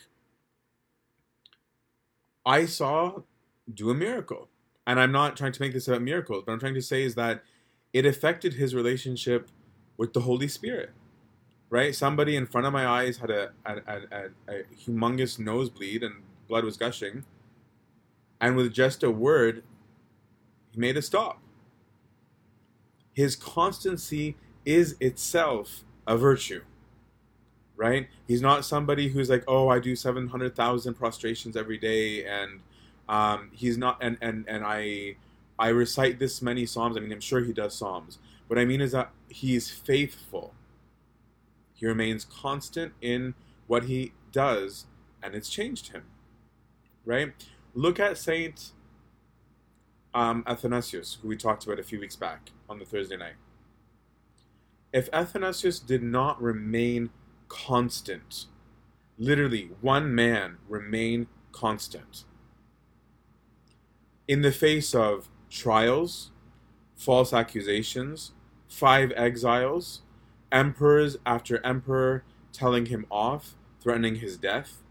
I 2.45 2.65
saw 2.65 3.21
do 3.73 3.89
a 3.89 3.93
miracle. 3.93 4.49
And 4.85 4.99
I'm 4.99 5.13
not 5.13 5.37
trying 5.37 5.53
to 5.53 5.61
make 5.61 5.71
this 5.71 5.87
about 5.87 6.01
miracles, 6.01 6.43
but 6.45 6.51
I'm 6.51 6.59
trying 6.59 6.73
to 6.73 6.81
say 6.81 7.03
is 7.03 7.15
that 7.15 7.41
it 7.93 8.05
affected 8.05 8.55
his 8.55 8.75
relationship 8.75 9.49
with 9.95 10.11
the 10.11 10.19
Holy 10.19 10.49
Spirit. 10.49 10.91
Right? 11.69 11.95
Somebody 11.95 12.35
in 12.35 12.47
front 12.47 12.67
of 12.67 12.73
my 12.73 12.85
eyes 12.85 13.17
had 13.17 13.31
a, 13.31 13.51
a, 13.65 13.77
a, 13.87 14.25
a 14.49 14.63
humongous 14.85 15.39
nosebleed 15.39 16.03
and 16.03 16.15
blood 16.49 16.65
was 16.65 16.75
gushing. 16.75 17.23
And 18.41 18.57
with 18.57 18.73
just 18.73 19.03
a 19.03 19.09
word, 19.09 19.63
he 20.71 20.81
made 20.81 20.97
it 20.97 21.03
stop. 21.03 21.41
His 23.13 23.37
constancy 23.37 24.35
is 24.65 24.97
itself 24.99 25.85
a 26.05 26.17
virtue. 26.17 26.63
Right? 27.83 28.07
He's 28.25 28.41
not 28.41 28.63
somebody 28.63 29.09
who's 29.09 29.29
like, 29.29 29.43
oh, 29.45 29.67
I 29.67 29.79
do 29.79 29.93
700,000 29.93 30.93
prostrations 30.93 31.57
every 31.57 31.77
day 31.77 32.25
and 32.25 32.61
um, 33.09 33.49
he's 33.51 33.77
not, 33.77 33.97
and, 33.99 34.17
and, 34.21 34.45
and 34.47 34.63
I, 34.65 35.17
I 35.59 35.67
recite 35.67 36.17
this 36.17 36.41
many 36.41 36.65
psalms. 36.65 36.95
I 36.95 37.01
mean, 37.01 37.11
I'm 37.11 37.19
sure 37.19 37.41
he 37.41 37.51
does 37.51 37.75
psalms. 37.75 38.19
What 38.47 38.57
I 38.57 38.63
mean 38.63 38.79
is 38.79 38.93
that 38.93 39.11
he's 39.27 39.69
faithful. 39.69 40.53
He 41.73 41.85
remains 41.85 42.23
constant 42.23 42.93
in 43.01 43.33
what 43.67 43.83
he 43.83 44.13
does, 44.31 44.85
and 45.21 45.35
it's 45.35 45.49
changed 45.49 45.89
him. 45.89 46.03
Right? 47.03 47.33
Look 47.73 47.99
at 47.99 48.17
Saint 48.17 48.71
um, 50.13 50.45
Athanasius, 50.47 51.17
who 51.21 51.27
we 51.27 51.35
talked 51.35 51.65
about 51.65 51.79
a 51.79 51.83
few 51.83 51.99
weeks 51.99 52.15
back 52.15 52.51
on 52.69 52.79
the 52.79 52.85
Thursday 52.85 53.17
night. 53.17 53.35
If 54.93 55.09
Athanasius 55.11 55.79
did 55.79 56.01
not 56.01 56.41
remain 56.41 57.09
constant, 57.53 58.45
literally 59.19 59.69
one 59.79 60.13
man 60.15 60.57
remain 60.67 61.27
constant, 61.51 62.23
in 64.27 64.41
the 64.41 64.51
face 64.51 64.95
of 64.95 65.29
trials, 65.51 66.31
false 66.95 67.31
accusations, 67.31 68.31
five 68.67 69.11
exiles, 69.15 70.01
emperors 70.51 71.15
after 71.25 71.63
emperor 71.63 72.23
telling 72.51 72.87
him 72.87 73.05
off, 73.11 73.55
threatening 73.79 74.15
his 74.15 74.35
death, 74.37 74.81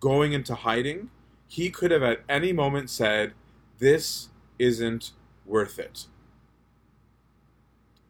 going 0.00 0.34
into 0.34 0.54
hiding, 0.54 1.08
he 1.46 1.70
could 1.70 1.90
have 1.90 2.02
at 2.02 2.20
any 2.28 2.52
moment 2.52 2.90
said, 2.90 3.32
This 3.78 4.28
isn't 4.58 5.12
worth 5.46 5.78
it. 5.78 6.06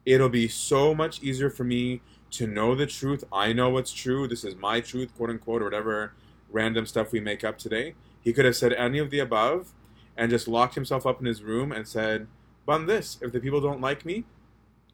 It'll 0.04 0.28
be 0.28 0.48
so 0.48 0.94
much 0.94 1.22
easier 1.22 1.50
for 1.50 1.64
me 1.64 2.02
to 2.34 2.46
know 2.46 2.74
the 2.74 2.86
truth. 2.86 3.24
I 3.32 3.52
know 3.52 3.70
what's 3.70 3.92
true. 3.92 4.26
This 4.26 4.44
is 4.44 4.56
my 4.56 4.80
truth, 4.80 5.14
quote 5.16 5.30
unquote, 5.30 5.62
or 5.62 5.66
whatever 5.66 6.14
random 6.50 6.86
stuff 6.86 7.12
we 7.12 7.20
make 7.20 7.44
up 7.44 7.58
today. 7.58 7.94
He 8.20 8.32
could 8.32 8.44
have 8.44 8.56
said 8.56 8.72
any 8.72 8.98
of 8.98 9.10
the 9.10 9.18
above 9.18 9.72
and 10.16 10.30
just 10.30 10.48
locked 10.48 10.74
himself 10.74 11.06
up 11.06 11.20
in 11.20 11.26
his 11.26 11.42
room 11.42 11.72
and 11.72 11.86
said, 11.86 12.26
"Bun 12.66 12.86
this. 12.86 13.18
If 13.20 13.32
the 13.32 13.40
people 13.40 13.60
don't 13.60 13.80
like 13.80 14.04
me, 14.04 14.24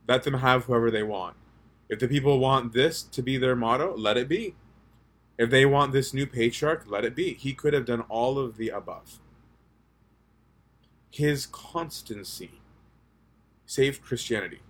let 0.08 0.22
them 0.24 0.34
have 0.34 0.64
whoever 0.64 0.90
they 0.90 1.02
want. 1.02 1.36
If 1.88 1.98
the 1.98 2.08
people 2.08 2.38
want 2.38 2.72
this 2.72 3.02
to 3.02 3.22
be 3.22 3.36
their 3.36 3.56
motto, 3.56 3.96
let 3.96 4.16
it 4.16 4.28
be. 4.28 4.54
If 5.38 5.50
they 5.50 5.64
want 5.64 5.92
this 5.92 6.12
new 6.12 6.26
patriarch, 6.26 6.84
let 6.88 7.04
it 7.04 7.14
be." 7.14 7.34
He 7.34 7.52
could 7.52 7.72
have 7.74 7.86
done 7.86 8.02
all 8.02 8.38
of 8.38 8.56
the 8.56 8.68
above. 8.68 9.18
His 11.10 11.46
constancy 11.46 12.60
saved 13.66 14.02
Christianity. 14.02 14.60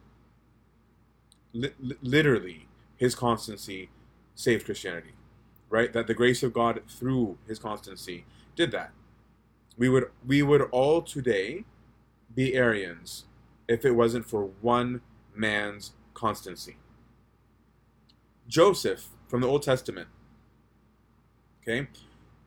L- 1.55 1.97
literally, 2.03 2.69
his 2.97 3.15
constancy 3.15 3.91
saved 4.35 4.65
Christianity. 4.65 5.13
Right? 5.69 5.93
That 5.93 6.07
the 6.07 6.15
grace 6.15 6.43
of 6.43 6.53
God 6.53 6.83
through 6.89 7.39
his 7.47 7.59
constancy 7.59 8.25
did 8.57 8.73
that 8.73 8.93
we 9.81 9.89
would 9.89 10.11
we 10.27 10.43
would 10.43 10.61
all 10.73 11.01
today 11.01 11.65
be 12.35 12.55
Arians 12.55 13.25
if 13.67 13.85
it 13.85 13.93
wasn't 13.93 14.29
for 14.29 14.51
one 14.61 15.01
man's 15.35 15.93
constancy. 16.13 16.77
Joseph 18.47 19.09
from 19.27 19.41
the 19.41 19.47
Old 19.49 19.63
Testament. 19.63 20.09
Okay? 21.63 21.89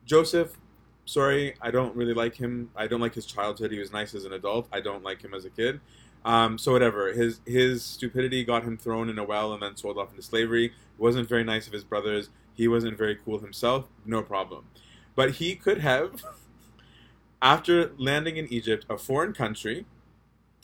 Joseph, 0.06 0.60
sorry, 1.06 1.56
I 1.60 1.72
don't 1.72 1.96
really 1.96 2.14
like 2.14 2.36
him. 2.36 2.70
I 2.76 2.86
don't 2.86 3.02
like 3.02 3.16
his 3.16 3.26
childhood. 3.26 3.72
He 3.72 3.80
was 3.80 3.92
nice 3.92 4.14
as 4.14 4.26
an 4.26 4.34
adult. 4.34 4.68
I 4.72 4.80
don't 4.80 5.04
like 5.04 5.24
him 5.24 5.34
as 5.34 5.44
a 5.44 5.50
kid. 5.50 5.80
Um, 6.26 6.58
so 6.58 6.72
whatever. 6.72 7.12
His 7.14 7.42
his 7.46 7.84
stupidity 7.84 8.44
got 8.44 8.64
him 8.64 8.78
thrown 8.78 9.10
in 9.10 9.20
a 9.20 9.24
well 9.24 9.54
and 9.54 9.62
then 9.62 9.76
sold 9.76 9.98
off 9.98 10.12
into 10.12 10.22
slavery. 10.22 10.66
It 10.66 10.72
wasn't 10.98 11.28
very 11.28 11.44
nice 11.44 11.68
of 11.68 11.74
his 11.74 11.84
brothers. 11.84 12.30
He 12.54 12.68
wasn't 12.68 12.98
very 12.98 13.16
cool 13.16 13.40
himself. 13.40 13.90
No 14.06 14.22
problem. 14.22 14.66
But 15.16 15.32
he 15.32 15.56
could 15.56 15.80
have 15.80 16.24
after 17.42 17.92
landing 17.98 18.38
in 18.38 18.52
Egypt, 18.52 18.86
a 18.90 18.98
foreign 18.98 19.34
country, 19.34 19.86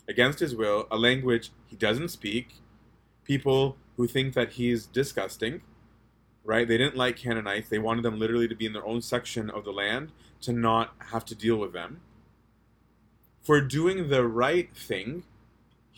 against 0.07 0.39
his 0.39 0.55
will, 0.55 0.87
a 0.89 0.97
language 0.97 1.51
he 1.67 1.75
doesn't 1.75 2.09
speak, 2.09 2.55
people 3.23 3.77
who 3.97 4.07
think 4.07 4.33
that 4.33 4.53
he's 4.53 4.85
disgusting, 4.85 5.61
right? 6.43 6.67
They 6.67 6.77
didn't 6.77 6.95
like 6.95 7.17
Canaanites. 7.17 7.69
They 7.69 7.79
wanted 7.79 8.03
them 8.03 8.17
literally 8.17 8.47
to 8.47 8.55
be 8.55 8.65
in 8.65 8.73
their 8.73 8.85
own 8.85 9.01
section 9.01 9.49
of 9.49 9.65
the 9.65 9.71
land 9.71 10.11
to 10.41 10.53
not 10.53 10.95
have 11.11 11.25
to 11.25 11.35
deal 11.35 11.57
with 11.57 11.73
them. 11.73 11.99
For 13.41 13.61
doing 13.61 14.07
the 14.07 14.25
right 14.25 14.73
thing, 14.75 15.23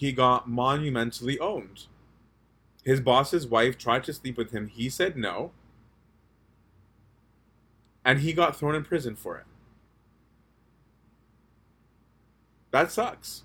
he 0.02 0.12
got 0.12 0.50
monumentally 0.50 1.38
owned. 1.38 1.86
His 2.84 3.00
boss's 3.00 3.46
wife 3.46 3.78
tried 3.78 4.04
to 4.06 4.14
sleep 4.14 4.36
with 4.36 4.50
him. 4.50 4.66
He 4.66 4.90
said 4.90 5.16
no. 5.16 5.52
And 8.04 8.22
he 8.22 8.34
got 8.34 8.56
thrown 8.56 8.74
in 8.74 8.84
prison 8.84 9.16
for 9.16 9.38
it. 9.38 9.46
that 12.72 12.92
sucks. 12.92 13.44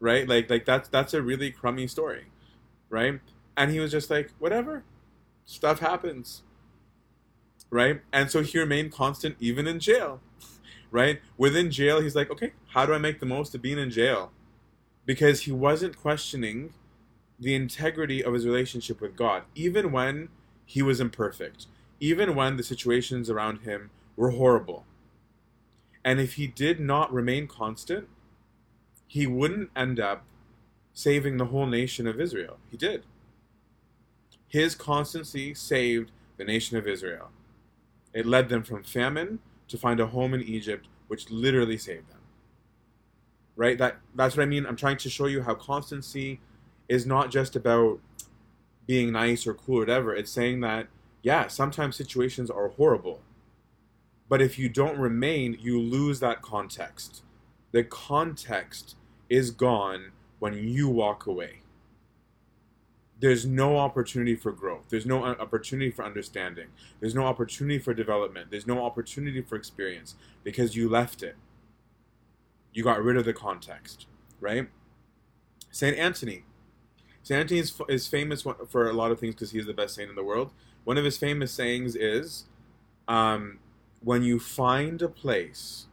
Right? 0.00 0.28
Like 0.28 0.50
like 0.50 0.64
that's 0.64 0.88
that's 0.88 1.14
a 1.14 1.22
really 1.22 1.52
crummy 1.52 1.86
story. 1.86 2.24
Right? 2.90 3.20
And 3.56 3.70
he 3.70 3.78
was 3.78 3.92
just 3.92 4.10
like 4.10 4.32
whatever. 4.40 4.82
Stuff 5.44 5.78
happens. 5.78 6.42
Right? 7.70 8.00
And 8.12 8.28
so 8.28 8.42
he 8.42 8.58
remained 8.58 8.90
constant 8.90 9.36
even 9.38 9.68
in 9.68 9.78
jail. 9.78 10.20
Right? 10.90 11.20
Within 11.36 11.70
jail 11.70 12.00
he's 12.00 12.16
like 12.16 12.30
okay 12.30 12.54
how 12.68 12.86
do 12.86 12.94
i 12.94 12.98
make 12.98 13.20
the 13.20 13.26
most 13.26 13.54
of 13.54 13.60
being 13.60 13.78
in 13.78 13.90
jail 13.90 14.32
because 15.08 15.42
he 15.42 15.52
wasn't 15.52 15.98
questioning 15.98 16.74
the 17.40 17.56
integrity 17.56 18.22
of 18.22 18.34
his 18.34 18.46
relationship 18.46 19.00
with 19.00 19.16
god 19.16 19.44
even 19.56 19.90
when 19.92 20.28
he 20.66 20.82
was 20.82 21.00
imperfect 21.00 21.66
even 22.00 22.36
when 22.36 22.56
the 22.58 22.62
situations 22.62 23.30
around 23.30 23.62
him 23.62 23.90
were 24.16 24.30
horrible 24.30 24.84
and 26.08 26.20
if 26.20 26.34
he 26.34 26.46
did 26.46 26.80
not 26.80 27.12
remain 27.12 27.46
constant, 27.46 28.08
he 29.06 29.26
wouldn't 29.26 29.70
end 29.76 30.00
up 30.00 30.24
saving 30.94 31.36
the 31.36 31.46
whole 31.46 31.66
nation 31.66 32.06
of 32.06 32.20
Israel. 32.20 32.58
He 32.70 32.78
did. 32.78 33.04
His 34.48 34.74
constancy 34.74 35.54
saved 35.54 36.10
the 36.38 36.44
nation 36.44 36.78
of 36.78 36.88
Israel. 36.88 37.30
It 38.14 38.26
led 38.26 38.48
them 38.48 38.62
from 38.62 38.84
famine 38.84 39.40
to 39.68 39.76
find 39.76 40.00
a 40.00 40.06
home 40.06 40.34
in 40.34 40.42
Egypt, 40.42 40.88
which 41.08 41.30
literally 41.30 41.76
saved 41.76 42.08
them. 42.08 42.17
Right? 43.58 43.76
That 43.76 43.98
that's 44.14 44.36
what 44.36 44.44
I 44.44 44.46
mean. 44.46 44.64
I'm 44.64 44.76
trying 44.76 44.96
to 44.98 45.10
show 45.10 45.26
you 45.26 45.42
how 45.42 45.54
constancy 45.54 46.40
is 46.88 47.04
not 47.04 47.30
just 47.30 47.56
about 47.56 47.98
being 48.86 49.12
nice 49.12 49.46
or 49.46 49.52
cool 49.52 49.76
or 49.76 49.80
whatever. 49.80 50.14
It's 50.14 50.30
saying 50.30 50.60
that 50.60 50.86
yeah, 51.22 51.48
sometimes 51.48 51.96
situations 51.96 52.50
are 52.50 52.68
horrible. 52.68 53.20
But 54.28 54.40
if 54.40 54.58
you 54.58 54.68
don't 54.68 54.98
remain, 54.98 55.58
you 55.60 55.80
lose 55.80 56.20
that 56.20 56.42
context. 56.42 57.22
The 57.72 57.84
context 57.84 58.96
is 59.28 59.50
gone 59.50 60.12
when 60.38 60.54
you 60.54 60.88
walk 60.88 61.26
away. 61.26 61.62
There's 63.20 63.44
no 63.44 63.78
opportunity 63.78 64.36
for 64.36 64.52
growth. 64.52 64.86
There's 64.90 65.06
no 65.06 65.24
uh, 65.24 65.34
opportunity 65.40 65.90
for 65.90 66.04
understanding. 66.04 66.68
There's 67.00 67.16
no 67.16 67.24
opportunity 67.24 67.80
for 67.80 67.92
development. 67.92 68.50
There's 68.50 68.66
no 68.66 68.84
opportunity 68.84 69.42
for 69.42 69.56
experience 69.56 70.14
because 70.44 70.76
you 70.76 70.88
left 70.88 71.22
it. 71.22 71.36
You 72.78 72.84
got 72.84 73.02
rid 73.02 73.16
of 73.16 73.24
the 73.24 73.32
context, 73.32 74.06
right? 74.38 74.68
St. 75.72 75.98
Anthony. 75.98 76.44
St. 77.24 77.40
Anthony 77.40 77.58
is, 77.58 77.74
is 77.88 78.06
famous 78.06 78.46
for 78.68 78.88
a 78.88 78.92
lot 78.92 79.10
of 79.10 79.18
things 79.18 79.34
because 79.34 79.50
he 79.50 79.58
is 79.58 79.66
the 79.66 79.74
best 79.74 79.96
saint 79.96 80.10
in 80.10 80.14
the 80.14 80.22
world. 80.22 80.52
One 80.84 80.96
of 80.96 81.04
his 81.04 81.18
famous 81.18 81.50
sayings 81.50 81.96
is 81.96 82.44
um, 83.08 83.58
when 84.00 84.22
you 84.22 84.38
find 84.38 85.02
a 85.02 85.08
place, 85.08 85.88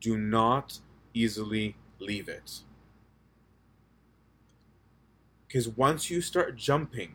do 0.00 0.18
not 0.18 0.80
easily 1.14 1.76
leave 2.00 2.28
it. 2.28 2.62
Because 5.46 5.68
once 5.68 6.10
you 6.10 6.20
start 6.20 6.56
jumping, 6.56 7.14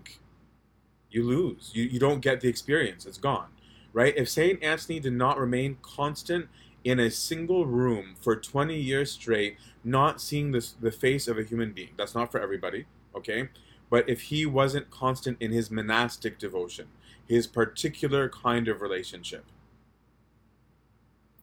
you 1.11 1.24
lose. 1.24 1.71
You, 1.74 1.84
you 1.84 1.99
don't 1.99 2.21
get 2.21 2.39
the 2.39 2.47
experience. 2.47 3.05
It's 3.05 3.17
gone. 3.17 3.49
Right? 3.91 4.13
If 4.15 4.30
St. 4.30 4.63
Anthony 4.63 5.01
did 5.01 5.11
not 5.11 5.38
remain 5.38 5.78
constant 5.82 6.47
in 6.84 6.99
a 6.99 7.09
single 7.09 7.65
room 7.65 8.15
for 8.19 8.36
20 8.36 8.75
years 8.75 9.11
straight, 9.11 9.57
not 9.84 10.21
seeing 10.21 10.51
this, 10.51 10.71
the 10.71 10.91
face 10.91 11.27
of 11.27 11.38
a 11.38 11.43
human 11.43 11.71
being, 11.71 11.91
that's 11.97 12.15
not 12.15 12.31
for 12.31 12.41
everybody, 12.41 12.86
okay? 13.15 13.49
But 13.89 14.09
if 14.09 14.23
he 14.23 14.45
wasn't 14.45 14.89
constant 14.89 15.38
in 15.39 15.51
his 15.51 15.71
monastic 15.71 16.39
devotion, 16.39 16.88
his 17.27 17.47
particular 17.47 18.29
kind 18.29 18.67
of 18.67 18.81
relationship, 18.81 19.45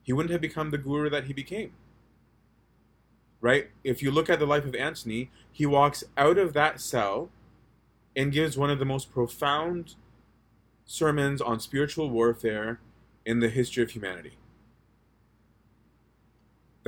he 0.02 0.12
wouldn't 0.12 0.32
have 0.32 0.40
become 0.40 0.70
the 0.70 0.78
guru 0.78 1.08
that 1.10 1.24
he 1.24 1.32
became 1.32 1.72
right? 3.40 3.70
If 3.82 4.02
you 4.02 4.10
look 4.10 4.28
at 4.28 4.38
the 4.38 4.46
life 4.46 4.64
of 4.64 4.74
Antony, 4.74 5.30
he 5.50 5.66
walks 5.66 6.04
out 6.16 6.38
of 6.38 6.52
that 6.52 6.80
cell 6.80 7.30
and 8.14 8.32
gives 8.32 8.56
one 8.56 8.70
of 8.70 8.78
the 8.78 8.84
most 8.84 9.10
profound 9.10 9.94
sermons 10.84 11.40
on 11.40 11.60
spiritual 11.60 12.10
warfare 12.10 12.80
in 13.24 13.40
the 13.40 13.48
history 13.48 13.82
of 13.82 13.90
humanity. 13.90 14.32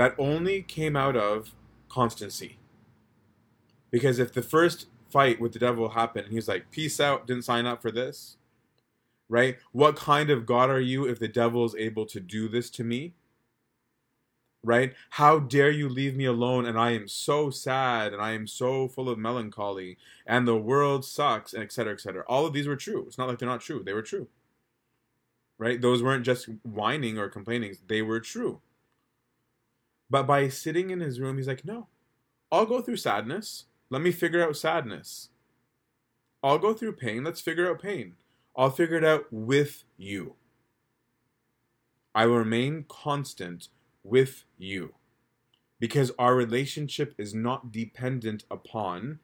That 0.03 0.16
only 0.18 0.62
came 0.62 0.96
out 0.96 1.14
of 1.14 1.55
constancy. 1.88 2.59
Because 3.92 4.18
if 4.18 4.32
the 4.32 4.42
first 4.42 4.86
fight 5.09 5.40
with 5.40 5.53
the 5.53 5.61
devil 5.61 5.90
happened, 5.90 6.24
and 6.24 6.34
he's 6.34 6.48
like, 6.48 6.72
peace 6.72 6.98
out, 6.98 7.28
didn't 7.28 7.44
sign 7.44 7.66
up 7.66 7.80
for 7.80 7.92
this, 7.92 8.36
right? 9.28 9.59
What 9.70 9.94
kind 9.94 10.28
of 10.28 10.44
God 10.44 10.70
are 10.70 10.80
you 10.80 11.05
if 11.05 11.20
the 11.20 11.28
devil 11.28 11.64
is 11.64 11.76
able 11.76 12.05
to 12.07 12.18
do 12.18 12.48
this 12.48 12.68
to 12.70 12.82
me? 12.82 13.14
right? 14.64 14.92
How 15.11 15.38
dare 15.38 15.70
you 15.70 15.88
leave 15.88 16.16
me 16.16 16.24
alone? 16.24 16.66
And 16.66 16.76
I 16.76 16.92
am 16.92 17.07
so 17.07 17.50
sad 17.50 18.12
and 18.12 18.20
I 18.20 18.32
am 18.32 18.48
so 18.48 18.88
full 18.88 19.09
of 19.09 19.18
melancholy 19.18 19.98
and 20.26 20.48
the 20.48 20.57
world 20.57 21.05
sucks 21.05 21.53
and 21.53 21.62
etc. 21.62 21.92
etc. 21.92 22.24
All 22.26 22.44
of 22.46 22.53
these 22.53 22.66
were 22.66 22.76
true. 22.76 23.05
It's 23.07 23.18
not 23.18 23.28
like 23.28 23.38
they're 23.38 23.48
not 23.48 23.61
true. 23.61 23.82
They 23.84 23.92
were 23.92 24.03
true. 24.03 24.26
Right? 25.59 25.80
Those 25.80 26.03
weren't 26.03 26.24
just 26.24 26.48
whining 26.62 27.18
or 27.18 27.28
complaining, 27.28 27.76
they 27.86 28.03
were 28.03 28.20
true. 28.20 28.61
But 30.13 30.27
by 30.27 30.51
sitting 30.51 30.91
in 30.91 31.01
his 31.01 31.21
room, 31.21 31.39
he's 31.39 31.49
like, 31.49 31.65
no, 31.65 31.89
I'll 32.53 32.67
go 32.67 32.83
through 32.83 32.99
sadness. 32.99 33.65
Let 33.89 34.03
me 34.03 34.13
figure 34.13 34.47
out 34.47 34.59
sadness. 34.59 35.31
I'll 36.43 36.59
go 36.59 36.75
through 36.75 36.97
pain. 36.97 37.25
Let's 37.25 37.41
figure 37.41 37.71
out 37.71 37.81
pain. 37.81 38.17
I'll 38.55 38.69
figure 38.69 38.99
it 38.99 39.05
out 39.05 39.25
with 39.31 39.85
you. 39.97 40.35
I 42.15 42.27
will 42.27 42.37
remain 42.37 42.85
constant 42.89 43.69
with 44.05 44.45
you. 44.59 44.93
Because 45.81 46.13
our 46.19 46.37
relationship 46.37 47.15
is 47.17 47.33
not 47.33 47.73
dependent 47.73 48.45
upon 48.51 49.19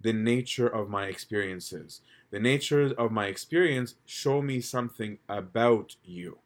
the 0.00 0.12
nature 0.12 0.68
of 0.68 0.88
my 0.88 1.06
experiences. 1.06 2.02
The 2.30 2.38
nature 2.38 2.94
of 2.96 3.10
my 3.10 3.26
experience 3.26 3.96
show 4.06 4.42
me 4.42 4.60
something 4.60 5.18
about 5.28 5.96
you. 6.04 6.38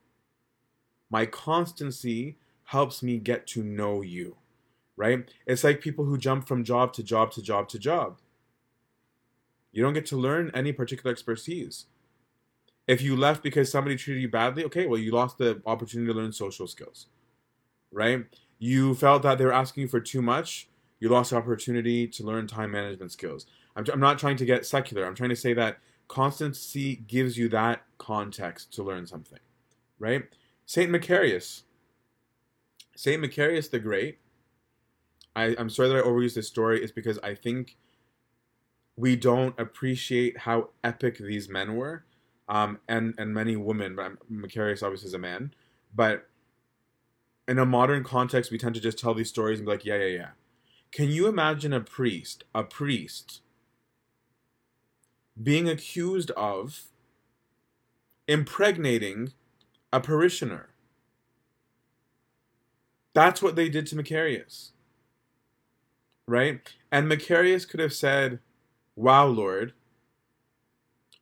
My 1.10 1.26
constancy 1.26 2.38
helps 2.64 3.02
me 3.02 3.18
get 3.18 3.46
to 3.48 3.62
know 3.62 4.00
you, 4.02 4.36
right? 4.96 5.28
It's 5.46 5.64
like 5.64 5.80
people 5.80 6.04
who 6.04 6.18
jump 6.18 6.46
from 6.46 6.64
job 6.64 6.92
to 6.94 7.02
job 7.02 7.32
to 7.32 7.42
job 7.42 7.68
to 7.70 7.78
job. 7.78 8.18
You 9.72 9.82
don't 9.82 9.94
get 9.94 10.06
to 10.06 10.16
learn 10.16 10.50
any 10.54 10.72
particular 10.72 11.12
expertise. 11.12 11.86
If 12.86 13.02
you 13.02 13.16
left 13.16 13.42
because 13.42 13.70
somebody 13.70 13.96
treated 13.96 14.20
you 14.20 14.28
badly, 14.28 14.64
okay, 14.64 14.86
well, 14.86 14.98
you 14.98 15.10
lost 15.10 15.38
the 15.38 15.62
opportunity 15.66 16.12
to 16.12 16.18
learn 16.18 16.32
social 16.32 16.66
skills 16.66 17.06
right? 17.94 18.26
You 18.58 18.94
felt 18.94 19.22
that 19.22 19.38
they 19.38 19.46
were 19.46 19.52
asking 19.52 19.82
you 19.82 19.88
for 19.88 20.00
too 20.00 20.20
much. 20.20 20.68
You 21.00 21.08
lost 21.08 21.30
the 21.30 21.36
opportunity 21.36 22.06
to 22.08 22.24
learn 22.24 22.46
time 22.46 22.72
management 22.72 23.12
skills. 23.12 23.46
I'm, 23.76 23.84
I'm 23.90 24.00
not 24.00 24.18
trying 24.18 24.36
to 24.36 24.44
get 24.44 24.66
secular. 24.66 25.06
I'm 25.06 25.14
trying 25.14 25.30
to 25.30 25.36
say 25.36 25.54
that 25.54 25.78
constancy 26.08 26.96
gives 26.96 27.38
you 27.38 27.48
that 27.50 27.82
context 27.98 28.72
to 28.74 28.82
learn 28.82 29.06
something, 29.06 29.38
right? 29.98 30.24
Saint 30.66 30.90
Macarius. 30.90 31.62
Saint 32.96 33.22
Macarius 33.22 33.70
the 33.70 33.78
Great. 33.78 34.18
I, 35.36 35.56
I'm 35.58 35.70
sorry 35.70 35.88
that 35.88 35.98
I 35.98 36.02
overused 36.02 36.34
this 36.34 36.46
story. 36.46 36.82
It's 36.82 36.92
because 36.92 37.18
I 37.22 37.34
think 37.34 37.76
we 38.96 39.16
don't 39.16 39.58
appreciate 39.58 40.38
how 40.38 40.70
epic 40.84 41.18
these 41.18 41.48
men 41.48 41.74
were, 41.76 42.04
um, 42.48 42.78
and 42.88 43.14
and 43.18 43.34
many 43.34 43.56
women. 43.56 43.96
But 43.96 44.12
Macarius 44.30 44.82
obviously 44.82 45.08
is 45.08 45.14
a 45.14 45.18
man, 45.18 45.52
but 45.94 46.28
in 47.46 47.58
a 47.58 47.66
modern 47.66 48.04
context, 48.04 48.50
we 48.50 48.58
tend 48.58 48.74
to 48.74 48.80
just 48.80 48.98
tell 48.98 49.14
these 49.14 49.28
stories 49.28 49.58
and 49.58 49.66
be 49.66 49.72
like, 49.72 49.84
yeah, 49.84 49.96
yeah, 49.96 50.16
yeah. 50.16 50.28
Can 50.92 51.10
you 51.10 51.26
imagine 51.26 51.72
a 51.72 51.80
priest, 51.80 52.44
a 52.54 52.62
priest, 52.62 53.42
being 55.42 55.68
accused 55.68 56.30
of 56.32 56.84
impregnating 58.28 59.32
a 59.92 60.00
parishioner? 60.00 60.73
That's 63.14 63.40
what 63.40 63.56
they 63.56 63.68
did 63.68 63.86
to 63.88 63.96
Macarius. 63.96 64.72
Right? 66.26 66.60
And 66.92 67.08
Macarius 67.08 67.68
could 67.68 67.80
have 67.80 67.92
said, 67.92 68.40
Wow, 68.96 69.26
Lord, 69.26 69.72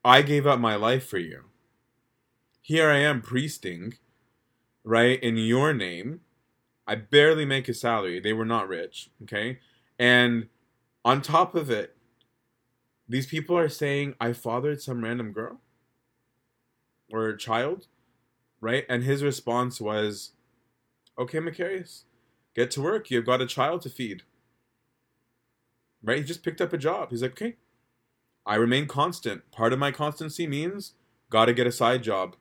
I 0.05 0.23
gave 0.23 0.47
up 0.47 0.59
my 0.59 0.75
life 0.75 1.07
for 1.07 1.19
you. 1.19 1.45
Here 2.61 2.91
I 2.91 2.99
am 2.99 3.23
priesting 3.23 3.95
right, 4.85 5.23
in 5.23 5.37
your 5.37 5.73
name. 5.73 6.21
I 6.87 6.97
barely 6.97 7.45
make 7.45 7.69
a 7.69 7.75
salary. 7.75 8.21
They 8.21 8.33
were 8.33 8.45
not 8.45 8.69
rich, 8.69 9.11
okay? 9.23 9.61
And 9.99 10.49
on 11.05 11.23
top 11.23 11.55
of 11.55 11.71
it, 11.71 11.97
these 13.09 13.27
people 13.27 13.57
are 13.57 13.69
saying, 13.69 14.15
I 14.21 14.33
fathered 14.33 14.81
some 14.81 15.05
random 15.05 15.33
girl 15.33 15.61
or 17.13 17.37
child, 17.37 17.87
right? 18.61 18.85
And 18.89 19.05
his 19.05 19.23
response 19.23 19.81
was, 19.81 20.33
Okay, 21.19 21.39
Macarius, 21.39 22.05
get 22.55 22.71
to 22.73 22.83
work. 22.83 23.11
You've 23.11 23.27
got 23.27 23.43
a 23.43 23.47
child 23.47 23.83
to 23.83 23.91
feed. 23.91 24.23
Right? 26.03 26.19
He 26.19 26.25
just 26.25 26.43
picked 26.43 26.61
up 26.61 26.73
a 26.73 26.79
job. 26.79 27.11
He's 27.11 27.23
like, 27.23 27.33
Okay, 27.33 27.57
I 28.45 28.57
remain 28.57 28.87
constant. 28.87 29.51
Part 29.53 29.73
of 29.73 29.79
my 29.79 29.91
constancy 29.91 30.47
means 30.47 30.95
got 31.31 31.47
to 31.47 31.55
get 31.55 31.67
a 31.67 31.73
side 31.73 32.03
job 32.03 32.37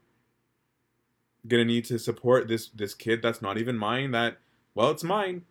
gonna 1.48 1.66
need 1.66 1.86
to 1.86 1.98
support 1.98 2.48
this 2.48 2.68
this 2.70 2.94
kid 2.94 3.22
that's 3.22 3.42
not 3.42 3.58
even 3.58 3.78
mine 3.78 4.12
that 4.12 4.38
well 4.76 4.92
it's 4.92 5.04
mine 5.04 5.44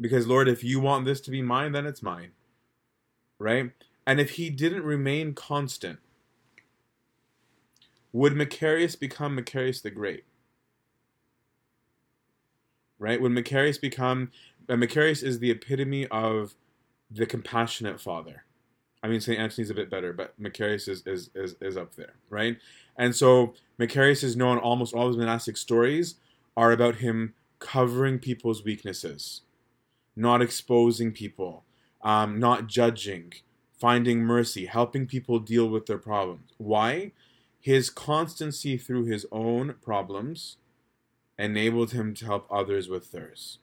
because 0.00 0.26
lord 0.26 0.48
if 0.48 0.64
you 0.64 0.80
want 0.80 1.04
this 1.04 1.20
to 1.20 1.30
be 1.30 1.40
mine 1.40 1.72
then 1.72 1.86
it's 1.86 2.02
mine 2.02 2.30
right 3.38 3.70
and 4.06 4.20
if 4.20 4.30
he 4.30 4.50
didn't 4.50 4.82
remain 4.82 5.32
constant 5.32 6.00
would 8.12 8.34
macarius 8.34 8.98
become 8.98 9.36
macarius 9.36 9.80
the 9.80 9.90
great 9.90 10.24
right 12.98 13.20
When 13.20 13.34
macarius 13.34 13.78
become 13.78 14.30
and 14.68 14.80
macarius 14.82 15.22
is 15.22 15.38
the 15.38 15.50
epitome 15.50 16.06
of 16.08 16.54
the 17.10 17.26
compassionate 17.26 18.00
father 18.00 18.44
I 19.04 19.06
mean, 19.06 19.20
St. 19.20 19.38
Anthony's 19.38 19.68
a 19.68 19.74
bit 19.74 19.90
better, 19.90 20.14
but 20.14 20.32
Macarius 20.40 20.88
is, 20.88 21.06
is, 21.06 21.28
is, 21.34 21.56
is 21.60 21.76
up 21.76 21.94
there, 21.94 22.14
right? 22.30 22.56
And 22.96 23.14
so 23.14 23.52
Macarius 23.78 24.24
is 24.24 24.34
known, 24.34 24.56
almost 24.56 24.94
all 24.94 25.08
his 25.08 25.18
monastic 25.18 25.58
stories 25.58 26.14
are 26.56 26.72
about 26.72 26.96
him 26.96 27.34
covering 27.58 28.18
people's 28.18 28.64
weaknesses, 28.64 29.42
not 30.16 30.40
exposing 30.40 31.12
people, 31.12 31.64
um, 32.00 32.40
not 32.40 32.66
judging, 32.66 33.34
finding 33.78 34.20
mercy, 34.20 34.64
helping 34.64 35.06
people 35.06 35.38
deal 35.38 35.68
with 35.68 35.84
their 35.84 35.98
problems. 35.98 36.52
Why? 36.56 37.12
His 37.60 37.90
constancy 37.90 38.78
through 38.78 39.04
his 39.04 39.26
own 39.30 39.74
problems 39.82 40.56
enabled 41.38 41.92
him 41.92 42.14
to 42.14 42.24
help 42.24 42.46
others 42.50 42.88
with 42.88 43.12
theirs. 43.12 43.58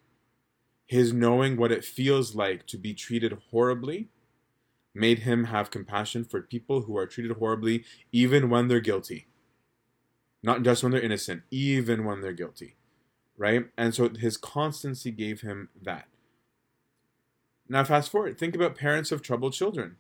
His 0.86 1.13
knowing 1.13 1.55
what 1.55 1.72
it 1.72 1.86
feels 1.86 2.36
like 2.36 2.67
to 2.67 2.78
be 2.78 2.93
treated 2.93 3.38
horribly 3.49 4.09
made 4.93 5.19
him 5.19 5.45
have 5.45 5.72
compassion 5.72 6.26
for 6.26 6.41
people 6.41 6.82
who 6.82 6.97
are 6.97 7.07
treated 7.07 7.38
horribly, 7.38 7.86
even 8.11 8.49
when 8.49 8.67
they're 8.67 8.82
guilty. 8.82 9.28
Not 10.43 10.63
just 10.63 10.84
when 10.84 10.91
they're 10.91 11.01
innocent, 11.01 11.43
even 11.49 12.03
when 12.03 12.22
they're 12.22 12.34
guilty. 12.34 12.76
Right? 13.38 13.67
And 13.78 13.95
so 13.95 14.09
his 14.09 14.38
constancy 14.38 15.11
gave 15.11 15.41
him 15.41 15.69
that. 15.82 16.07
Now, 17.69 17.86
fast 17.86 18.11
forward, 18.11 18.38
think 18.38 18.53
about 18.53 18.76
parents 18.76 19.13
of 19.13 19.22
troubled 19.22 19.53
children. 19.53 19.95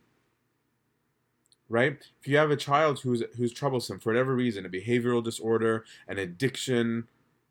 Right? 1.69 2.03
If 2.19 2.27
you 2.27 2.35
have 2.35 2.51
a 2.51 2.57
child 2.57 2.99
who's, 2.99 3.23
who's 3.37 3.53
troublesome 3.53 3.99
for 3.99 4.11
whatever 4.11 4.35
reason, 4.35 4.65
a 4.65 4.69
behavioral 4.69 5.23
disorder, 5.23 5.85
an 6.05 6.17
addiction, 6.17 7.07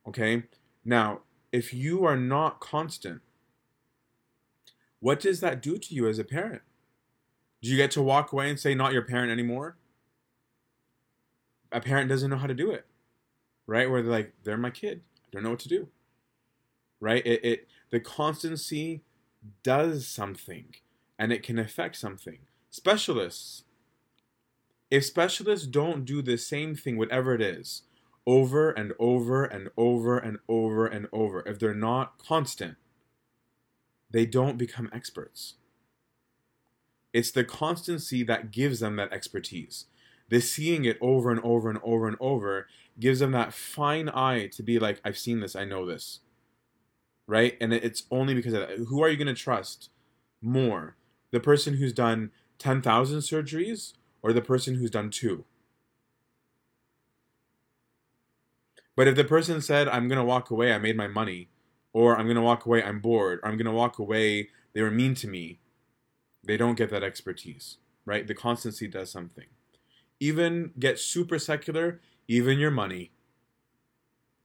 okay? 0.07 0.45
Now, 0.85 1.21
if 1.53 1.75
you 1.75 2.05
are 2.05 2.17
not 2.17 2.61
constant, 2.61 3.23
what 5.01 5.21
does 5.21 5.41
that 5.41 5.63
do 5.63 5.79
to 5.79 5.95
you 5.95 6.09
as 6.09 6.19
a 6.19 6.25
parent? 6.25 6.63
Do 7.63 7.69
you 7.69 7.77
get 7.77 7.91
to 7.93 8.03
walk 8.03 8.33
away 8.33 8.49
and 8.49 8.59
say, 8.59 8.75
not 8.75 8.93
your 8.93 9.03
parent 9.03 9.31
anymore? 9.31 9.77
A 11.73 11.81
parent 11.81 12.09
doesn't 12.09 12.31
know 12.31 12.37
how 12.37 12.47
to 12.47 12.55
do 12.55 12.71
it, 12.71 12.87
right? 13.67 13.91
Where 13.91 14.03
they're 14.03 14.11
like, 14.11 14.33
they're 14.45 14.57
my 14.57 14.71
kid. 14.71 15.03
I 15.17 15.29
don't 15.33 15.43
know 15.43 15.51
what 15.51 15.61
to 15.61 15.69
do, 15.69 15.89
right? 16.99 17.25
It, 17.25 17.45
it 17.45 17.69
the 17.91 18.01
constancy 18.01 19.03
does 19.63 20.07
something, 20.07 20.75
and 21.19 21.33
it 21.33 21.43
can 21.43 21.59
affect 21.59 21.97
something. 21.97 22.39
Specialists, 22.71 23.65
if 24.91 25.05
specialists 25.05 25.67
don't 25.67 26.05
do 26.05 26.23
the 26.23 26.37
same 26.37 26.75
thing, 26.75 26.97
whatever 26.97 27.35
it 27.35 27.41
is, 27.41 27.83
over 28.27 28.71
and 28.71 28.93
over 28.99 29.45
and 29.45 29.71
over 29.77 30.19
and 30.19 30.39
over 30.49 30.87
and 30.87 31.07
over, 31.13 31.43
if 31.47 31.59
they're 31.59 31.75
not 31.75 32.19
constant, 32.19 32.77
they 34.11 34.27
don't 34.27 34.59
become 34.59 34.91
experts. 34.93 35.55
It's 37.13 37.31
the 37.31 37.45
constancy 37.45 38.23
that 38.25 38.51
gives 38.51 38.81
them 38.81 38.97
that 38.97 39.13
expertise. 39.13 39.87
The 40.29 40.41
seeing 40.41 40.85
it 40.85 40.97
over 41.01 41.31
and 41.31 41.41
over 41.41 41.71
and 41.71 41.81
over 41.83 42.07
and 42.07 42.17
over 42.21 42.69
gives 42.99 43.19
them 43.19 43.33
that 43.33 43.53
fine 43.53 44.09
eye 44.09 44.47
to 44.49 44.63
be 44.63 44.79
like, 44.79 45.01
I've 45.05 45.19
seen 45.19 45.41
this, 45.41 45.57
I 45.57 45.65
know 45.65 45.87
this. 45.87 46.21
Right? 47.27 47.57
And 47.61 47.73
it's 47.73 48.05
only 48.11 48.35
because 48.35 48.53
of 48.53 48.61
that. 48.61 48.79
Who 48.89 49.03
are 49.03 49.09
you 49.09 49.17
going 49.17 49.27
to 49.27 49.35
trust 49.35 49.91
more? 50.41 50.97
The 51.33 51.41
person 51.41 51.75
who's 51.75 51.93
done 51.93 52.31
10,000 52.59 53.19
surgeries 53.21 53.95
or 54.23 54.33
the 54.33 54.43
person 54.43 54.77
who's 54.77 54.91
done 54.91 55.11
two? 55.11 55.45
But 59.01 59.09
if 59.09 59.17
the 59.17 59.25
person 59.25 59.63
said, 59.63 59.89
I'm 59.89 60.09
going 60.09 60.19
to 60.19 60.25
walk 60.25 60.51
away, 60.51 60.75
I 60.75 60.79
made 60.79 60.95
my 60.95 61.09
money, 61.09 61.49
or 61.95 62.19
I'm 62.19 62.27
going 62.27 62.37
to 62.37 62.43
walk 62.43 62.67
away, 62.67 62.83
I'm 62.83 63.01
bored, 63.01 63.41
or 63.43 63.49
I'm 63.49 63.57
going 63.57 63.65
to 63.65 63.73
walk 63.73 63.99
away, 63.99 64.51
they 64.75 64.83
were 64.83 64.91
mean 64.91 65.15
to 65.15 65.27
me, 65.27 65.59
they 66.45 66.59
don't 66.59 66.75
get 66.75 66.91
that 66.91 67.03
expertise, 67.03 67.79
right? 68.05 68.27
The 68.27 68.35
constancy 68.35 68.87
does 68.87 69.11
something. 69.11 69.47
Even 70.21 70.73
get 70.79 70.99
super 70.99 71.39
secular, 71.39 72.03
even 72.29 72.59
your 72.59 72.71
money. 72.71 73.13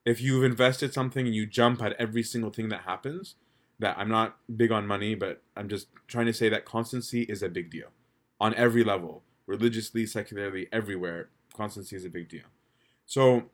If 0.05 0.21
you've 0.21 0.45
invested 0.45 0.93
something 0.93 1.25
and 1.25 1.35
you 1.35 1.45
jump 1.45 1.83
at 1.83 1.91
every 1.99 2.23
single 2.23 2.49
thing 2.49 2.69
that 2.69 2.83
happens, 2.83 3.35
that 3.79 3.97
I'm 3.97 4.07
not 4.07 4.37
big 4.55 4.71
on 4.71 4.87
money, 4.87 5.15
but 5.15 5.41
I'm 5.57 5.67
just 5.67 5.87
trying 6.07 6.27
to 6.27 6.33
say 6.33 6.47
that 6.47 6.63
constancy 6.63 7.23
is 7.23 7.43
a 7.43 7.49
big 7.49 7.69
deal 7.69 7.89
on 8.39 8.55
every 8.55 8.85
level, 8.85 9.23
religiously, 9.47 10.05
secularly, 10.05 10.69
everywhere. 10.71 11.27
Constancy 11.53 11.97
is 11.97 12.05
a 12.05 12.09
big 12.09 12.29
deal. 12.29 12.47
So, 13.05 13.49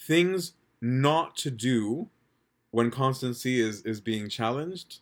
things 0.00 0.52
not 0.80 1.36
to 1.36 1.50
do 1.50 2.08
when 2.70 2.90
constancy 2.90 3.60
is, 3.60 3.82
is 3.82 4.00
being 4.00 4.28
challenged 4.28 5.00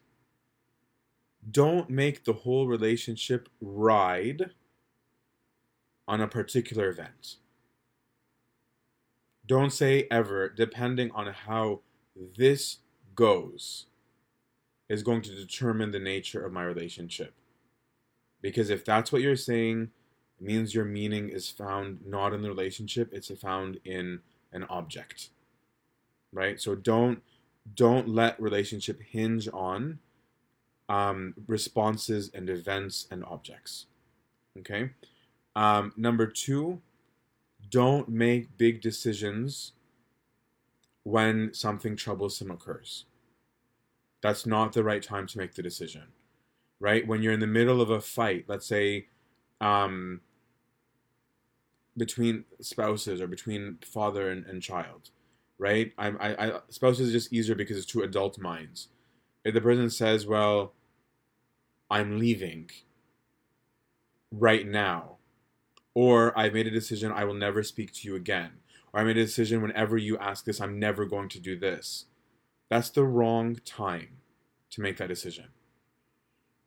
don't 1.51 1.89
make 1.89 2.25
the 2.25 2.33
whole 2.33 2.67
relationship 2.67 3.49
ride 3.61 4.51
on 6.07 6.21
a 6.21 6.29
particular 6.29 6.89
event. 6.89 7.37
Don't 9.47 9.73
say 9.73 10.07
ever, 10.11 10.49
depending 10.49 11.11
on 11.13 11.27
how 11.29 11.81
this 12.37 12.79
goes, 13.15 13.87
is 14.89 15.03
going 15.03 15.23
to 15.23 15.35
determine 15.35 15.91
the 15.91 15.99
nature 15.99 16.45
of 16.45 16.53
my 16.53 16.65
relationship. 16.65 17.35
Because 18.41 18.71
if 18.71 18.85
that's 18.85 19.13
what 19.13 19.23
you're 19.23 19.37
saying, 19.37 19.91
means 20.41 20.75
your 20.75 20.85
meaning 20.85 21.29
is 21.29 21.51
found 21.51 22.01
not 22.07 22.33
in 22.33 22.43
the 22.43 22.49
relationship, 22.49 23.11
it's 23.13 23.31
found 23.41 23.81
in 23.85 24.21
an 24.53 24.65
object. 24.65 25.31
Right? 26.33 26.61
So 26.61 26.75
don't 26.75 27.23
don't 27.75 28.09
let 28.09 28.41
relationship 28.41 29.03
hinge 29.03 29.49
on 29.53 29.99
um, 30.89 31.35
responses 31.47 32.31
and 32.33 32.49
events 32.49 33.07
and 33.11 33.25
objects. 33.25 33.87
Okay. 34.59 34.91
Um, 35.55 35.93
number 35.97 36.27
two, 36.27 36.81
don't 37.71 38.09
make 38.09 38.57
big 38.57 38.81
decisions 38.81 39.73
when 41.03 41.53
something 41.53 41.97
troublesome 41.97 42.51
occurs. 42.51 43.05
That's 44.23 44.47
not 44.47 44.73
the 44.73 44.85
right 44.85 45.03
time 45.03 45.27
to 45.29 45.39
make 45.39 45.55
the 45.55 45.63
decision, 45.63 46.05
right? 46.81 47.07
When 47.07 47.23
you're 47.23 47.33
in 47.33 47.41
the 47.41 47.47
middle 47.47 47.81
of 47.81 47.91
a 47.91 48.01
fight, 48.01 48.45
let's 48.49 48.67
say 48.67 49.07
um, 49.61 50.21
between 51.99 52.45
spouses 52.61 53.21
or 53.21 53.27
between 53.27 53.79
father 53.85 54.31
and, 54.31 54.47
and 54.47 54.63
child, 54.63 55.11
right? 55.59 55.93
I, 55.99 56.09
I, 56.09 56.47
I, 56.47 56.61
spouses 56.71 57.09
is 57.09 57.13
just 57.13 57.33
easier 57.33 57.55
because 57.55 57.77
it's 57.77 57.87
two 57.87 58.03
adult 58.03 58.39
minds. 58.39 58.89
If 59.45 59.55
the 59.55 59.61
person 59.61 59.91
says, 59.91 60.27
well, 60.27 60.75
I'm 61.91 62.19
leaving 62.19 62.71
right 64.31 64.67
now. 64.67 65.17
Or 65.95 66.39
I've 66.39 66.55
made 66.55 66.67
a 66.67 66.71
decision 66.71 67.11
I 67.11 67.25
will 67.25 67.35
never 67.35 67.63
speak 67.63 67.93
to 67.95 68.09
you 68.09 68.15
again. 68.15 68.53
Or 68.93 69.01
I 69.01 69.05
made 69.05 69.17
a 69.17 69.25
decision 69.25 69.63
whenever 69.63 69.97
you 69.97 70.17
ask 70.19 70.45
this, 70.45 70.61
I'm 70.61 70.79
never 70.79 71.07
going 71.07 71.29
to 71.31 71.41
do 71.41 71.59
this. 71.59 72.05
That's 72.69 72.91
the 72.91 73.05
wrong 73.05 73.57
time 73.65 74.19
to 74.71 74.81
make 74.81 74.99
that 74.99 75.09
decision. 75.09 75.47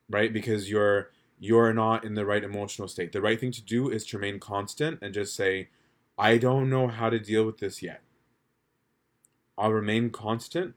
Right? 0.10 0.34
Because 0.34 0.70
you're 0.70 1.12
you're 1.44 1.74
not 1.74 2.06
in 2.06 2.14
the 2.14 2.24
right 2.24 2.44
emotional 2.44 2.88
state. 2.88 3.12
The 3.12 3.20
right 3.20 3.39
thing 3.39 3.52
to 3.54 3.64
do 3.64 3.89
is 3.89 4.06
to 4.06 4.18
remain 4.18 4.39
constant 4.39 5.00
and 5.02 5.12
just 5.12 5.36
say, 5.36 5.70
I 6.16 6.38
don't 6.38 6.70
know 6.70 6.88
how 6.88 7.10
to 7.10 7.18
deal 7.18 7.44
with 7.46 7.58
this 7.58 7.82
yet. 7.82 8.02
I'll 9.58 9.74
remain 9.74 10.12
constant. 10.12 10.76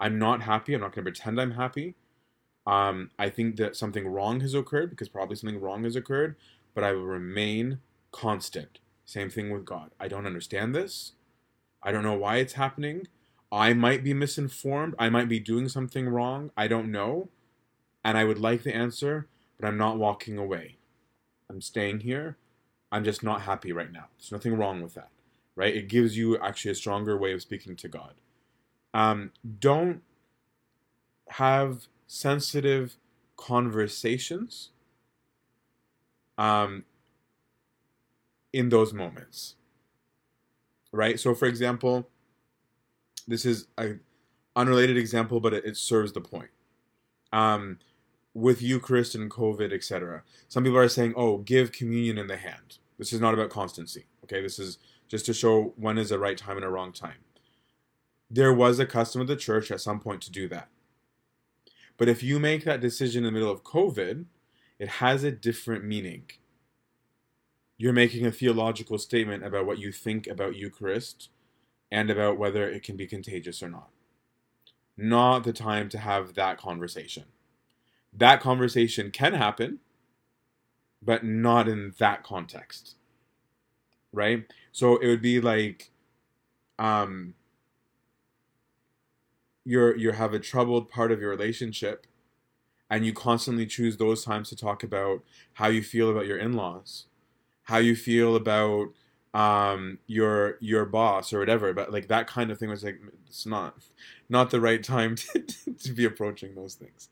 I'm 0.00 0.18
not 0.18 0.42
happy. 0.42 0.74
I'm 0.74 0.80
not 0.80 0.92
going 0.92 1.04
to 1.04 1.12
pretend 1.12 1.40
I'm 1.40 1.52
happy. 1.52 1.94
Um, 2.66 3.12
I 3.20 3.28
think 3.28 3.54
that 3.56 3.76
something 3.76 4.08
wrong 4.08 4.40
has 4.40 4.52
occurred 4.52 4.90
because 4.90 5.08
probably 5.08 5.36
something 5.36 5.60
wrong 5.60 5.84
has 5.84 5.94
occurred, 5.94 6.34
but 6.74 6.82
I 6.82 6.90
will 6.90 7.06
remain 7.06 7.78
constant. 8.10 8.80
Same 9.04 9.30
thing 9.30 9.50
with 9.50 9.64
God. 9.64 9.92
I 10.00 10.08
don't 10.08 10.26
understand 10.26 10.74
this. 10.74 11.12
I 11.84 11.92
don't 11.92 12.02
know 12.02 12.18
why 12.18 12.38
it's 12.38 12.54
happening. 12.54 13.06
I 13.52 13.74
might 13.74 14.02
be 14.02 14.12
misinformed. 14.12 14.96
I 14.98 15.08
might 15.08 15.28
be 15.28 15.38
doing 15.38 15.68
something 15.68 16.08
wrong. 16.08 16.50
I 16.56 16.66
don't 16.66 16.90
know. 16.90 17.28
And 18.04 18.18
I 18.18 18.24
would 18.24 18.38
like 18.40 18.64
the 18.64 18.74
answer, 18.74 19.28
but 19.60 19.68
I'm 19.68 19.76
not 19.76 19.98
walking 19.98 20.38
away. 20.38 20.76
I'm 21.48 21.60
staying 21.60 22.00
here. 22.00 22.36
I'm 22.90 23.04
just 23.04 23.22
not 23.22 23.42
happy 23.42 23.72
right 23.72 23.92
now. 23.92 24.06
There's 24.18 24.32
nothing 24.32 24.56
wrong 24.56 24.82
with 24.82 24.94
that, 24.94 25.10
right? 25.54 25.74
It 25.74 25.88
gives 25.88 26.16
you 26.16 26.38
actually 26.38 26.72
a 26.72 26.76
stronger 26.76 27.16
way 27.16 27.32
of 27.32 27.42
speaking 27.42 27.76
to 27.76 27.88
God. 27.88 28.14
Um, 28.94 29.32
don't 29.58 30.02
have 31.28 31.86
sensitive 32.06 32.96
conversations 33.36 34.70
um, 36.38 36.84
in 38.52 38.68
those 38.70 38.92
moments. 38.92 39.54
Right? 40.92 41.20
So, 41.20 41.34
for 41.34 41.46
example, 41.46 42.08
this 43.28 43.44
is 43.44 43.68
an 43.78 44.00
unrelated 44.56 44.96
example, 44.96 45.38
but 45.38 45.54
it, 45.54 45.64
it 45.64 45.76
serves 45.76 46.12
the 46.12 46.20
point. 46.20 46.50
Um, 47.32 47.78
with 48.34 48.62
Eucharist 48.62 49.14
and 49.14 49.30
COVID, 49.30 49.72
etc. 49.72 50.22
Some 50.48 50.64
people 50.64 50.78
are 50.78 50.88
saying, 50.88 51.14
oh, 51.16 51.38
give 51.38 51.72
communion 51.72 52.18
in 52.18 52.28
the 52.28 52.36
hand. 52.36 52.78
This 52.98 53.12
is 53.12 53.20
not 53.20 53.34
about 53.34 53.50
constancy. 53.50 54.06
Okay, 54.24 54.40
this 54.40 54.58
is 54.58 54.78
just 55.08 55.26
to 55.26 55.34
show 55.34 55.74
when 55.76 55.98
is 55.98 56.10
the 56.10 56.18
right 56.18 56.38
time 56.38 56.56
and 56.56 56.64
a 56.64 56.68
wrong 56.68 56.92
time. 56.92 57.24
There 58.30 58.54
was 58.54 58.78
a 58.78 58.86
custom 58.86 59.20
of 59.20 59.26
the 59.26 59.36
church 59.36 59.70
at 59.72 59.80
some 59.80 59.98
point 59.98 60.22
to 60.22 60.30
do 60.30 60.48
that. 60.48 60.68
But 61.96 62.08
if 62.08 62.22
you 62.22 62.38
make 62.38 62.64
that 62.64 62.80
decision 62.80 63.24
in 63.24 63.32
the 63.32 63.38
middle 63.40 63.52
of 63.52 63.64
COVID, 63.64 64.26
it 64.78 64.88
has 64.88 65.24
a 65.24 65.32
different 65.32 65.84
meaning. 65.84 66.30
You're 67.76 67.92
making 67.92 68.26
a 68.26 68.30
theological 68.32 68.98
statement 68.98 69.44
about 69.44 69.66
what 69.66 69.78
you 69.78 69.90
think 69.90 70.26
about 70.26 70.54
Eucharist 70.56 71.30
and 71.90 72.08
about 72.08 72.38
whether 72.38 72.68
it 72.68 72.82
can 72.82 72.96
be 72.96 73.06
contagious 73.06 73.62
or 73.62 73.68
not. 73.68 73.90
not 74.96 75.44
the 75.44 75.52
time 75.52 75.88
to 75.88 75.98
have 75.98 76.34
that 76.34 76.58
conversation. 76.58 77.24
That 78.12 78.40
conversation 78.40 79.10
can 79.10 79.34
happen, 79.34 79.78
but 81.02 81.24
not 81.24 81.68
in 81.68 81.94
that 81.98 82.22
context. 82.22 82.96
Right? 84.12 84.44
So 84.72 84.96
it 84.96 85.06
would 85.06 85.22
be 85.22 85.40
like 85.40 85.90
um 86.78 87.34
you're 89.64 89.96
you 89.96 90.12
have 90.12 90.34
a 90.34 90.38
troubled 90.38 90.88
part 90.88 91.12
of 91.12 91.20
your 91.20 91.30
relationship 91.30 92.06
and 92.90 93.06
you 93.06 93.12
constantly 93.12 93.66
choose 93.66 93.96
those 93.96 94.24
times 94.24 94.48
to 94.48 94.56
talk 94.56 94.82
about 94.82 95.22
how 95.54 95.68
you 95.68 95.82
feel 95.82 96.10
about 96.10 96.26
your 96.26 96.38
in-laws, 96.38 97.06
how 97.64 97.76
you 97.78 97.94
feel 97.94 98.34
about 98.34 98.88
um 99.32 99.98
your 100.08 100.56
your 100.60 100.84
boss 100.84 101.32
or 101.32 101.38
whatever 101.38 101.72
but 101.72 101.92
like 101.92 102.08
that 102.08 102.26
kind 102.26 102.50
of 102.50 102.58
thing 102.58 102.68
was 102.68 102.82
like 102.82 103.00
it's 103.28 103.46
not 103.46 103.76
not 104.28 104.50
the 104.50 104.60
right 104.60 104.82
time 104.82 105.14
to, 105.16 105.40
to 105.78 105.92
be 105.92 106.04
approaching 106.04 106.56
those 106.56 106.74
things 106.74 107.10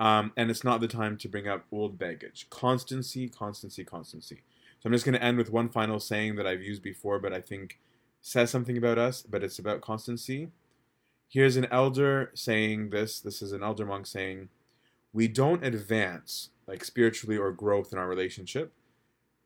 um 0.00 0.32
and 0.36 0.50
it's 0.50 0.64
not 0.64 0.80
the 0.80 0.88
time 0.88 1.16
to 1.16 1.28
bring 1.28 1.46
up 1.46 1.64
old 1.70 1.96
baggage. 1.98 2.48
Constancy 2.50 3.28
constancy 3.28 3.84
constancy. 3.84 4.42
So 4.80 4.86
i'm 4.86 4.92
just 4.92 5.04
going 5.04 5.14
to 5.14 5.22
end 5.22 5.38
with 5.38 5.52
one 5.52 5.68
final 5.68 6.00
saying 6.00 6.34
that 6.36 6.46
i've 6.46 6.62
used 6.62 6.82
before 6.82 7.20
but 7.20 7.32
i 7.32 7.40
think 7.40 7.78
says 8.20 8.50
something 8.50 8.76
about 8.76 8.98
us 8.98 9.22
but 9.22 9.44
it's 9.44 9.60
about 9.60 9.80
constancy. 9.80 10.50
Here's 11.28 11.56
an 11.56 11.68
elder 11.70 12.32
saying 12.34 12.90
this. 12.90 13.20
This 13.20 13.40
is 13.40 13.52
an 13.52 13.62
elder 13.62 13.86
monk 13.86 14.06
saying 14.06 14.48
we 15.12 15.28
don't 15.28 15.64
advance 15.64 16.50
like 16.66 16.84
spiritually 16.84 17.36
or 17.36 17.52
growth 17.52 17.92
in 17.92 17.98
our 17.98 18.08
relationship 18.08 18.72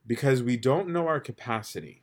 because 0.07 0.42
we 0.42 0.57
don't 0.57 0.88
know 0.88 1.07
our 1.07 1.20
capacity. 1.20 2.02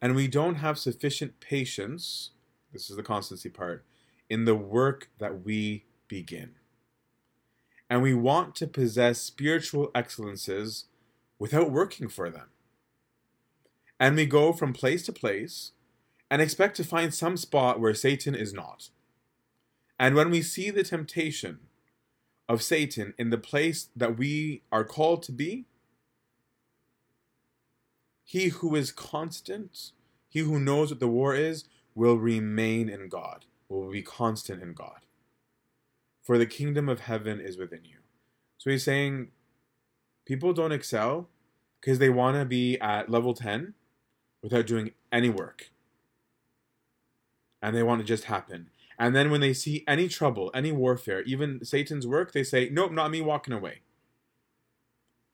And 0.00 0.14
we 0.14 0.28
don't 0.28 0.56
have 0.56 0.78
sufficient 0.78 1.40
patience, 1.40 2.30
this 2.72 2.90
is 2.90 2.96
the 2.96 3.02
constancy 3.02 3.48
part, 3.48 3.84
in 4.28 4.44
the 4.44 4.54
work 4.54 5.08
that 5.18 5.44
we 5.44 5.84
begin. 6.06 6.54
And 7.88 8.02
we 8.02 8.14
want 8.14 8.54
to 8.56 8.66
possess 8.66 9.20
spiritual 9.20 9.90
excellences 9.94 10.86
without 11.38 11.70
working 11.70 12.08
for 12.08 12.30
them. 12.30 12.48
And 13.98 14.16
we 14.16 14.26
go 14.26 14.52
from 14.52 14.72
place 14.72 15.04
to 15.06 15.12
place 15.12 15.72
and 16.30 16.42
expect 16.42 16.76
to 16.76 16.84
find 16.84 17.14
some 17.14 17.36
spot 17.36 17.80
where 17.80 17.94
Satan 17.94 18.34
is 18.34 18.52
not. 18.52 18.90
And 19.98 20.14
when 20.14 20.30
we 20.30 20.42
see 20.42 20.70
the 20.70 20.82
temptation 20.82 21.60
of 22.48 22.62
Satan 22.62 23.14
in 23.18 23.30
the 23.30 23.38
place 23.38 23.88
that 23.96 24.18
we 24.18 24.62
are 24.70 24.84
called 24.84 25.22
to 25.24 25.32
be, 25.32 25.66
he 28.24 28.48
who 28.48 28.74
is 28.74 28.90
constant, 28.90 29.92
he 30.28 30.40
who 30.40 30.58
knows 30.58 30.90
what 30.90 31.00
the 31.00 31.08
war 31.08 31.34
is, 31.34 31.64
will 31.94 32.18
remain 32.18 32.88
in 32.88 33.08
God, 33.08 33.46
will 33.68 33.90
be 33.90 34.02
constant 34.02 34.62
in 34.62 34.74
God. 34.74 35.05
For 36.26 36.38
the 36.38 36.46
kingdom 36.46 36.88
of 36.88 37.00
heaven 37.00 37.40
is 37.40 37.56
within 37.56 37.84
you. 37.84 37.98
So 38.58 38.68
he's 38.68 38.82
saying 38.82 39.28
people 40.24 40.52
don't 40.52 40.72
excel 40.72 41.28
because 41.80 42.00
they 42.00 42.10
want 42.10 42.36
to 42.36 42.44
be 42.44 42.80
at 42.80 43.08
level 43.08 43.32
10 43.32 43.74
without 44.42 44.66
doing 44.66 44.90
any 45.12 45.30
work. 45.30 45.70
And 47.62 47.76
they 47.76 47.84
want 47.84 48.00
to 48.00 48.04
just 48.04 48.24
happen. 48.24 48.70
And 48.98 49.14
then 49.14 49.30
when 49.30 49.40
they 49.40 49.52
see 49.52 49.84
any 49.86 50.08
trouble, 50.08 50.50
any 50.52 50.72
warfare, 50.72 51.22
even 51.22 51.64
Satan's 51.64 52.08
work, 52.08 52.32
they 52.32 52.42
say, 52.42 52.68
Nope, 52.72 52.90
not 52.90 53.12
me 53.12 53.20
walking 53.20 53.54
away. 53.54 53.82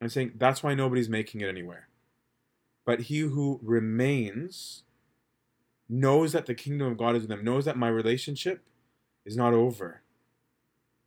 I'm 0.03 0.11
saying 0.11 0.33
that's 0.35 0.63
why 0.63 0.75
nobody's 0.75 1.09
making 1.09 1.41
it 1.41 1.49
anywhere. 1.49 1.89
But 2.85 3.03
he 3.03 3.21
who 3.21 3.61
remains 3.63 4.83
knows 5.89 6.33
that 6.33 6.45
the 6.45 6.55
kingdom 6.55 6.89
of 6.89 6.99
God 6.99 7.17
is 7.17 7.23
with 7.23 7.31
them, 7.31 7.45
knows 7.45 7.65
that 7.65 7.79
my 7.79 7.89
relationship 7.89 8.63
is 9.25 9.39
not 9.39 9.55
over, 9.55 10.03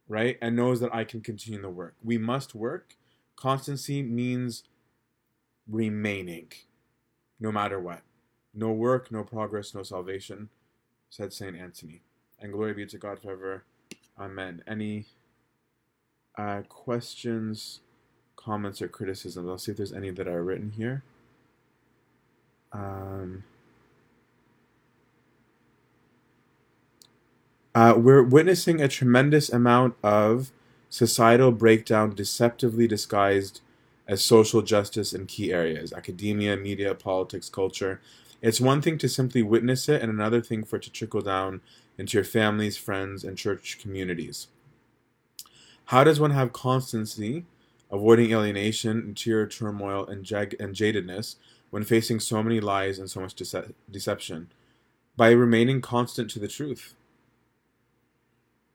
right? 0.08 0.38
And 0.42 0.56
knows 0.56 0.80
that 0.80 0.94
I 0.94 1.04
can 1.04 1.22
continue 1.22 1.62
the 1.62 1.70
work. 1.70 1.96
We 2.04 2.18
must 2.18 2.56
work. 2.56 2.96
Constancy 3.36 4.02
means 4.02 4.64
remaining, 5.68 6.52
no 7.40 7.52
matter 7.52 7.80
what. 7.80 8.02
No 8.54 8.72
work, 8.72 9.12
no 9.12 9.24
progress, 9.24 9.74
no 9.74 9.84
salvation, 9.84 10.50
said 11.10 11.34
St. 11.34 11.58
Anthony. 11.58 12.02
And 12.40 12.54
glory 12.54 12.74
be 12.74 12.86
to 12.86 12.98
God 12.98 13.22
forever. 13.22 13.64
Amen. 14.20 14.64
Any 14.66 15.08
uh, 16.38 16.62
questions, 16.70 17.82
comments, 18.36 18.82
or 18.82 18.88
criticisms? 18.88 19.50
I'll 19.50 19.58
see 19.58 19.72
if 19.72 19.78
there's 19.78 19.92
any 19.92 20.12
that 20.12 20.28
are 20.28 20.44
written 20.44 20.72
here. 20.72 21.04
Um, 22.72 23.44
uh, 27.76 27.96
we're 27.98 28.24
witnessing 28.24 28.82
a 28.82 28.90
tremendous 28.90 29.50
amount 29.52 29.96
of 30.04 30.52
societal 30.90 31.52
breakdown 31.52 32.16
deceptively 32.16 32.88
disguised 32.88 33.62
as 34.08 34.26
social 34.26 34.64
justice 34.64 35.14
in 35.14 35.28
key 35.28 35.54
areas 35.54 35.94
academia, 35.94 36.58
media, 36.58 36.96
politics, 36.96 37.50
culture. 37.50 38.02
It's 38.42 38.62
one 38.62 38.82
thing 38.82 38.98
to 39.00 39.10
simply 39.10 39.44
witness 39.44 39.90
it, 39.90 40.02
and 40.02 40.12
another 40.12 40.42
thing 40.42 40.64
for 40.66 40.78
it 40.78 40.84
to 40.84 40.92
trickle 40.92 41.22
down 41.22 41.62
into 41.98 42.18
your 42.18 42.26
families, 42.26 42.78
friends, 42.78 43.24
and 43.26 43.38
church 43.38 43.80
communities. 43.82 44.48
How 45.86 46.04
does 46.04 46.20
one 46.20 46.32
have 46.32 46.54
constancy, 46.54 47.46
avoiding 47.92 48.32
alienation, 48.34 49.00
interior 49.00 49.48
turmoil, 49.48 50.06
and, 50.06 50.24
jag- 50.26 50.56
and 50.60 50.76
jadedness 50.76 51.36
when 51.72 51.84
facing 51.84 52.20
so 52.20 52.44
many 52.44 52.60
lies 52.60 53.00
and 53.00 53.10
so 53.10 53.22
much 53.22 53.36
dece- 53.36 53.74
deception? 53.92 54.50
By 55.18 55.32
remaining 55.32 55.82
constant 55.82 56.32
to 56.32 56.40
the 56.40 56.50
truth. 56.50 56.96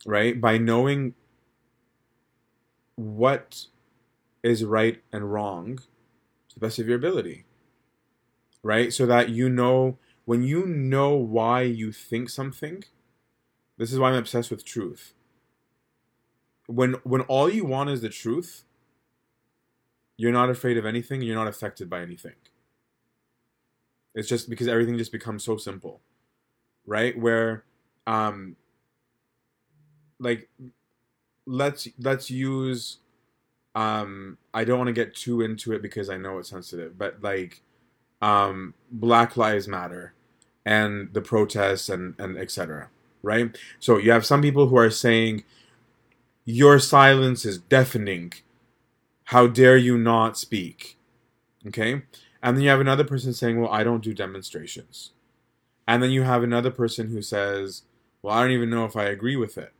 Right? 0.06 0.40
By 0.40 0.58
knowing 0.58 1.14
what 2.96 3.66
is 4.42 4.64
right 4.64 5.02
and 5.12 5.32
wrong 5.32 5.76
to 6.48 6.54
the 6.54 6.60
best 6.60 6.78
of 6.78 6.86
your 6.86 6.96
ability. 6.96 7.44
Right? 8.62 8.92
So 8.92 9.06
that 9.06 9.30
you 9.30 9.48
know, 9.48 9.98
when 10.24 10.42
you 10.42 10.66
know 10.66 11.14
why 11.14 11.62
you 11.62 11.92
think 11.92 12.28
something, 12.28 12.84
this 13.78 13.92
is 13.92 13.98
why 13.98 14.10
I'm 14.10 14.16
obsessed 14.16 14.50
with 14.50 14.64
truth. 14.64 15.14
When 16.66 16.94
when 17.02 17.22
all 17.22 17.50
you 17.50 17.64
want 17.64 17.90
is 17.90 18.02
the 18.02 18.10
truth, 18.10 18.64
you're 20.16 20.32
not 20.32 20.50
afraid 20.50 20.76
of 20.76 20.84
anything, 20.84 21.22
you're 21.22 21.34
not 21.34 21.48
affected 21.48 21.88
by 21.88 22.02
anything. 22.02 22.34
It's 24.14 24.28
just 24.28 24.50
because 24.50 24.68
everything 24.68 24.98
just 24.98 25.12
becomes 25.12 25.44
so 25.44 25.56
simple. 25.56 26.02
Right? 26.86 27.18
Where 27.18 27.64
um 28.06 28.56
like 30.20 30.48
let's 31.46 31.88
let's 31.98 32.30
use 32.30 32.98
um 33.74 34.38
I 34.54 34.64
don't 34.64 34.78
want 34.78 34.88
to 34.88 34.92
get 34.92 35.14
too 35.14 35.40
into 35.42 35.72
it 35.72 35.82
because 35.82 36.10
I 36.10 36.16
know 36.16 36.38
it's 36.38 36.50
sensitive, 36.50 36.98
but 36.98 37.22
like 37.22 37.62
um 38.22 38.74
Black 38.90 39.36
Lives 39.36 39.66
Matter 39.66 40.14
and 40.64 41.12
the 41.12 41.22
protests 41.22 41.88
and 41.88 42.14
and 42.18 42.38
etc. 42.38 42.88
Right? 43.22 43.56
So 43.80 43.98
you 43.98 44.12
have 44.12 44.26
some 44.26 44.42
people 44.42 44.68
who 44.68 44.78
are 44.78 44.90
saying 44.90 45.44
your 46.44 46.78
silence 46.78 47.44
is 47.44 47.58
deafening. 47.58 48.32
How 49.24 49.46
dare 49.46 49.76
you 49.76 49.96
not 49.96 50.38
speak? 50.38 50.98
Okay? 51.66 52.02
And 52.42 52.56
then 52.56 52.64
you 52.64 52.70
have 52.70 52.80
another 52.80 53.04
person 53.04 53.32
saying, 53.32 53.60
Well, 53.60 53.70
I 53.70 53.84
don't 53.84 54.02
do 54.02 54.14
demonstrations. 54.14 55.12
And 55.86 56.02
then 56.02 56.10
you 56.10 56.22
have 56.22 56.42
another 56.42 56.70
person 56.70 57.08
who 57.10 57.22
says, 57.22 57.82
Well, 58.22 58.34
I 58.34 58.42
don't 58.42 58.52
even 58.52 58.70
know 58.70 58.84
if 58.84 58.96
I 58.96 59.04
agree 59.04 59.36
with 59.36 59.58
it. 59.58 59.72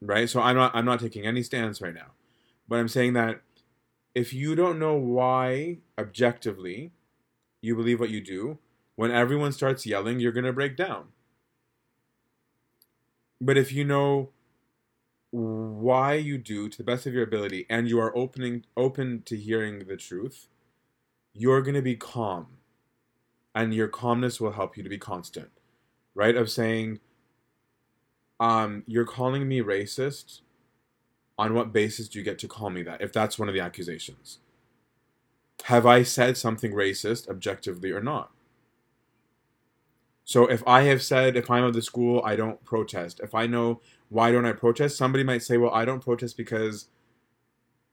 Right? 0.00 0.28
So 0.28 0.40
I'm 0.40 0.56
not 0.56 0.74
I'm 0.74 0.84
not 0.84 1.00
taking 1.00 1.26
any 1.26 1.42
stance 1.42 1.80
right 1.80 1.94
now. 1.94 2.12
But 2.68 2.78
I'm 2.78 2.88
saying 2.88 3.14
that 3.14 3.40
if 4.14 4.32
you 4.32 4.54
don't 4.54 4.78
know 4.78 4.94
why 4.94 5.78
objectively 5.98 6.92
you 7.60 7.74
believe 7.74 8.00
what 8.00 8.10
you 8.10 8.20
do, 8.20 8.58
when 8.96 9.10
everyone 9.10 9.52
starts 9.52 9.86
yelling, 9.86 10.20
you're 10.20 10.32
gonna 10.32 10.52
break 10.52 10.76
down. 10.76 11.08
But 13.40 13.56
if 13.56 13.72
you 13.72 13.84
know 13.84 14.30
why 15.30 16.14
you 16.14 16.38
do 16.38 16.68
to 16.68 16.78
the 16.78 16.84
best 16.84 17.06
of 17.06 17.12
your 17.12 17.22
ability 17.22 17.66
and 17.68 17.88
you 17.88 18.00
are 18.00 18.16
opening 18.16 18.64
open 18.76 19.22
to 19.26 19.36
hearing 19.36 19.80
the 19.80 19.96
truth, 19.96 20.48
you're 21.34 21.62
going 21.62 21.74
to 21.74 21.82
be 21.82 21.96
calm. 21.96 22.46
And 23.54 23.74
your 23.74 23.88
calmness 23.88 24.40
will 24.40 24.52
help 24.52 24.76
you 24.76 24.82
to 24.82 24.88
be 24.88 24.98
constant. 24.98 25.50
Right? 26.14 26.36
Of 26.36 26.50
saying 26.50 27.00
um 28.40 28.84
you're 28.86 29.04
calling 29.04 29.48
me 29.48 29.60
racist. 29.60 30.40
On 31.38 31.54
what 31.54 31.72
basis 31.72 32.08
do 32.08 32.18
you 32.18 32.24
get 32.24 32.38
to 32.40 32.48
call 32.48 32.68
me 32.68 32.82
that 32.82 33.00
if 33.00 33.12
that's 33.12 33.38
one 33.38 33.48
of 33.48 33.54
the 33.54 33.60
accusations? 33.60 34.40
Have 35.64 35.86
I 35.86 36.02
said 36.02 36.36
something 36.36 36.72
racist 36.72 37.28
objectively 37.28 37.92
or 37.92 38.00
not? 38.00 38.32
So 40.24 40.46
if 40.46 40.62
I 40.66 40.82
have 40.82 41.02
said 41.02 41.36
if 41.36 41.50
I'm 41.50 41.64
of 41.64 41.74
the 41.74 41.82
school 41.82 42.22
I 42.24 42.36
don't 42.36 42.62
protest, 42.64 43.20
if 43.20 43.34
I 43.34 43.46
know 43.46 43.80
why 44.08 44.32
don't 44.32 44.46
I 44.46 44.52
protest, 44.52 44.96
somebody 44.96 45.24
might 45.24 45.42
say, 45.42 45.56
well, 45.58 45.72
I 45.72 45.84
don't 45.84 46.04
protest 46.04 46.36
because 46.36 46.88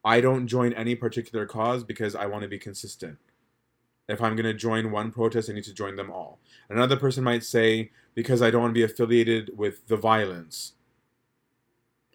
I 0.03 0.21
don't 0.21 0.47
join 0.47 0.73
any 0.73 0.95
particular 0.95 1.45
cause 1.45 1.83
because 1.83 2.15
I 2.15 2.27
want 2.27 2.43
to 2.43 2.47
be 2.47 2.59
consistent. 2.59 3.17
If 4.07 4.21
I'm 4.21 4.35
going 4.35 4.45
to 4.45 4.53
join 4.53 4.91
one 4.91 5.11
protest, 5.11 5.49
I 5.49 5.53
need 5.53 5.63
to 5.63 5.73
join 5.73 5.95
them 5.95 6.11
all. 6.11 6.39
Another 6.69 6.95
person 6.95 7.23
might 7.23 7.43
say, 7.43 7.91
because 8.13 8.41
I 8.41 8.51
don't 8.51 8.61
want 8.61 8.71
to 8.71 8.79
be 8.79 8.83
affiliated 8.83 9.57
with 9.57 9.87
the 9.87 9.97
violence. 9.97 10.73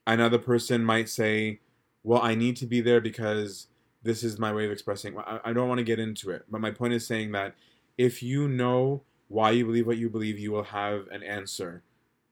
Another 0.06 0.38
person 0.38 0.84
might 0.84 1.08
say, 1.08 1.60
well, 2.02 2.22
I 2.22 2.34
need 2.34 2.56
to 2.58 2.66
be 2.66 2.80
there 2.80 3.00
because 3.00 3.66
this 4.02 4.24
is 4.24 4.38
my 4.38 4.52
way 4.52 4.64
of 4.64 4.70
expressing. 4.70 5.16
I, 5.18 5.52
don't 5.52 5.68
want 5.68 5.78
to 5.78 5.84
get 5.84 5.98
into 5.98 6.30
it, 6.30 6.44
but 6.48 6.60
my 6.60 6.70
point 6.70 6.94
is 6.94 7.06
saying 7.06 7.32
that 7.32 7.54
if 7.98 8.22
you 8.22 8.48
know 8.48 9.02
why 9.28 9.50
you 9.50 9.66
believe 9.66 9.86
what 9.86 9.98
you 9.98 10.08
believe, 10.08 10.38
you 10.38 10.52
will 10.52 10.64
have 10.64 11.06
an 11.08 11.22
answer 11.22 11.82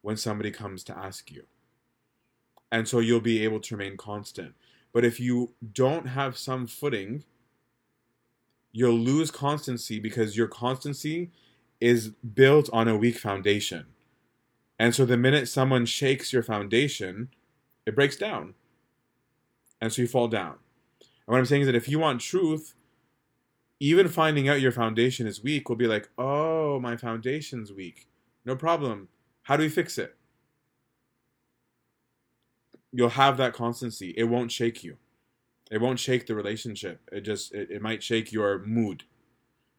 when 0.02 0.16
somebody 0.16 0.50
comes 0.50 0.82
to 0.84 0.96
ask 0.96 1.30
you. 1.30 1.44
And 2.72 2.88
so 2.88 3.00
you'll 3.00 3.20
be 3.20 3.44
able 3.44 3.60
to 3.60 3.76
remain 3.76 3.96
constant. 3.96 4.54
But 4.92 5.04
if 5.04 5.20
you 5.20 5.52
don't 5.72 6.06
have 6.06 6.38
some 6.38 6.66
footing, 6.66 7.24
you'll 8.72 8.98
lose 8.98 9.30
constancy 9.30 9.98
because 9.98 10.36
your 10.36 10.48
constancy 10.48 11.30
is 11.80 12.08
built 12.08 12.68
on 12.72 12.88
a 12.88 12.96
weak 12.96 13.16
foundation. 13.16 13.86
And 14.78 14.94
so 14.94 15.04
the 15.04 15.16
minute 15.16 15.48
someone 15.48 15.86
shakes 15.86 16.32
your 16.32 16.42
foundation, 16.42 17.28
it 17.86 17.94
breaks 17.94 18.16
down. 18.16 18.54
And 19.80 19.92
so 19.92 20.02
you 20.02 20.08
fall 20.08 20.28
down. 20.28 20.56
And 21.00 21.32
what 21.32 21.38
I'm 21.38 21.46
saying 21.46 21.62
is 21.62 21.66
that 21.66 21.74
if 21.74 21.88
you 21.88 21.98
want 21.98 22.20
truth, 22.20 22.74
even 23.80 24.08
finding 24.08 24.48
out 24.48 24.60
your 24.60 24.72
foundation 24.72 25.26
is 25.26 25.42
weak 25.42 25.68
will 25.68 25.76
be 25.76 25.86
like, 25.86 26.08
oh, 26.18 26.80
my 26.80 26.96
foundation's 26.96 27.72
weak. 27.72 28.08
No 28.44 28.56
problem. 28.56 29.08
How 29.42 29.56
do 29.56 29.62
we 29.62 29.68
fix 29.68 29.98
it? 29.98 30.16
You'll 32.92 33.10
have 33.10 33.36
that 33.36 33.52
constancy. 33.52 34.14
It 34.16 34.24
won't 34.24 34.50
shake 34.50 34.82
you. 34.82 34.96
It 35.70 35.80
won't 35.80 36.00
shake 36.00 36.26
the 36.26 36.34
relationship. 36.34 37.00
It 37.12 37.22
just 37.22 37.52
it, 37.54 37.70
it 37.70 37.82
might 37.82 38.02
shake 38.02 38.32
your 38.32 38.58
mood. 38.60 39.04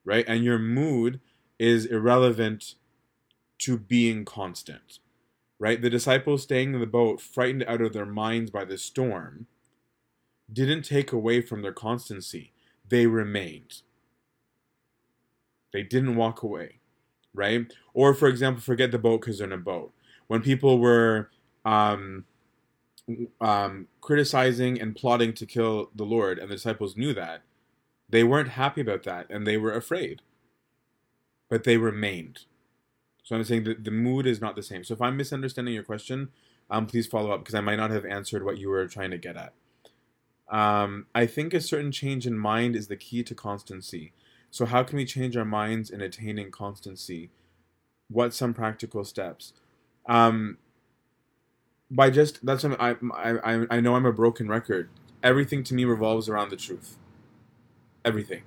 Right? 0.05 0.25
And 0.27 0.43
your 0.43 0.59
mood 0.59 1.19
is 1.57 1.85
irrelevant 1.85 2.75
to 3.59 3.77
being 3.77 4.25
constant. 4.25 4.99
Right? 5.59 5.81
The 5.81 5.89
disciples 5.89 6.43
staying 6.43 6.73
in 6.73 6.79
the 6.79 6.87
boat, 6.87 7.19
frightened 7.19 7.65
out 7.67 7.81
of 7.81 7.93
their 7.93 8.05
minds 8.05 8.49
by 8.49 8.65
the 8.65 8.77
storm, 8.77 9.47
didn't 10.51 10.83
take 10.83 11.11
away 11.11 11.41
from 11.41 11.61
their 11.61 11.73
constancy. 11.73 12.53
They 12.87 13.05
remained. 13.07 13.81
They 15.71 15.83
didn't 15.83 16.15
walk 16.15 16.41
away, 16.41 16.79
right? 17.33 17.71
Or, 17.93 18.15
for 18.15 18.27
example, 18.27 18.61
forget 18.61 18.91
the 18.91 18.97
boat 18.97 19.21
because 19.21 19.37
they're 19.37 19.47
in 19.47 19.53
a 19.53 19.57
boat. 19.57 19.93
When 20.27 20.41
people 20.41 20.79
were 20.79 21.29
um, 21.65 22.25
um, 23.41 23.87
criticizing 24.01 24.79
and 24.79 24.95
plotting 24.95 25.33
to 25.33 25.45
kill 25.45 25.89
the 25.95 26.03
Lord, 26.03 26.39
and 26.39 26.49
the 26.49 26.55
disciples 26.55 26.97
knew 26.97 27.13
that, 27.13 27.41
they 28.09 28.23
weren't 28.23 28.49
happy 28.49 28.81
about 28.81 29.03
that 29.03 29.27
and 29.29 29.45
they 29.45 29.57
were 29.57 29.73
afraid. 29.73 30.21
But 31.49 31.63
they 31.63 31.77
remained. 31.77 32.45
So 33.23 33.35
I'm 33.35 33.43
saying 33.43 33.65
that 33.65 33.83
the 33.83 33.91
mood 33.91 34.25
is 34.25 34.41
not 34.41 34.55
the 34.55 34.63
same. 34.63 34.83
So 34.83 34.93
if 34.93 35.01
I'm 35.01 35.17
misunderstanding 35.17 35.73
your 35.73 35.83
question, 35.83 36.29
um, 36.69 36.87
please 36.87 37.07
follow 37.07 37.31
up 37.31 37.41
because 37.41 37.55
I 37.55 37.61
might 37.61 37.77
not 37.77 37.91
have 37.91 38.05
answered 38.05 38.43
what 38.43 38.57
you 38.57 38.69
were 38.69 38.87
trying 38.87 39.11
to 39.11 39.17
get 39.17 39.35
at. 39.37 39.53
Um, 40.49 41.05
I 41.13 41.27
think 41.27 41.53
a 41.53 41.61
certain 41.61 41.91
change 41.91 42.25
in 42.25 42.37
mind 42.37 42.75
is 42.75 42.87
the 42.87 42.95
key 42.95 43.23
to 43.23 43.35
constancy. 43.35 44.13
So, 44.49 44.65
how 44.65 44.81
can 44.81 44.97
we 44.97 45.05
change 45.05 45.37
our 45.37 45.45
minds 45.45 45.91
in 45.91 46.01
attaining 46.01 46.49
constancy? 46.49 47.29
What 48.09 48.33
some 48.33 48.55
practical 48.55 49.03
steps? 49.03 49.53
Um, 50.07 50.57
by 51.91 52.09
just 52.09 52.45
that's 52.45 52.63
what 52.63 52.79
I, 52.79 52.95
I 53.13 53.65
I 53.69 53.79
know 53.79 53.95
I'm 53.95 54.05
a 54.05 54.13
broken 54.13 54.47
record. 54.47 54.89
Everything 55.23 55.63
to 55.65 55.73
me 55.73 55.85
revolves 55.85 56.29
around 56.29 56.49
the 56.51 56.55
truth. 56.57 56.97
Everything. 58.05 58.43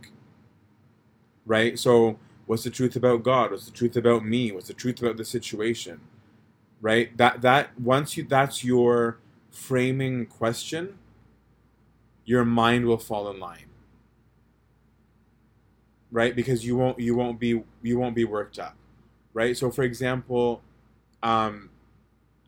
Right. 1.45 1.79
So, 1.79 2.19
what's 2.47 2.65
the 2.65 2.71
truth 2.71 2.97
about 2.97 3.23
God? 3.23 3.51
What's 3.51 3.67
the 3.67 3.73
truth 3.73 3.97
about 3.97 4.25
me? 4.25 4.53
What's 4.53 4.69
the 4.69 4.75
truth 4.75 5.03
about 5.03 5.17
the 5.17 5.25
situation? 5.25 6.01
Right. 6.81 7.17
That 7.17 7.43
that 7.43 7.79
once 7.81 8.17
you 8.17 8.25
that's 8.25 8.65
your 8.65 9.19
framing 9.51 10.27
question 10.27 10.99
your 12.25 12.45
mind 12.45 12.87
will 12.87 12.99
fall 12.99 13.31
in 13.31 13.39
line 13.41 13.67
right 16.11 16.37
because 16.37 16.65
you 16.65 16.77
won't 16.77 16.99
you 16.99 17.15
won't 17.15 17.39
be 17.41 17.63
you 17.83 17.99
won't 17.99 18.15
be 18.15 18.25
worked 18.25 18.59
up 18.59 18.77
right 19.35 19.57
so 19.57 19.71
for 19.71 19.83
example 19.83 20.63
um 21.23 21.71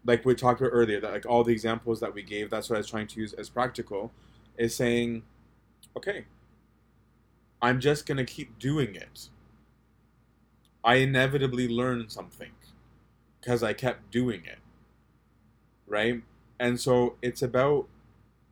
like 0.05 0.25
we 0.25 0.35
talked 0.35 0.61
about 0.61 0.71
earlier 0.71 1.01
that 1.01 1.13
like 1.13 1.27
all 1.27 1.45
the 1.45 1.53
examples 1.53 2.01
that 2.01 2.15
we 2.15 2.23
gave 2.23 2.51
that's 2.51 2.69
what 2.71 2.77
i 2.77 2.79
was 2.79 2.89
trying 2.89 3.07
to 3.07 3.21
use 3.21 3.33
as 3.35 3.49
practical 3.49 4.13
is 4.57 4.75
saying 4.75 5.23
okay 5.97 6.25
i'm 7.63 7.81
just 7.81 8.07
going 8.07 8.17
to 8.19 8.25
keep 8.25 8.59
doing 8.59 8.95
it 8.95 9.29
i 10.83 10.97
inevitably 10.97 11.69
learn 11.69 12.09
something 12.09 12.53
because 13.41 13.63
i 13.63 13.73
kept 13.73 14.11
doing 14.11 14.43
it 14.45 14.59
right 15.87 16.23
and 16.59 16.81
so 16.81 17.17
it's 17.23 17.43
about 17.43 17.89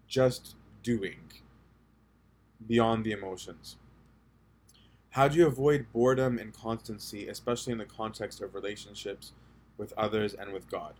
just 0.09 0.57
doing 0.83 1.33
beyond 2.67 3.05
the 3.05 3.13
emotions. 3.13 3.77
How 5.11 5.29
do 5.29 5.39
you 5.39 5.47
avoid 5.47 5.87
boredom 5.93 6.39
and 6.39 6.55
constancy, 6.55 7.29
especially 7.29 7.73
in 7.73 7.79
the 7.79 7.85
context 7.85 8.41
of 8.41 8.55
relationships 8.55 9.33
with 9.77 9.93
others 9.97 10.35
and 10.35 10.53
with 10.53 10.71
God? 10.71 10.95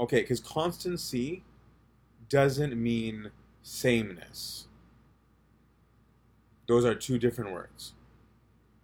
Okay, 0.00 0.22
because 0.22 0.40
constancy 0.40 1.44
doesn't 2.30 2.74
mean 2.74 3.30
sameness. 3.62 4.66
Those 6.66 6.86
are 6.86 6.94
two 6.94 7.18
different 7.18 7.52
words. 7.52 7.92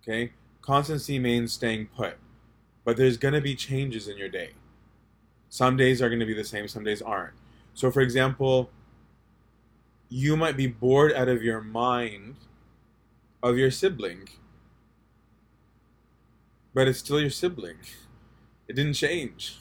Okay? 0.02 0.32
Constancy 0.60 1.18
means 1.18 1.54
staying 1.54 1.86
put. 1.86 2.18
But 2.84 2.98
there's 2.98 3.16
going 3.16 3.34
to 3.34 3.40
be 3.40 3.54
changes 3.54 4.08
in 4.08 4.18
your 4.18 4.28
day. 4.28 4.50
Some 5.48 5.76
days 5.76 6.02
are 6.02 6.08
going 6.08 6.20
to 6.20 6.26
be 6.26 6.34
the 6.34 6.44
same, 6.44 6.68
some 6.68 6.84
days 6.84 7.00
aren't. 7.00 7.34
So, 7.72 7.90
for 7.90 8.00
example, 8.00 8.70
you 10.08 10.36
might 10.36 10.56
be 10.56 10.66
bored 10.66 11.12
out 11.12 11.28
of 11.28 11.42
your 11.42 11.60
mind 11.62 12.36
of 13.42 13.56
your 13.56 13.70
sibling. 13.70 14.28
But 16.74 16.88
it's 16.88 16.98
still 16.98 17.20
your 17.20 17.30
sibling. 17.30 17.78
It 18.68 18.76
didn't 18.76 18.94
change. 18.94 19.56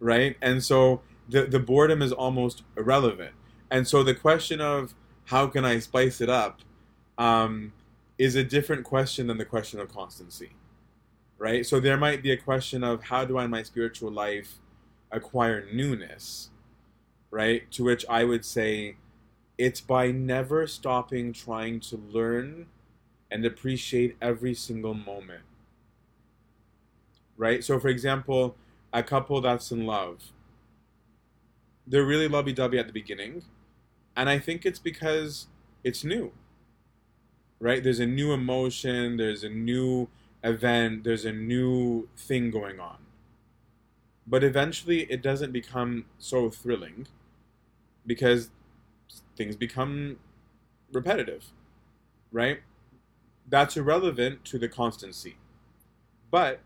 Right? 0.00 0.36
And 0.40 0.64
so 0.64 1.02
the, 1.28 1.42
the 1.42 1.60
boredom 1.60 2.02
is 2.02 2.12
almost 2.12 2.62
irrelevant. 2.76 3.34
And 3.70 3.86
so 3.86 4.02
the 4.02 4.14
question 4.14 4.60
of 4.60 4.94
how 5.26 5.46
can 5.46 5.64
I 5.64 5.78
spice 5.78 6.20
it 6.20 6.28
up 6.28 6.60
um, 7.18 7.72
is 8.18 8.34
a 8.34 8.42
different 8.42 8.84
question 8.84 9.28
than 9.28 9.38
the 9.38 9.44
question 9.44 9.78
of 9.78 9.94
constancy. 9.94 10.50
Right? 11.38 11.64
So 11.64 11.78
there 11.78 11.96
might 11.96 12.22
be 12.22 12.32
a 12.32 12.36
question 12.36 12.82
of 12.82 13.04
how 13.04 13.24
do 13.24 13.38
I 13.38 13.44
in 13.44 13.50
my 13.50 13.62
spiritual 13.62 14.10
life 14.10 14.58
acquire 15.12 15.66
newness? 15.72 16.50
Right? 17.30 17.70
To 17.72 17.84
which 17.84 18.04
I 18.08 18.24
would 18.24 18.44
say, 18.44 18.96
it's 19.56 19.80
by 19.80 20.10
never 20.10 20.66
stopping 20.66 21.32
trying 21.32 21.80
to 21.80 21.96
learn 21.96 22.66
and 23.30 23.44
appreciate 23.44 24.16
every 24.20 24.54
single 24.54 24.94
moment. 24.94 25.42
Right? 27.36 27.62
So, 27.62 27.78
for 27.78 27.88
example, 27.88 28.56
a 28.92 29.02
couple 29.02 29.40
that's 29.40 29.70
in 29.70 29.86
love, 29.86 30.32
they're 31.86 32.04
really 32.04 32.28
lovey 32.28 32.52
dovey 32.52 32.78
at 32.78 32.86
the 32.86 32.92
beginning. 32.92 33.42
And 34.16 34.28
I 34.28 34.38
think 34.38 34.66
it's 34.66 34.78
because 34.78 35.46
it's 35.84 36.04
new. 36.04 36.32
Right? 37.58 37.82
There's 37.82 38.00
a 38.00 38.06
new 38.06 38.32
emotion, 38.32 39.16
there's 39.16 39.44
a 39.44 39.48
new 39.48 40.08
event, 40.42 41.04
there's 41.04 41.24
a 41.24 41.32
new 41.32 42.08
thing 42.16 42.50
going 42.50 42.80
on. 42.80 42.98
But 44.26 44.44
eventually, 44.44 45.02
it 45.10 45.22
doesn't 45.22 45.52
become 45.52 46.06
so 46.18 46.50
thrilling 46.50 47.06
because 48.06 48.50
things 49.36 49.56
become 49.56 50.18
repetitive, 50.92 51.46
right? 52.30 52.60
That's 53.48 53.76
irrelevant 53.76 54.44
to 54.46 54.58
the 54.58 54.68
constancy. 54.68 55.36
But 56.30 56.60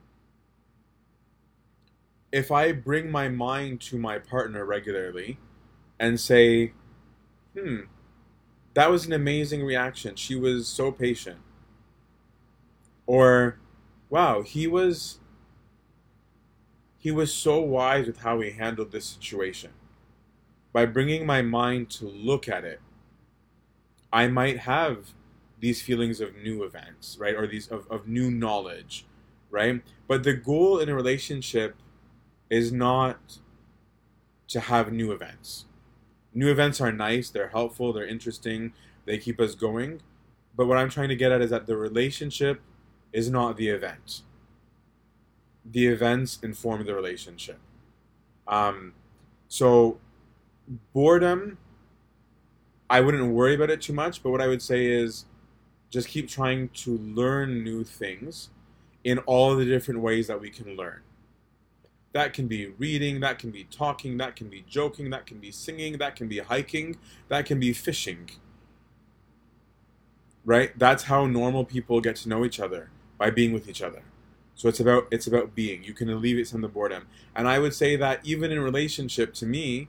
if 2.35 2.51
I 2.51 2.72
bring 2.72 3.12
my 3.12 3.28
mind 3.28 3.80
to 3.82 3.97
my 3.97 4.18
partner 4.18 4.64
regularly 4.64 5.39
and 6.01 6.18
say, 6.18 6.72
hmm, 7.57 7.82
that 8.74 8.91
was 8.91 9.07
an 9.07 9.12
amazing 9.12 9.64
reaction. 9.64 10.16
She 10.16 10.35
was 10.35 10.66
so 10.66 10.91
patient. 10.91 11.39
Or, 13.07 13.61
wow, 14.11 14.43
he 14.43 14.66
was 14.66 15.20
he 16.99 17.12
was 17.12 17.32
so 17.32 17.61
wise 17.61 18.07
with 18.07 18.18
how 18.18 18.41
he 18.41 18.51
handled 18.51 18.91
this 18.91 19.05
situation 19.07 19.70
by 20.72 20.87
bringing 20.87 21.24
my 21.24 21.41
mind 21.41 21.89
to 21.91 22.07
look 22.07 22.49
at 22.49 22.64
it, 22.64 22.80
I 24.12 24.26
might 24.26 24.59
have 24.59 25.14
these 25.61 25.80
feelings 25.82 26.20
of 26.20 26.35
new 26.35 26.64
events, 26.64 27.16
right? 27.20 27.37
Or 27.37 27.47
these 27.47 27.68
of, 27.68 27.87
of 27.91 28.09
new 28.09 28.28
knowledge, 28.28 29.07
right? 29.51 29.82
But 30.09 30.24
the 30.24 30.35
goal 30.35 30.80
in 30.80 30.89
a 30.89 30.95
relationship 30.97 31.76
is 32.51 32.72
not 32.72 33.38
to 34.49 34.61
have 34.61 34.92
new 34.92 35.12
events. 35.12 35.64
New 36.32 36.51
events 36.51 36.80
are 36.80 36.92
nice, 36.92 37.30
they're 37.30 37.49
helpful, 37.49 37.92
they're 37.92 38.07
interesting, 38.07 38.72
they 39.05 39.18
keep 39.18 39.40
us 39.40 39.55
going. 39.55 40.01
But 40.57 40.66
what 40.66 40.78
I'm 40.78 40.90
trying 40.90 41.09
to 41.09 41.16
get 41.16 41.32
at 41.32 41.40
is 41.40 41.51
that 41.51 41.66
the 41.66 41.76
relationship 41.76 42.61
is 43.12 43.30
not 43.30 43.57
the 43.57 43.68
event. 43.68 44.22
The 45.64 45.86
events 45.86 46.38
inform 46.42 46.84
the 46.84 46.95
relationship. 46.95 47.59
Um, 48.47 48.95
so 49.49 49.99
boredom, 50.92 51.59
I 52.90 53.01
wouldn't 53.01 53.32
worry 53.32 53.55
about 53.55 53.70
it 53.70 53.80
too 53.80 53.92
much. 53.92 54.22
But 54.22 54.30
what 54.30 54.40
I 54.40 54.49
would 54.49 54.62
say 54.62 54.86
is, 54.86 55.26
just 55.90 56.09
keep 56.09 56.28
trying 56.28 56.70
to 56.70 56.99
learn 56.99 57.62
new 57.62 57.84
things 57.84 58.51
in 59.05 59.18
all 59.18 59.55
the 59.55 59.64
different 59.64 60.01
ways 60.01 60.26
that 60.26 60.40
we 60.40 60.51
can 60.51 60.76
learn. 60.76 61.01
That 62.15 62.33
can 62.33 62.47
be 62.47 62.69
reading, 62.79 63.19
that 63.21 63.41
can 63.41 63.51
be 63.51 63.65
talking, 63.65 64.19
that 64.19 64.37
can 64.37 64.49
be 64.49 64.65
joking, 64.69 65.11
that 65.11 65.27
can 65.27 65.39
be 65.39 65.51
singing, 65.51 65.99
that 65.99 66.15
can 66.15 66.29
be 66.29 66.39
hiking, 66.39 66.97
that 67.29 67.45
can 67.45 67.59
be 67.59 67.73
fishing. 67.73 68.31
Right? 70.45 70.79
That's 70.79 71.05
how 71.05 71.27
normal 71.27 71.65
people 71.65 72.01
get 72.01 72.15
to 72.17 72.29
know 72.29 72.45
each 72.45 72.61
other 72.61 72.91
by 73.19 73.31
being 73.31 73.53
with 73.53 73.69
each 73.69 73.83
other. 73.83 74.03
So 74.55 74.69
it's 74.69 74.79
about 74.79 75.09
it's 75.11 75.27
about 75.27 75.57
being. 75.57 75.83
You 75.83 75.93
can 75.93 76.09
alleviate 76.09 76.47
some 76.47 76.62
of 76.62 76.71
the 76.71 76.73
boredom. 76.73 77.09
And 77.35 77.49
I 77.49 77.59
would 77.59 77.75
say 77.75 77.97
that 77.97 78.21
even 78.23 78.53
in 78.53 78.61
relationship 78.61 79.35
to 79.35 79.47
me, 79.47 79.89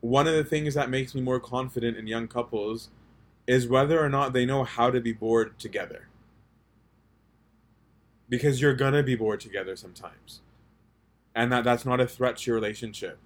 one 0.00 0.28
of 0.28 0.34
the 0.34 0.44
things 0.44 0.74
that 0.74 0.88
makes 0.88 1.16
me 1.16 1.20
more 1.20 1.40
confident 1.40 1.96
in 1.96 2.06
young 2.06 2.28
couples 2.28 2.90
is 3.48 3.66
whether 3.66 4.00
or 4.00 4.08
not 4.08 4.32
they 4.32 4.46
know 4.46 4.62
how 4.62 4.92
to 4.92 5.00
be 5.00 5.12
bored 5.12 5.58
together. 5.58 6.06
Because 8.28 8.60
you're 8.60 8.74
gonna 8.74 9.02
be 9.02 9.16
bored 9.16 9.40
together 9.40 9.74
sometimes 9.74 10.42
and 11.36 11.52
that 11.52 11.62
that's 11.62 11.84
not 11.84 12.00
a 12.00 12.06
threat 12.06 12.38
to 12.38 12.50
your 12.50 12.56
relationship 12.56 13.18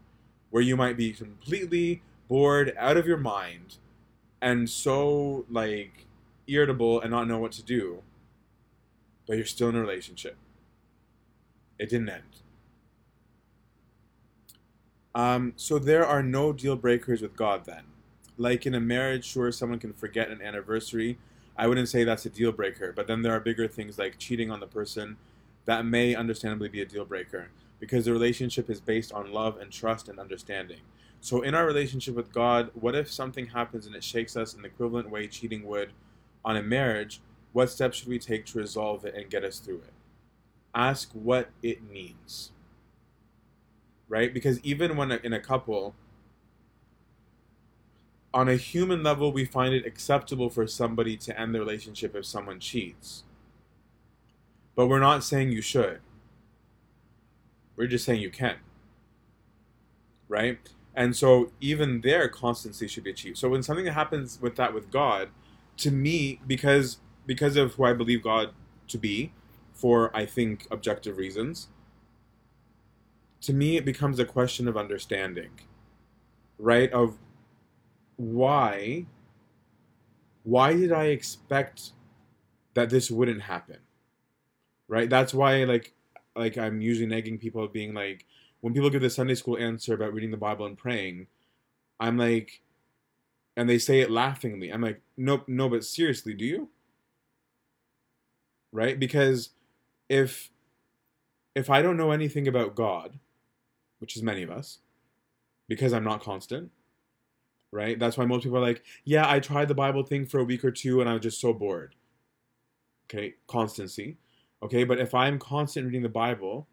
where 0.51 0.63
you 0.63 0.77
might 0.77 0.97
be 0.97 1.13
completely 1.13 2.03
bored 2.29 2.75
out 2.77 2.97
of 2.97 3.07
your 3.07 3.17
mind 3.17 3.77
and 4.43 4.69
so 4.69 5.47
like 5.49 6.07
irritable 6.47 7.01
and 7.01 7.11
not 7.11 7.29
know 7.29 7.39
what 7.39 7.53
to 7.53 7.63
do 7.63 8.03
but 9.27 9.37
you're 9.37 9.47
still 9.47 9.69
in 9.69 9.77
a 9.77 9.81
relationship. 9.81 10.37
It 11.79 11.89
didn't 11.89 12.09
end. 12.09 12.23
Um, 15.15 15.53
so 15.55 15.79
there 15.79 16.05
are 16.05 16.21
no 16.21 16.53
deal 16.53 16.75
breakers 16.75 17.23
with 17.23 17.37
god 17.37 17.65
then. 17.65 17.85
Like 18.37 18.67
in 18.67 18.75
a 18.75 18.81
marriage 18.81 19.25
sure 19.25 19.53
someone 19.53 19.79
can 19.79 19.93
forget 19.93 20.31
an 20.31 20.43
anniversary. 20.43 21.17
I 21.57 21.69
wouldn't 21.69 21.89
say 21.89 22.03
that's 22.03 22.27
a 22.27 22.31
deal 22.31 22.51
breaker 22.51 22.93
but 22.93 23.07
then 23.07 23.23
there 23.23 23.33
are 23.33 23.39
bigger 23.39 23.69
things 23.69 23.99
like 24.01 24.19
cheating 24.19 24.51
on 24.51 24.59
the 24.59 24.67
person 24.67 25.17
that 25.67 25.87
may 25.87 26.17
understandably 26.17 26.69
be 26.69 26.81
a 26.81 26.87
deal 26.87 27.05
breaker 27.05 27.51
because 27.81 28.05
the 28.05 28.13
relationship 28.13 28.71
is 28.71 28.81
based 28.81 29.13
on 29.13 29.33
love 29.33 29.57
and 29.59 29.73
trust 29.73 30.09
and 30.09 30.21
understanding. 30.21 30.81
So, 31.21 31.43
in 31.43 31.55
our 31.55 31.67
relationship 31.67 32.15
with 32.15 32.33
God, 32.33 32.71
what 32.75 32.95
if 32.95 33.11
something 33.11 33.47
happens 33.47 33.87
and 33.87 33.97
it 33.97 34.05
shakes 34.05 34.37
us 34.37 34.55
in 34.55 34.63
the 34.63 34.69
equivalent 34.69 35.11
way 35.11 35.27
cheating 35.27 35.67
would 35.67 35.93
on 36.45 36.57
a 36.57 36.63
marriage? 36.63 37.21
What 37.53 37.71
steps 37.71 37.99
should 37.99 38.09
we 38.09 38.19
take 38.19 38.47
to 38.47 38.59
resolve 38.59 39.05
it 39.05 39.15
and 39.15 39.29
get 39.29 39.45
us 39.45 39.59
through 39.59 39.79
it? 39.79 39.93
Ask 40.75 41.11
what 41.13 41.51
it 41.63 41.83
means. 41.83 42.53
Right? 44.09 44.33
Because 44.33 44.61
even 44.61 44.97
when 44.97 45.11
in 45.11 45.33
a 45.33 45.41
couple, 45.41 45.95
on 48.33 48.49
a 48.49 48.57
human 48.57 49.03
level, 49.03 49.33
we 49.33 49.45
find 49.45 49.75
it 49.75 49.87
acceptable 49.87 50.49
for 50.49 50.67
somebody 50.67 51.17
to 51.17 51.39
end 51.39 51.55
the 51.55 51.59
relationship 51.59 52.15
if 52.15 52.25
someone 52.25 52.61
cheats. 52.61 53.25
But 54.75 54.87
we're 54.87 55.01
not 55.01 55.25
saying 55.25 55.51
you 55.51 55.63
should. 55.63 56.01
We're 57.81 57.87
just 57.87 58.05
saying 58.05 58.21
you 58.21 58.29
can. 58.29 58.57
Right? 60.29 60.59
And 60.95 61.17
so 61.17 61.51
even 61.63 62.03
there, 62.03 62.29
constancy 62.29 62.87
should 62.87 63.05
be 63.05 63.11
achieved. 63.11 63.39
So 63.39 63.49
when 63.49 63.63
something 63.63 63.87
happens 63.87 64.39
with 64.39 64.57
that 64.57 64.75
with 64.75 64.91
God, 64.91 65.31
to 65.79 65.91
me, 65.91 66.43
because 66.47 66.99
because 67.25 67.57
of 67.57 67.75
who 67.75 67.85
I 67.85 67.95
believe 67.95 68.23
God 68.23 68.51
to 68.89 68.99
be, 68.99 69.33
for 69.73 70.15
I 70.15 70.27
think 70.27 70.67
objective 70.71 71.17
reasons, 71.17 71.69
to 73.41 73.55
me 73.55 73.79
it 73.79 73.87
becomes 73.87 74.19
a 74.19 74.27
question 74.27 74.69
of 74.69 74.77
understanding. 74.77 75.53
Right? 76.59 76.93
Of 76.93 77.17
why 78.17 79.07
why 80.43 80.75
did 80.75 80.93
I 80.93 81.05
expect 81.05 81.93
that 82.75 82.91
this 82.91 83.11
wouldn't 83.11 83.41
happen? 83.41 83.79
Right? 84.87 85.09
That's 85.09 85.33
why 85.33 85.65
like 85.65 85.95
like 86.41 86.59
I'm 86.59 86.81
usually 86.81 87.07
nagging 87.07 87.39
people 87.39 87.63
of 87.63 87.73
being 87.73 87.95
like 87.95 88.27
when 88.61 88.75
people 88.75 88.91
give 88.91 89.03
the 89.03 89.11
Sunday 89.11 89.35
school 89.35 89.57
answer 89.57 89.95
about 89.95 90.13
reading 90.13 90.31
the 90.31 90.37
Bible 90.37 90.67
and 90.67 90.77
praying, 90.77 91.29
I'm 92.01 92.19
like 92.19 92.63
and 93.57 93.69
they 93.69 93.79
say 93.79 94.01
it 94.01 94.11
laughingly. 94.11 94.71
I'm 94.71 94.81
like, 94.81 95.03
nope, 95.17 95.45
no, 95.47 95.69
but 95.69 95.85
seriously, 95.85 96.35
do 96.35 96.45
you? 96.45 96.69
Right? 98.73 98.99
Because 98.99 99.51
if 100.09 100.51
if 101.55 101.69
I 101.69 101.83
don't 101.83 101.97
know 101.97 102.13
anything 102.13 102.49
about 102.49 102.75
God, 102.75 103.19
which 103.99 104.17
is 104.17 104.23
many 104.23 104.43
of 104.43 104.51
us, 104.51 104.79
because 105.69 105.93
I'm 105.93 106.05
not 106.05 106.23
constant, 106.23 106.71
right? 107.73 107.99
That's 107.99 108.17
why 108.17 108.25
most 108.25 108.45
people 108.45 108.59
are 108.59 108.63
like, 108.63 108.83
yeah, 109.05 109.29
I 109.29 109.41
tried 109.41 109.69
the 109.69 109.75
Bible 109.75 110.05
thing 110.05 110.27
for 110.27 110.39
a 110.39 110.45
week 110.45 110.65
or 110.65 110.71
two 110.71 111.01
and 111.01 111.09
I 111.11 111.15
was 111.15 111.23
just 111.23 111.41
so 111.41 111.53
bored. 111.53 111.95
Okay, 113.07 113.35
constancy. 113.47 114.17
Okay, 114.63 114.85
but 114.85 114.99
if 114.99 115.15
I'm 115.15 115.39
constant 115.39 115.87
reading 115.87 116.03
the 116.03 116.09
Bible, 116.09 116.69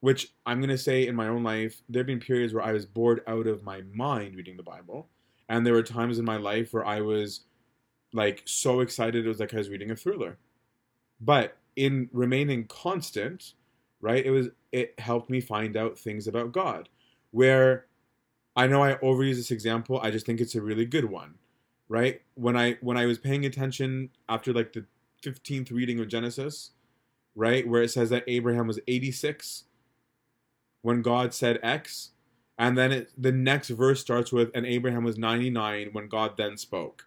which 0.00 0.34
I'm 0.44 0.58
going 0.58 0.70
to 0.70 0.78
say 0.78 1.06
in 1.06 1.14
my 1.14 1.28
own 1.28 1.42
life, 1.42 1.80
there 1.88 2.00
have 2.00 2.06
been 2.06 2.20
periods 2.20 2.52
where 2.52 2.64
I 2.64 2.72
was 2.72 2.84
bored 2.84 3.22
out 3.26 3.46
of 3.46 3.62
my 3.62 3.82
mind 3.92 4.36
reading 4.36 4.56
the 4.56 4.62
Bible. 4.62 5.08
And 5.48 5.64
there 5.64 5.74
were 5.74 5.82
times 5.82 6.18
in 6.18 6.24
my 6.24 6.36
life 6.36 6.72
where 6.72 6.84
I 6.84 7.00
was 7.00 7.42
like 8.12 8.42
so 8.44 8.80
excited, 8.80 9.24
it 9.24 9.28
was 9.28 9.40
like 9.40 9.54
I 9.54 9.58
was 9.58 9.68
reading 9.68 9.90
a 9.90 9.96
thriller. 9.96 10.38
But 11.20 11.56
in 11.76 12.08
remaining 12.12 12.66
constant, 12.66 13.54
right, 14.00 14.24
it 14.24 14.30
was 14.30 14.48
it 14.72 14.98
helped 14.98 15.30
me 15.30 15.40
find 15.40 15.76
out 15.76 15.98
things 15.98 16.26
about 16.26 16.52
God. 16.52 16.88
Where 17.30 17.86
I 18.56 18.66
know 18.66 18.82
I 18.82 18.94
overuse 18.96 19.36
this 19.36 19.50
example, 19.50 20.00
I 20.02 20.10
just 20.10 20.26
think 20.26 20.40
it's 20.40 20.54
a 20.54 20.62
really 20.62 20.84
good 20.84 21.06
one. 21.06 21.36
Right? 21.88 22.22
When 22.34 22.56
I 22.56 22.78
when 22.80 22.96
I 22.96 23.06
was 23.06 23.18
paying 23.18 23.46
attention 23.46 24.10
after 24.28 24.52
like 24.52 24.72
the 24.72 24.84
15th 25.24 25.70
reading 25.70 26.00
of 26.00 26.08
Genesis, 26.08 26.70
right, 27.34 27.66
where 27.66 27.82
it 27.82 27.90
says 27.90 28.10
that 28.10 28.24
Abraham 28.26 28.66
was 28.66 28.80
86 28.86 29.64
when 30.82 31.02
God 31.02 31.32
said 31.32 31.58
X, 31.62 32.10
and 32.58 32.76
then 32.76 32.92
it, 32.92 33.10
the 33.16 33.32
next 33.32 33.70
verse 33.70 34.00
starts 34.00 34.30
with, 34.30 34.50
and 34.54 34.66
Abraham 34.66 35.02
was 35.02 35.16
99 35.16 35.88
when 35.92 36.08
God 36.08 36.36
then 36.36 36.56
spoke. 36.56 37.06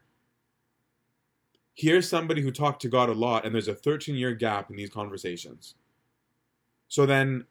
Here's 1.76 2.09
somebody 2.09 2.41
who 2.41 2.51
talked 2.51 2.82
to 2.82 2.89
God 2.89 3.09
a 3.09 3.13
lot, 3.13 3.45
and 3.45 3.53
there's 3.53 3.68
a 3.68 3.76
13 3.76 4.15
year 4.15 4.34
gap 4.34 4.72
in 4.72 4.76
these 4.76 4.89
conversations. 4.89 5.76
So 6.88 7.05
then 7.05 7.45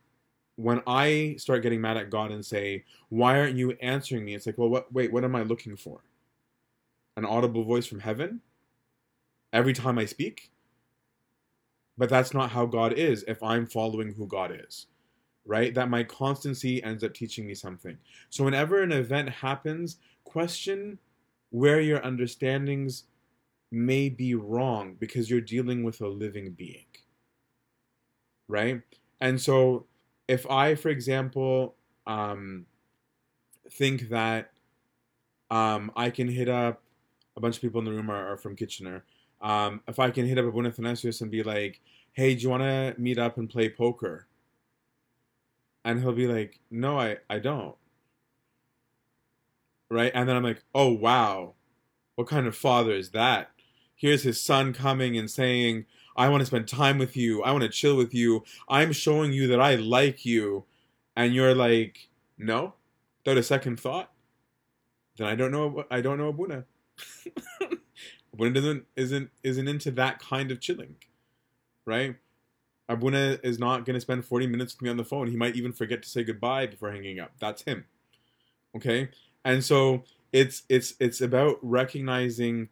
when 0.57 0.83
I 0.87 1.37
start 1.39 1.63
getting 1.63 1.81
mad 1.81 1.97
at 1.97 2.11
God 2.11 2.33
and 2.33 2.45
say, 2.45 2.85
Why 3.09 3.39
aren't 3.39 3.57
you 3.57 3.73
answering 3.81 4.25
me? 4.25 4.35
It's 4.35 4.47
like, 4.47 4.59
Well, 4.59 4.69
what, 4.69 4.93
wait, 4.93 5.13
what 5.13 5.25
am 5.25 5.37
I 5.37 5.43
looking 5.43 5.77
for? 5.77 6.01
An 7.17 7.25
audible 7.25 7.65
voice 7.65 7.87
from 7.87 8.01
heaven? 8.01 8.41
Every 9.53 9.73
time 9.73 9.99
I 9.99 10.07
speak? 10.07 10.51
But 11.99 12.09
that's 12.11 12.35
not 12.35 12.51
how 12.51 12.67
God 12.67 12.93
is 12.93 13.25
if 13.27 13.43
I'm 13.43 13.67
following 13.67 14.13
who 14.13 14.27
God 14.27 14.59
is, 14.67 14.87
right? 15.47 15.73
That 15.75 15.89
my 15.89 16.05
constancy 16.05 16.83
ends 16.83 17.03
up 17.03 17.15
teaching 17.15 17.47
me 17.47 17.55
something. 17.55 17.97
So 18.29 18.45
whenever 18.45 18.83
an 18.83 18.93
event 18.93 19.31
happens, 19.31 19.97
question 20.25 20.99
where 21.51 21.81
your 21.81 22.05
understandings 22.05 23.05
may 23.71 24.09
be 24.09 24.35
wrong 24.35 24.97
because 24.99 25.31
you're 25.31 25.41
dealing 25.41 25.83
with 25.83 26.01
a 26.01 26.09
living 26.09 26.53
being, 26.53 26.87
right? 28.49 28.83
And 29.21 29.41
so 29.41 29.87
if 30.29 30.49
I, 30.51 30.75
for 30.75 30.89
example, 30.91 31.77
um, 32.07 32.67
think 33.71 34.11
that 34.11 34.53
um, 35.51 35.91
I 35.97 36.11
can 36.11 36.29
hit 36.29 36.49
up 36.49 36.83
a 37.37 37.41
bunch 37.41 37.57
of 37.57 37.63
people 37.63 37.79
in 37.81 37.85
the 37.85 37.93
room 37.93 38.11
are, 38.11 38.33
are 38.33 38.37
from 38.37 38.57
Kitchener 38.57 39.05
um, 39.47 39.81
if 39.87 40.01
I 40.01 40.11
can 40.11 40.27
hit 40.27 40.39
up 40.39 40.45
Abuna 40.45 40.71
Athanasius 40.71 41.21
and 41.21 41.31
be 41.31 41.45
like, 41.45 41.81
hey, 42.15 42.35
do 42.35 42.43
you 42.43 42.51
want 42.51 42.65
to 42.65 42.97
meet 42.99 43.17
up 43.17 43.39
and 43.39 43.49
play 43.49 43.69
poker? 43.69 44.27
And 45.85 46.01
he'll 46.01 46.13
be 46.13 46.27
like, 46.27 46.59
no, 46.69 46.99
I, 46.99 47.19
I 47.31 47.39
don't. 47.39 47.77
Right? 49.89 50.11
And 50.13 50.29
then 50.29 50.35
I'm 50.35 50.43
like, 50.43 50.65
oh, 50.75 50.89
wow. 50.89 51.55
What 52.17 52.27
kind 52.27 52.49
of 52.49 52.57
father 52.57 52.91
is 52.91 53.11
that? 53.11 53.53
Here's 53.95 54.25
his 54.25 54.43
son 54.43 54.73
coming 54.73 55.17
and 55.17 55.31
saying, 55.31 55.87
I 56.17 56.29
want 56.29 56.41
to 56.41 56.47
spend 56.47 56.67
time 56.67 56.99
with 56.99 57.17
you. 57.17 57.45
I 57.45 57.53
want 57.53 57.63
to 57.63 57.69
chill 57.69 57.97
with 57.97 58.13
you. 58.13 58.43
I'm 58.69 58.91
showing 58.91 59.33
you 59.33 59.47
that 59.47 59.61
I 59.61 59.77
like 59.77 60.27
you. 60.27 60.65
And 61.15 61.33
you're 61.33 61.55
like, 61.55 62.09
no? 62.37 62.75
Without 63.25 63.39
a 63.39 63.45
second 63.45 63.79
thought? 63.79 64.11
Then 65.17 65.29
I 65.29 65.37
don't 65.37 65.53
know. 65.53 65.85
I 65.89 66.01
don't 66.01 66.19
know 66.19 66.31
Abuna. 66.31 66.65
Abuna 68.37 68.55
doesn't 68.55 68.85
isn't 68.97 69.31
isn't 69.43 69.67
into 69.67 69.91
that 69.93 70.19
kind 70.19 70.51
of 70.51 70.61
chilling, 70.61 70.97
right? 71.87 72.17
Abuna 72.89 73.39
is 73.43 73.59
not 73.59 73.85
going 73.85 73.95
to 73.95 74.01
spend 74.01 74.25
40 74.25 74.47
minutes 74.47 74.75
with 74.75 74.83
me 74.83 74.91
on 74.91 74.97
the 74.97 75.05
phone. 75.05 75.27
He 75.27 75.37
might 75.37 75.57
even 75.57 75.73
forget 75.73 76.03
to 76.03 76.09
say 76.09 76.23
goodbye 76.23 76.67
before 76.67 76.93
hanging 76.93 77.19
up. 77.19 77.33
That's 77.41 77.63
him. 77.63 77.85
Okay? 78.77 79.09
And 79.45 79.65
so 79.65 80.05
it's 80.33 80.63
it's 80.69 80.95
it's 81.01 81.21
about 81.21 81.59
recognizing 81.63 82.69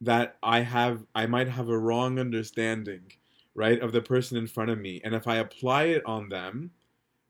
that 0.00 0.36
I 0.42 0.60
have 0.60 1.04
I 1.14 1.26
might 1.26 1.48
have 1.48 1.68
a 1.68 1.78
wrong 1.78 2.20
understanding, 2.20 3.12
right, 3.54 3.80
of 3.80 3.92
the 3.92 4.00
person 4.00 4.38
in 4.38 4.46
front 4.46 4.70
of 4.70 4.78
me. 4.78 5.00
And 5.04 5.14
if 5.14 5.26
I 5.26 5.36
apply 5.36 5.84
it 5.84 6.02
on 6.06 6.28
them, 6.28 6.70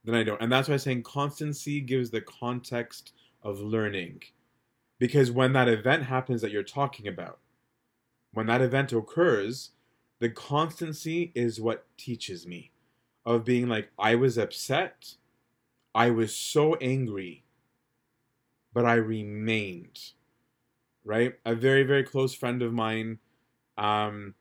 then 0.05 0.14
I 0.14 0.22
don't. 0.22 0.41
And 0.43 0.53
that's 0.53 0.68
why 0.68 0.76
saying 0.76 1.05
constancy 1.05 1.80
gives 1.80 2.11
the 2.11 2.20
context 2.20 3.12
of 3.43 3.61
learning. 3.61 4.22
Because 4.99 5.30
when 5.30 5.53
that 5.55 5.68
event 5.68 6.03
happens 6.03 6.43
that 6.43 6.51
you're 6.51 6.62
talking 6.62 7.09
about, 7.09 7.39
when 8.33 8.47
that 8.47 8.61
event 8.61 8.93
occurs, 8.93 9.70
the 10.20 10.29
constancy 10.29 11.33
is 11.35 11.61
what 11.61 11.87
teaches 11.97 12.47
me 12.47 12.70
of 13.24 13.45
being 13.45 13.68
like, 13.68 13.91
I 13.99 14.14
was 14.14 14.39
upset, 14.39 15.14
I 15.95 16.11
was 16.11 16.35
so 16.35 16.74
angry, 16.76 17.45
but 18.72 18.85
I 18.85 18.95
remained. 18.95 20.01
Right? 21.05 21.35
A 21.47 21.55
very, 21.55 21.85
very 21.85 22.05
close 22.05 22.35
friend 22.35 22.62
of 22.62 22.72
mine 22.72 23.18
um, 23.79 24.35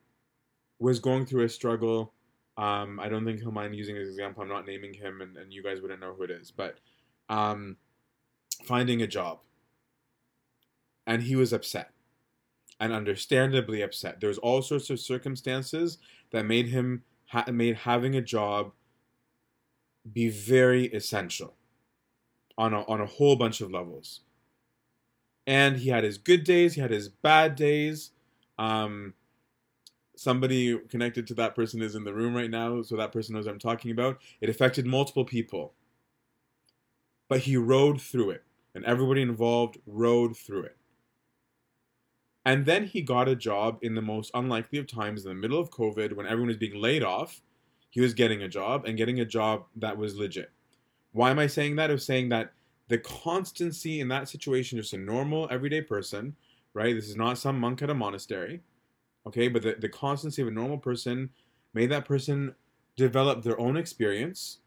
was 0.80 1.00
going 1.00 1.26
through 1.26 1.44
a 1.44 1.50
struggle. 1.50 2.14
Um, 2.58 3.00
I 3.00 3.08
don't 3.08 3.24
think 3.24 3.40
he'll 3.40 3.52
mind 3.52 3.76
using 3.76 3.96
his 3.96 4.10
example. 4.10 4.44
I'm 4.44 4.50
not 4.50 4.68
naming 4.68 4.94
him, 4.94 5.22
and, 5.22 5.38
and 5.38 5.54
you 5.54 5.64
guys 5.64 5.80
wouldn't 5.82 6.02
know 6.02 6.14
who 6.14 6.24
it 6.24 6.32
is. 6.32 6.52
But 6.52 6.80
um, 7.30 7.78
finding 8.64 9.02
a 9.02 9.08
job. 9.08 9.40
And 11.06 11.24
he 11.24 11.38
was 11.38 11.54
upset 11.54 11.92
and 12.80 12.94
understandably 12.94 13.82
upset. 13.82 14.20
There 14.20 14.30
was 14.30 14.38
all 14.38 14.62
sorts 14.62 14.90
of 14.90 15.00
circumstances 15.00 15.98
that 16.32 16.46
made 16.46 16.68
him 16.68 17.04
ha- 17.26 17.46
made 17.52 17.76
having 17.76 18.16
a 18.16 18.22
job 18.22 18.72
be 20.12 20.30
very 20.30 20.86
essential 20.86 21.56
on 22.58 22.74
a, 22.74 22.84
on 22.88 23.02
a 23.02 23.06
whole 23.06 23.36
bunch 23.36 23.62
of 23.62 23.72
levels. 23.72 24.22
And 25.46 25.78
he 25.78 25.90
had 25.90 26.04
his 26.04 26.18
good 26.18 26.44
days, 26.44 26.74
he 26.74 26.82
had 26.82 26.92
his 26.92 27.10
bad 27.10 27.56
days. 27.56 28.12
Um, 28.60 29.14
somebody 30.16 30.78
connected 30.90 31.28
to 31.28 31.34
that 31.36 31.56
person 31.56 31.82
is 31.82 31.96
in 31.96 32.04
the 32.04 32.14
room 32.14 32.34
right 32.34 32.50
now, 32.50 32.82
so 32.82 32.98
that 32.98 33.12
person 33.12 33.36
knows 33.36 33.46
what 33.46 33.54
I'm 33.54 33.60
talking 33.60 33.92
about. 33.92 34.20
It 34.42 34.50
affected 34.50 34.86
multiple 34.86 35.26
people. 35.26 35.74
But 37.30 37.42
he 37.42 37.58
rode 37.58 38.02
through 38.02 38.32
it, 38.32 38.44
and 38.74 38.86
everybody 38.86 39.22
involved 39.22 39.78
rode 39.86 40.36
through 40.36 40.64
it. 40.64 40.77
And 42.48 42.66
then 42.66 42.86
he 42.86 43.02
got 43.02 43.28
a 43.28 43.36
job 43.36 43.78
in 43.82 43.94
the 43.94 44.02
most 44.02 44.32
unlikely 44.34 44.80
of 44.80 44.88
times 44.88 45.26
in 45.26 45.30
the 45.30 45.36
middle 45.36 45.60
of 45.60 45.70
COVID 45.70 46.14
when 46.14 46.26
everyone 46.26 46.48
was 46.48 46.56
being 46.56 46.82
laid 46.82 47.04
off. 47.04 47.42
He 47.90 48.00
was 48.00 48.14
getting 48.14 48.42
a 48.42 48.48
job 48.48 48.86
and 48.86 48.98
getting 48.98 49.20
a 49.20 49.26
job 49.26 49.66
that 49.76 49.98
was 49.98 50.16
legit. 50.16 50.50
Why 51.12 51.30
am 51.30 51.40
I 51.40 51.48
saying 51.48 51.76
that? 51.76 51.90
I 51.90 51.94
was 51.94 52.06
saying 52.06 52.30
that 52.30 52.54
the 52.88 53.00
constancy 53.00 54.00
in 54.00 54.08
that 54.08 54.30
situation, 54.30 54.78
just 54.78 54.94
a 54.94 54.98
normal, 54.98 55.50
everyday 55.52 55.82
person, 55.82 56.38
right? 56.74 56.96
This 56.96 57.10
is 57.10 57.18
not 57.18 57.38
some 57.38 57.60
monk 57.60 57.82
at 57.82 57.90
a 57.90 57.94
monastery, 57.94 58.62
okay? 59.26 59.50
But 59.50 59.64
the, 59.64 59.76
the 59.78 59.90
constancy 59.90 60.42
of 60.42 60.48
a 60.48 60.52
normal 60.52 60.78
person 60.78 61.32
made 61.74 61.92
that 61.92 62.06
person 62.06 62.56
develop 62.96 63.44
their 63.44 63.60
own 63.60 63.76
experience 63.76 64.60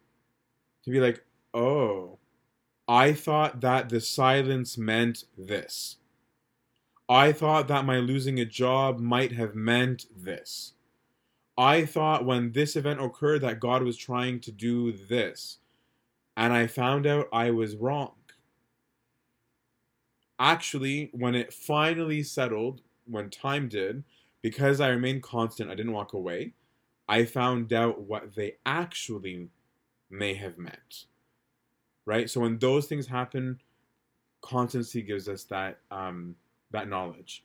to 0.85 0.91
be 0.91 1.01
like, 1.01 1.24
oh, 1.55 2.18
I 2.87 3.14
thought 3.14 3.62
that 3.62 3.89
the 3.89 4.03
silence 4.03 4.76
meant 4.76 5.24
this. 5.39 5.97
I 7.11 7.33
thought 7.33 7.67
that 7.67 7.85
my 7.85 7.97
losing 7.97 8.39
a 8.39 8.45
job 8.45 9.01
might 9.01 9.33
have 9.33 9.57
meant 9.57 10.07
this. 10.17 10.75
I 11.59 11.85
thought 11.85 12.25
when 12.25 12.53
this 12.53 12.77
event 12.77 13.03
occurred 13.03 13.41
that 13.41 13.59
God 13.59 13.83
was 13.83 13.97
trying 13.97 14.39
to 14.43 14.53
do 14.53 14.93
this. 14.93 15.59
And 16.37 16.53
I 16.53 16.69
found 16.69 17.09
out 17.09 17.27
I 17.33 17.51
was 17.51 17.75
wrong. 17.75 18.13
Actually, 20.39 21.11
when 21.13 21.35
it 21.35 21.53
finally 21.53 22.23
settled, 22.23 22.81
when 23.07 23.29
time 23.29 23.69
did, 23.69 24.05
because 24.41 24.81
I 24.81 24.89
remained 24.91 25.25
constant, 25.25 25.69
I 25.69 25.75
didn't 25.75 25.93
walk 25.93 26.13
away, 26.13 26.55
I 27.09 27.25
found 27.25 27.73
out 27.73 28.03
what 28.03 28.37
they 28.37 28.55
actually 28.65 29.49
may 30.11 30.35
have 30.35 30.59
meant. 30.59 31.07
Right? 32.07 32.31
So 32.31 32.41
when 32.41 32.59
those 32.61 32.87
things 32.87 33.09
happen, 33.09 33.61
constancy 34.43 35.03
gives 35.03 35.29
us 35.29 35.43
that 35.45 35.81
um, 35.91 36.37
that 36.71 36.89
knowledge. 36.89 37.45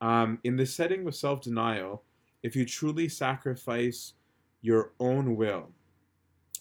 Um, 0.00 0.38
in 0.44 0.56
the 0.56 0.66
setting 0.66 1.06
of 1.06 1.14
self 1.14 1.40
denial, 1.40 2.02
if 2.42 2.54
you 2.54 2.64
truly 2.64 3.08
sacrifice 3.08 4.14
your 4.60 4.92
own 5.00 5.36
will, 5.36 5.70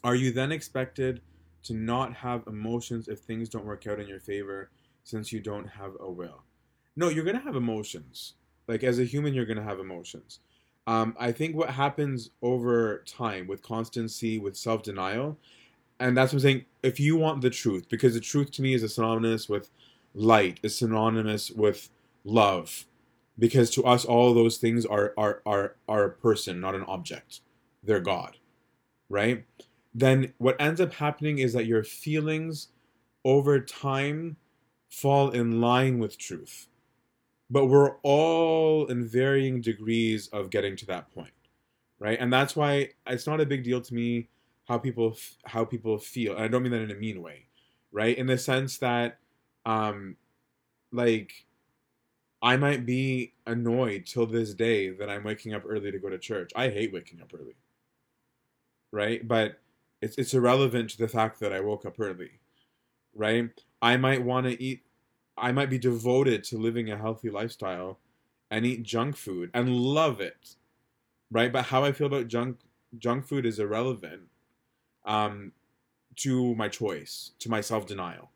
are 0.04 0.16
you 0.16 0.32
then 0.32 0.52
expected 0.52 1.22
to 1.64 1.74
not 1.74 2.14
have 2.14 2.44
emotions 2.48 3.08
if 3.08 3.20
things 3.20 3.50
don't 3.50 3.66
work 3.66 3.88
out 3.88 4.00
in 4.00 4.08
your 4.08 4.20
favor 4.20 4.70
since 5.04 5.32
you 5.32 5.40
don't 5.40 5.68
have 5.68 5.94
a 6.00 6.10
will? 6.10 6.44
No, 6.96 7.10
you're 7.10 7.24
going 7.24 7.38
to 7.38 7.44
have 7.44 7.56
emotions. 7.56 8.36
Like 8.68 8.84
as 8.84 9.00
a 9.00 9.04
human, 9.04 9.34
you're 9.34 9.46
going 9.46 9.58
to 9.58 9.64
have 9.64 9.80
emotions. 9.80 10.40
Um, 10.86 11.16
I 11.20 11.32
think 11.32 11.56
what 11.56 11.70
happens 11.70 12.30
over 12.42 13.04
time 13.06 13.48
with 13.48 13.62
constancy, 13.62 14.38
with 14.38 14.56
self 14.56 14.84
denial, 14.84 15.38
and 16.00 16.16
that's 16.16 16.34
what 16.34 16.38
I'm 16.38 16.42
saying. 16.42 16.66
If 16.82 17.00
you 17.00 17.16
want 17.16 17.42
the 17.42 17.50
truth, 17.50 17.88
because 17.90 18.14
the 18.14 18.20
truth 18.20 18.52
to 18.52 18.62
me 18.62 18.74
is 18.74 18.94
synonymous 18.94 19.48
with 19.48 19.70
light 20.14 20.60
is 20.64 20.78
synonymous 20.78 21.52
with 21.52 21.90
love. 22.24 22.86
Because 23.40 23.72
to 23.72 23.84
us 23.86 24.06
all 24.06 24.34
those 24.34 24.58
things 24.58 24.86
are 24.86 25.14
are 25.18 25.42
are 25.46 25.76
are 25.88 26.06
a 26.06 26.12
person 26.12 26.60
not 26.60 26.76
an 26.76 26.84
object. 26.84 27.42
They're 27.84 28.00
god 28.00 28.38
right? 29.10 29.46
Then 29.94 30.34
what 30.40 30.56
ends 30.60 30.82
up 30.82 30.94
happening 30.94 31.40
is 31.40 31.54
that 31.54 31.68
your 31.68 31.84
feelings 31.84 32.70
over 33.26 33.60
time 33.60 34.38
fall 34.90 35.30
in 35.32 35.62
line 35.62 36.00
with 36.00 36.18
truth. 36.18 36.68
But 37.50 37.68
we're 37.68 37.98
all 38.04 38.88
in 38.88 39.08
varying 39.08 39.62
degrees 39.62 40.28
of 40.30 40.50
getting 40.50 40.76
to 40.78 40.86
that 40.88 41.14
point 41.14 41.32
right? 42.00 42.20
And 42.20 42.34
that's 42.34 42.56
why 42.56 42.90
it's 43.08 43.28
not 43.28 43.42
a 43.42 43.46
big 43.46 43.64
deal 43.64 43.82
to 43.82 43.94
me 43.94 44.30
how 44.66 44.78
people 44.78 45.18
how 45.46 45.66
people 45.66 45.98
feel. 45.98 46.36
And 46.36 46.44
i 46.44 46.48
don't 46.48 46.64
mean 46.64 46.72
that 46.74 46.82
in 46.82 46.92
a 46.92 46.96
mean 46.96 47.22
way 47.22 47.48
right? 47.94 48.18
In 48.18 48.28
the 48.28 48.38
sense 48.38 48.80
that 48.80 49.20
um 49.66 50.18
like 50.92 51.46
I 52.44 52.58
might 52.58 52.86
be 52.86 53.34
annoyed 53.48 54.06
till 54.06 54.26
this 54.26 54.54
day 54.54 54.90
that 54.90 55.10
I'm 55.10 55.24
waking 55.24 55.54
up 55.54 55.64
early 55.66 55.92
to 55.92 55.98
go 55.98 56.10
to 56.10 56.18
church. 56.18 56.52
I 56.58 56.68
hate 56.68 56.92
waking 56.92 57.22
up 57.22 57.32
early. 57.34 57.56
Right? 58.92 59.26
But 59.26 59.60
it's 60.02 60.18
it's 60.18 60.34
irrelevant 60.34 60.90
to 60.92 60.98
the 60.98 61.08
fact 61.08 61.40
that 61.40 61.54
I 61.54 61.62
woke 61.62 61.86
up 61.86 62.00
early. 62.00 62.32
Right? 63.16 63.50
I 63.82 63.96
might 63.98 64.24
want 64.24 64.46
to 64.48 64.62
eat 64.62 64.84
I 65.38 65.54
might 65.54 65.70
be 65.70 65.80
devoted 65.80 66.44
to 66.46 66.58
living 66.58 66.92
a 66.92 66.98
healthy 66.98 67.30
lifestyle 67.30 68.00
and 68.52 68.66
eat 68.66 68.84
junk 68.84 69.16
food 69.16 69.50
and 69.54 69.76
love 69.76 70.20
it. 70.20 70.56
Right? 71.32 71.52
But 71.52 71.66
how 71.66 71.86
I 71.86 71.94
feel 71.94 72.08
about 72.08 72.28
junk 72.28 72.60
junk 73.00 73.26
food 73.26 73.46
is 73.46 73.58
irrelevant 73.58 74.24
um 75.06 75.54
to 76.18 76.54
my 76.56 76.68
choice, 76.68 77.32
to 77.40 77.50
my 77.50 77.62
self-denial 77.62 78.33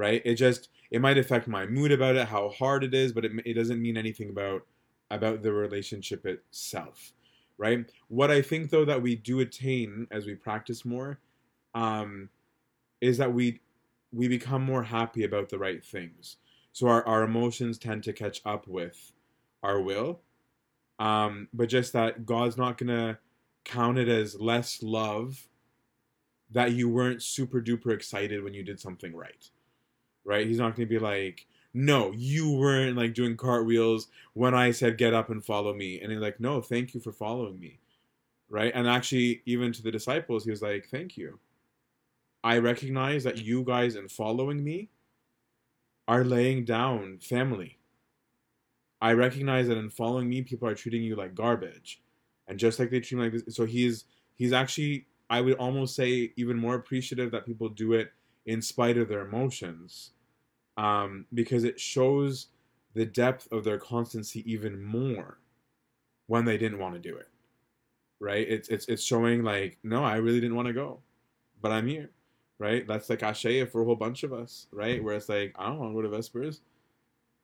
right? 0.00 0.22
It 0.24 0.36
just 0.36 0.70
it 0.90 1.00
might 1.02 1.18
affect 1.18 1.46
my 1.46 1.66
mood 1.66 1.92
about 1.92 2.16
it, 2.16 2.26
how 2.26 2.48
hard 2.48 2.82
it 2.82 2.94
is, 2.94 3.12
but 3.12 3.24
it, 3.26 3.32
it 3.44 3.52
doesn't 3.54 3.80
mean 3.80 3.98
anything 3.98 4.30
about 4.30 4.62
about 5.10 5.42
the 5.42 5.52
relationship 5.52 6.24
itself, 6.24 7.12
right? 7.58 7.84
What 8.08 8.30
I 8.30 8.40
think 8.40 8.70
though 8.70 8.86
that 8.86 9.02
we 9.02 9.14
do 9.14 9.40
attain 9.40 10.06
as 10.10 10.24
we 10.24 10.34
practice 10.34 10.86
more, 10.86 11.20
um, 11.74 12.30
is 13.02 13.18
that 13.18 13.34
we 13.34 13.60
we 14.10 14.26
become 14.26 14.64
more 14.64 14.84
happy 14.84 15.22
about 15.22 15.50
the 15.50 15.58
right 15.58 15.84
things. 15.84 16.38
So 16.72 16.88
our, 16.88 17.06
our 17.06 17.22
emotions 17.22 17.78
tend 17.78 18.02
to 18.04 18.12
catch 18.14 18.40
up 18.46 18.66
with 18.66 19.12
our 19.62 19.80
will. 19.80 20.20
Um, 20.98 21.48
but 21.52 21.68
just 21.68 21.92
that 21.92 22.24
God's 22.24 22.56
not 22.56 22.78
gonna 22.78 23.18
count 23.64 23.98
it 23.98 24.08
as 24.08 24.40
less 24.40 24.82
love 24.82 25.46
that 26.50 26.72
you 26.72 26.88
weren't 26.88 27.22
super 27.22 27.60
duper 27.60 27.92
excited 27.92 28.42
when 28.42 28.54
you 28.54 28.62
did 28.62 28.80
something 28.80 29.14
right 29.14 29.50
right? 30.24 30.46
He's 30.46 30.58
not 30.58 30.76
going 30.76 30.88
to 30.88 30.94
be 30.94 30.98
like, 30.98 31.46
no, 31.72 32.12
you 32.12 32.52
weren't 32.52 32.96
like 32.96 33.14
doing 33.14 33.36
cartwheels 33.36 34.08
when 34.34 34.54
I 34.54 34.72
said 34.72 34.98
get 34.98 35.14
up 35.14 35.30
and 35.30 35.44
follow 35.44 35.72
me. 35.72 36.00
And 36.00 36.10
he's 36.10 36.20
like, 36.20 36.40
no, 36.40 36.60
thank 36.60 36.94
you 36.94 37.00
for 37.00 37.12
following 37.12 37.58
me, 37.58 37.78
right? 38.48 38.72
And 38.74 38.88
actually, 38.88 39.42
even 39.46 39.72
to 39.72 39.82
the 39.82 39.90
disciples, 39.90 40.44
he 40.44 40.50
was 40.50 40.62
like, 40.62 40.88
thank 40.90 41.16
you. 41.16 41.38
I 42.42 42.58
recognize 42.58 43.24
that 43.24 43.38
you 43.38 43.62
guys 43.62 43.96
in 43.96 44.08
following 44.08 44.64
me 44.64 44.88
are 46.08 46.24
laying 46.24 46.64
down 46.64 47.18
family. 47.18 47.78
I 49.00 49.12
recognize 49.12 49.68
that 49.68 49.78
in 49.78 49.90
following 49.90 50.28
me, 50.28 50.42
people 50.42 50.68
are 50.68 50.74
treating 50.74 51.02
you 51.02 51.16
like 51.16 51.34
garbage, 51.34 52.02
and 52.48 52.58
just 52.58 52.78
like 52.78 52.90
they 52.90 53.00
treat 53.00 53.18
me 53.18 53.24
like 53.24 53.44
this. 53.44 53.56
So 53.56 53.64
he's 53.64 54.04
he's 54.34 54.52
actually, 54.52 55.06
I 55.30 55.40
would 55.40 55.54
almost 55.54 55.94
say, 55.94 56.32
even 56.36 56.58
more 56.58 56.74
appreciative 56.74 57.30
that 57.30 57.46
people 57.46 57.68
do 57.68 57.92
it 57.92 58.12
in 58.46 58.62
spite 58.62 58.98
of 58.98 59.08
their 59.08 59.26
emotions 59.26 60.10
um, 60.76 61.26
because 61.34 61.64
it 61.64 61.78
shows 61.78 62.48
the 62.94 63.04
depth 63.04 63.50
of 63.52 63.64
their 63.64 63.78
constancy 63.78 64.50
even 64.50 64.82
more 64.82 65.38
when 66.26 66.44
they 66.44 66.58
didn't 66.58 66.78
want 66.78 66.94
to 66.94 67.00
do 67.00 67.16
it 67.16 67.28
right 68.18 68.46
it's 68.48 68.68
it's, 68.68 68.86
it's 68.86 69.02
showing 69.02 69.42
like 69.42 69.78
no 69.82 70.04
i 70.04 70.16
really 70.16 70.40
didn't 70.40 70.56
want 70.56 70.68
to 70.68 70.74
go 70.74 70.98
but 71.62 71.72
i'm 71.72 71.86
here 71.86 72.10
right 72.58 72.86
that's 72.86 73.08
like 73.08 73.20
ashaya 73.20 73.68
for 73.68 73.82
a 73.82 73.84
whole 73.84 73.96
bunch 73.96 74.22
of 74.22 74.32
us 74.32 74.66
right 74.72 75.02
where 75.02 75.14
it's 75.14 75.28
like 75.28 75.54
i 75.58 75.66
don't 75.66 75.78
want 75.78 75.90
to 75.90 75.94
go 75.94 76.02
to 76.02 76.08
vespers 76.08 76.60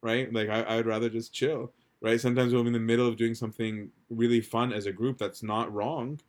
right 0.02 0.32
like 0.32 0.48
i, 0.48 0.62
I 0.62 0.76
would 0.76 0.86
rather 0.86 1.08
just 1.08 1.32
chill 1.32 1.72
right? 2.00 2.20
Sometimes 2.20 2.52
we'll 2.52 2.62
be 2.62 2.68
in 2.68 2.72
the 2.72 2.78
middle 2.78 3.06
of 3.06 3.16
doing 3.16 3.34
something 3.34 3.90
really 4.10 4.40
fun 4.40 4.72
as 4.72 4.86
a 4.86 4.92
group 4.92 5.18
that's 5.18 5.42
not 5.42 5.72
wrong. 5.72 6.20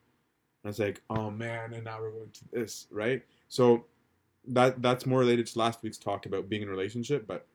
And 0.64 0.69
it's 0.69 0.80
like, 0.80 1.02
oh 1.10 1.30
man, 1.30 1.73
and 1.73 1.84
now 1.84 1.99
we're 2.02 2.11
going 2.11 2.31
to 2.31 2.45
this, 2.52 2.88
right? 2.91 3.23
So 3.48 3.85
that 4.48 4.82
that's 4.82 5.06
more 5.06 5.19
related 5.19 5.48
to 5.48 5.60
last 5.60 5.84
week's 5.84 5.98
talk 5.98 6.26
about 6.26 6.49
being 6.49 6.61
in 6.61 6.68
a 6.68 6.72
relationship, 6.72 7.28
but 7.28 7.48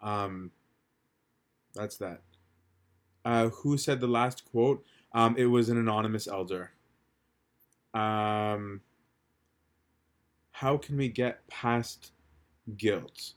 um 0.00 0.50
that's 1.74 1.96
that. 1.96 2.20
Uh, 3.24 3.48
who 3.48 3.76
said 3.76 4.00
the 4.00 4.06
last 4.06 4.44
quote? 4.50 4.84
Um, 5.12 5.36
it 5.36 5.46
was 5.46 5.68
an 5.68 5.78
anonymous 5.78 6.28
elder. 6.28 6.72
Um, 7.94 8.80
how 10.52 10.76
can 10.76 10.96
we 10.96 11.08
get 11.08 11.46
past 11.48 12.12
guilt? 12.76 13.32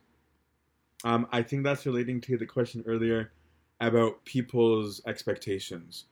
Um, 1.03 1.27
I 1.31 1.41
think 1.41 1.64
that's 1.64 1.85
relating 1.85 2.19
to 2.22 2.38
the 2.38 2.45
question 2.45 2.84
earlier 2.85 3.31
about 3.80 4.26
people's 4.26 5.01
expectations. 5.05 6.05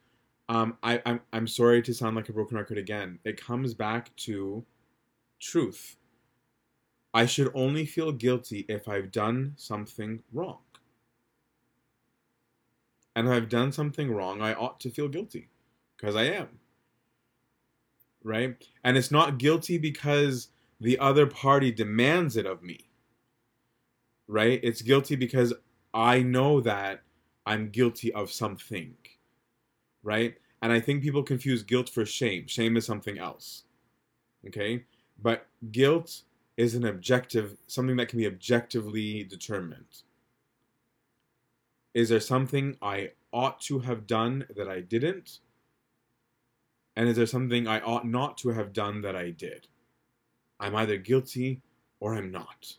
Um, 0.47 0.77
I, 0.84 1.02
I'm, 1.06 1.22
I'm 1.34 1.47
sorry 1.47 1.81
to 1.81 1.93
sound 1.93 2.15
like 2.15 2.30
a 2.30 2.34
broken 2.34 2.57
record 2.57 2.77
again. 2.77 3.19
It 3.26 3.41
comes 3.41 3.73
back 3.73 4.15
to 4.18 4.64
truth. 5.39 5.97
I 7.15 7.25
should 7.25 7.49
only 7.55 7.85
feel 7.85 8.11
guilty 8.11 8.65
if 8.67 8.89
I've 8.89 9.09
done 9.09 9.53
something 9.55 10.21
wrong. 10.33 10.59
And 13.15 13.25
if 13.25 13.33
I've 13.33 13.47
done 13.47 13.71
something 13.71 14.11
wrong, 14.11 14.41
I 14.41 14.53
ought 14.53 14.81
to 14.81 14.89
feel 14.89 15.07
guilty 15.07 15.47
because 15.95 16.17
I 16.17 16.23
am. 16.23 16.59
Right? 18.21 18.61
And 18.83 18.97
it's 18.97 19.11
not 19.11 19.37
guilty 19.37 19.77
because 19.77 20.49
the 20.81 20.99
other 20.99 21.25
party 21.25 21.71
demands 21.71 22.35
it 22.35 22.45
of 22.45 22.61
me. 22.61 22.81
Right? 24.27 24.59
It's 24.61 24.81
guilty 24.81 25.15
because 25.15 25.53
I 25.93 26.21
know 26.21 26.59
that 26.59 27.01
I'm 27.45 27.69
guilty 27.69 28.11
of 28.11 28.29
something. 28.29 28.93
Right? 30.03 30.35
And 30.61 30.73
I 30.73 30.81
think 30.81 31.01
people 31.01 31.23
confuse 31.23 31.63
guilt 31.63 31.87
for 31.87 32.05
shame. 32.05 32.45
Shame 32.47 32.75
is 32.75 32.85
something 32.85 33.17
else. 33.17 33.63
Okay? 34.45 34.83
But 35.21 35.47
guilt 35.71 36.23
is 36.57 36.76
an 36.76 36.86
objective, 36.86 37.57
something 37.68 37.98
that 37.98 38.07
can 38.07 38.19
be 38.19 38.27
objectively 38.27 39.23
determined. 39.23 40.03
Is 41.94 42.10
there 42.10 42.19
something 42.19 42.77
I 42.82 43.11
ought 43.32 43.60
to 43.61 43.80
have 43.80 44.07
done 44.07 44.45
that 44.56 44.69
I 44.69 44.82
didn't? 44.82 45.40
And 46.95 47.10
is 47.10 47.18
there 47.18 47.26
something 47.26 47.68
I 47.68 47.82
ought 47.82 48.07
not 48.07 48.38
to 48.40 48.49
have 48.49 48.73
done 48.73 49.02
that 49.02 49.15
I 49.15 49.32
did? 49.32 49.68
I'm 50.60 50.76
either 50.76 50.98
guilty 50.98 51.61
or 51.99 52.15
I'm 52.15 52.32
not. 52.32 52.73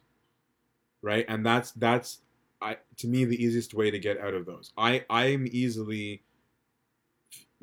Right? 1.03 1.27
And 1.29 1.45
that's 1.45 1.73
that's 1.73 2.21
I 2.61 2.79
to 2.99 3.07
me 3.07 3.25
the 3.25 3.43
easiest 3.43 3.75
way 3.75 3.91
to 3.91 3.99
get 3.99 4.19
out 4.19 4.35
of 4.35 4.47
those. 4.47 4.73
I 4.77 5.05
I'm 5.11 5.47
easily 5.51 6.23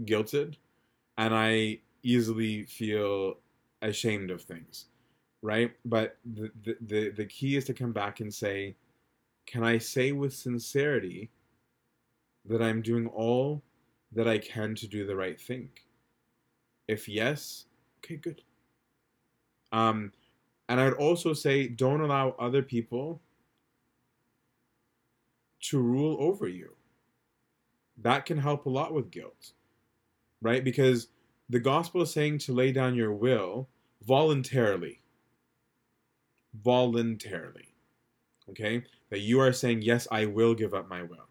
guilted 0.03 0.57
and 1.18 1.34
I 1.34 1.80
easily 2.03 2.64
feel 2.64 3.35
ashamed 3.81 4.31
of 4.31 4.41
things. 4.41 4.85
Right? 5.43 5.71
But 5.85 6.17
the 6.25 6.49
the 6.87 7.09
the, 7.11 7.25
key 7.25 7.57
is 7.57 7.65
to 7.65 7.73
come 7.73 7.91
back 7.91 8.21
and 8.21 8.33
say, 8.33 8.75
can 9.45 9.63
I 9.63 9.77
say 9.77 10.13
with 10.13 10.33
sincerity 10.33 11.29
that 12.45 12.61
I'm 12.61 12.81
doing 12.81 13.07
all 13.07 13.61
that 14.13 14.27
I 14.27 14.37
can 14.37 14.73
to 14.75 14.87
do 14.87 15.05
the 15.05 15.17
right 15.17 15.39
thing? 15.39 15.69
If 16.87 17.09
yes, 17.09 17.65
okay, 17.99 18.15
good. 18.15 18.41
Um, 19.73 20.13
and 20.69 20.79
I 20.79 20.85
would 20.85 20.93
also 20.93 21.33
say 21.33 21.67
don't 21.67 22.01
allow 22.01 22.35
other 22.39 22.63
people 22.63 23.21
to 25.63 25.79
rule 25.79 26.17
over 26.19 26.47
you. 26.47 26.69
That 27.97 28.25
can 28.25 28.37
help 28.37 28.65
a 28.65 28.69
lot 28.69 28.93
with 28.93 29.11
guilt, 29.11 29.51
right? 30.41 30.63
Because 30.63 31.07
the 31.49 31.59
gospel 31.59 32.01
is 32.01 32.11
saying 32.11 32.39
to 32.39 32.53
lay 32.53 32.71
down 32.71 32.95
your 32.95 33.13
will 33.13 33.67
voluntarily. 34.05 35.02
Voluntarily. 36.61 37.73
Okay? 38.49 38.84
That 39.09 39.19
you 39.19 39.39
are 39.39 39.53
saying, 39.53 39.81
yes, 39.81 40.07
I 40.11 40.25
will 40.25 40.53
give 40.53 40.73
up 40.73 40.89
my 40.89 41.03
will. 41.03 41.27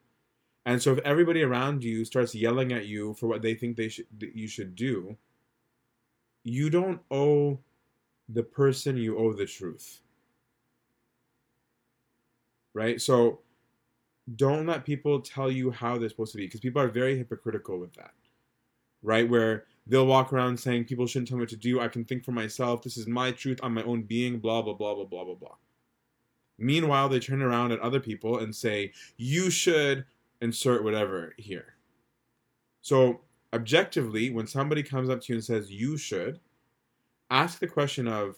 And 0.64 0.80
so 0.80 0.92
if 0.92 0.98
everybody 1.00 1.42
around 1.42 1.82
you 1.82 2.04
starts 2.04 2.34
yelling 2.34 2.72
at 2.72 2.86
you 2.86 3.14
for 3.14 3.26
what 3.26 3.42
they 3.42 3.54
think 3.54 3.76
they 3.76 3.88
should 3.88 4.06
you 4.20 4.46
should 4.46 4.76
do, 4.76 5.16
you 6.44 6.70
don't 6.70 7.00
owe 7.10 7.58
the 8.28 8.42
person 8.42 8.96
you 8.96 9.18
owe 9.18 9.32
the 9.32 9.46
truth. 9.46 10.00
Right? 12.74 13.00
So 13.00 13.40
don't 14.36 14.66
let 14.66 14.84
people 14.84 15.20
tell 15.20 15.50
you 15.50 15.70
how 15.70 15.98
they're 15.98 16.08
supposed 16.08 16.32
to 16.32 16.38
be 16.38 16.46
because 16.46 16.60
people 16.60 16.80
are 16.80 16.88
very 16.88 17.18
hypocritical 17.18 17.78
with 17.78 17.92
that. 17.94 18.12
Right? 19.02 19.28
Where 19.28 19.64
they'll 19.86 20.06
walk 20.06 20.32
around 20.32 20.58
saying 20.58 20.84
people 20.84 21.06
shouldn't 21.06 21.28
tell 21.28 21.38
me 21.38 21.42
what 21.42 21.50
to 21.50 21.56
do. 21.56 21.80
I 21.80 21.88
can 21.88 22.04
think 22.04 22.24
for 22.24 22.32
myself. 22.32 22.82
This 22.82 22.96
is 22.96 23.06
my 23.06 23.32
truth. 23.32 23.60
I'm 23.62 23.74
my 23.74 23.82
own 23.82 24.02
being. 24.02 24.38
Blah, 24.38 24.62
blah, 24.62 24.74
blah, 24.74 24.94
blah, 24.94 25.04
blah, 25.04 25.24
blah, 25.24 25.34
blah. 25.34 25.56
Meanwhile, 26.58 27.08
they 27.08 27.18
turn 27.18 27.42
around 27.42 27.72
at 27.72 27.80
other 27.80 28.00
people 28.00 28.38
and 28.38 28.54
say, 28.54 28.92
you 29.16 29.50
should 29.50 30.04
insert 30.40 30.84
whatever 30.84 31.34
here. 31.36 31.74
So 32.82 33.20
objectively, 33.52 34.30
when 34.30 34.46
somebody 34.46 34.82
comes 34.82 35.10
up 35.10 35.20
to 35.22 35.32
you 35.32 35.36
and 35.36 35.44
says, 35.44 35.70
you 35.70 35.96
should, 35.96 36.40
ask 37.30 37.58
the 37.58 37.66
question 37.66 38.06
of, 38.06 38.36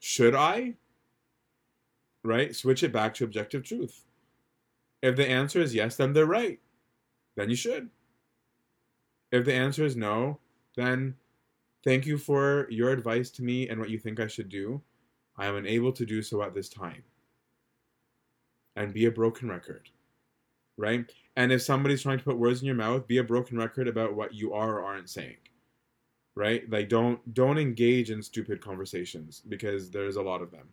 should 0.00 0.34
I? 0.34 0.74
Right? 2.22 2.54
Switch 2.54 2.82
it 2.82 2.92
back 2.92 3.14
to 3.14 3.24
objective 3.24 3.64
truth. 3.64 4.04
If 5.02 5.16
the 5.16 5.28
answer 5.28 5.60
is 5.60 5.74
yes, 5.74 5.96
then 5.96 6.12
they're 6.12 6.26
right. 6.26 6.60
Then 7.36 7.50
you 7.50 7.56
should. 7.56 7.88
If 9.32 9.44
the 9.44 9.54
answer 9.54 9.84
is 9.84 9.96
no, 9.96 10.38
then 10.76 11.14
thank 11.84 12.06
you 12.06 12.18
for 12.18 12.66
your 12.70 12.90
advice 12.90 13.30
to 13.30 13.42
me 13.42 13.68
and 13.68 13.78
what 13.78 13.90
you 13.90 13.98
think 13.98 14.20
I 14.20 14.26
should 14.26 14.48
do. 14.48 14.80
I 15.36 15.46
am 15.46 15.56
unable 15.56 15.92
to 15.92 16.06
do 16.06 16.22
so 16.22 16.42
at 16.42 16.54
this 16.54 16.68
time. 16.68 17.02
And 18.76 18.94
be 18.94 19.06
a 19.06 19.10
broken 19.10 19.48
record. 19.48 19.90
Right? 20.76 21.10
And 21.36 21.52
if 21.52 21.62
somebody's 21.62 22.02
trying 22.02 22.18
to 22.18 22.24
put 22.24 22.38
words 22.38 22.60
in 22.60 22.66
your 22.66 22.74
mouth, 22.74 23.06
be 23.06 23.18
a 23.18 23.24
broken 23.24 23.58
record 23.58 23.88
about 23.88 24.14
what 24.14 24.34
you 24.34 24.54
are 24.54 24.78
or 24.78 24.84
aren't 24.84 25.10
saying. 25.10 25.36
Right? 26.34 26.68
Like 26.70 26.88
don't 26.88 27.34
don't 27.34 27.58
engage 27.58 28.10
in 28.10 28.22
stupid 28.22 28.60
conversations 28.60 29.42
because 29.48 29.90
there's 29.90 30.16
a 30.16 30.22
lot 30.22 30.40
of 30.40 30.50
them. 30.50 30.68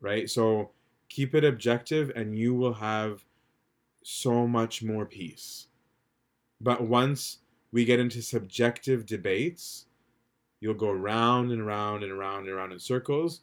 Right? 0.00 0.28
So 0.30 0.70
keep 1.08 1.34
it 1.34 1.44
objective 1.44 2.10
and 2.16 2.36
you 2.38 2.54
will 2.54 2.72
have 2.72 3.24
so 4.02 4.46
much 4.46 4.82
more 4.82 5.04
peace. 5.04 5.66
But 6.60 6.82
once 6.82 7.38
we 7.74 7.84
get 7.84 7.98
into 7.98 8.22
subjective 8.22 9.04
debates, 9.04 9.86
you'll 10.60 10.74
go 10.74 10.92
round 10.92 11.50
and 11.50 11.66
round 11.66 12.04
and 12.04 12.12
around 12.12 12.44
and 12.44 12.50
around 12.50 12.70
in 12.70 12.78
circles 12.78 13.40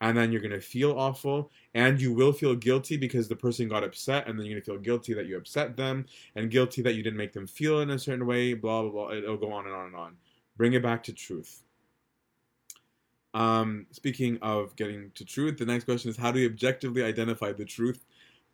and 0.00 0.16
then 0.16 0.30
you're 0.30 0.40
going 0.40 0.52
to 0.52 0.60
feel 0.60 0.96
awful 0.96 1.50
and 1.74 2.00
you 2.00 2.12
will 2.12 2.32
feel 2.32 2.54
guilty 2.54 2.96
because 2.96 3.26
the 3.26 3.34
person 3.34 3.68
got 3.68 3.82
upset 3.82 4.28
and 4.28 4.38
then 4.38 4.46
you're 4.46 4.54
going 4.54 4.62
to 4.62 4.70
feel 4.70 4.78
guilty 4.78 5.12
that 5.14 5.26
you 5.26 5.36
upset 5.36 5.76
them 5.76 6.06
and 6.36 6.48
guilty 6.48 6.80
that 6.80 6.94
you 6.94 7.02
didn't 7.02 7.16
make 7.16 7.32
them 7.32 7.46
feel 7.46 7.80
in 7.80 7.90
a 7.90 7.98
certain 7.98 8.24
way 8.24 8.54
blah 8.54 8.82
blah 8.82 8.90
blah 8.90 9.10
it'll 9.10 9.36
go 9.36 9.52
on 9.52 9.66
and 9.66 9.74
on 9.74 9.86
and 9.86 9.96
on. 9.96 10.16
Bring 10.56 10.74
it 10.74 10.82
back 10.82 11.02
to 11.04 11.12
truth. 11.12 11.64
Um, 13.34 13.86
speaking 13.90 14.38
of 14.42 14.76
getting 14.76 15.10
to 15.16 15.24
truth 15.24 15.58
the 15.58 15.66
next 15.66 15.84
question 15.84 16.08
is 16.08 16.16
how 16.16 16.30
do 16.30 16.38
we 16.38 16.46
objectively 16.46 17.02
identify 17.02 17.52
the 17.52 17.64
truth 17.64 18.04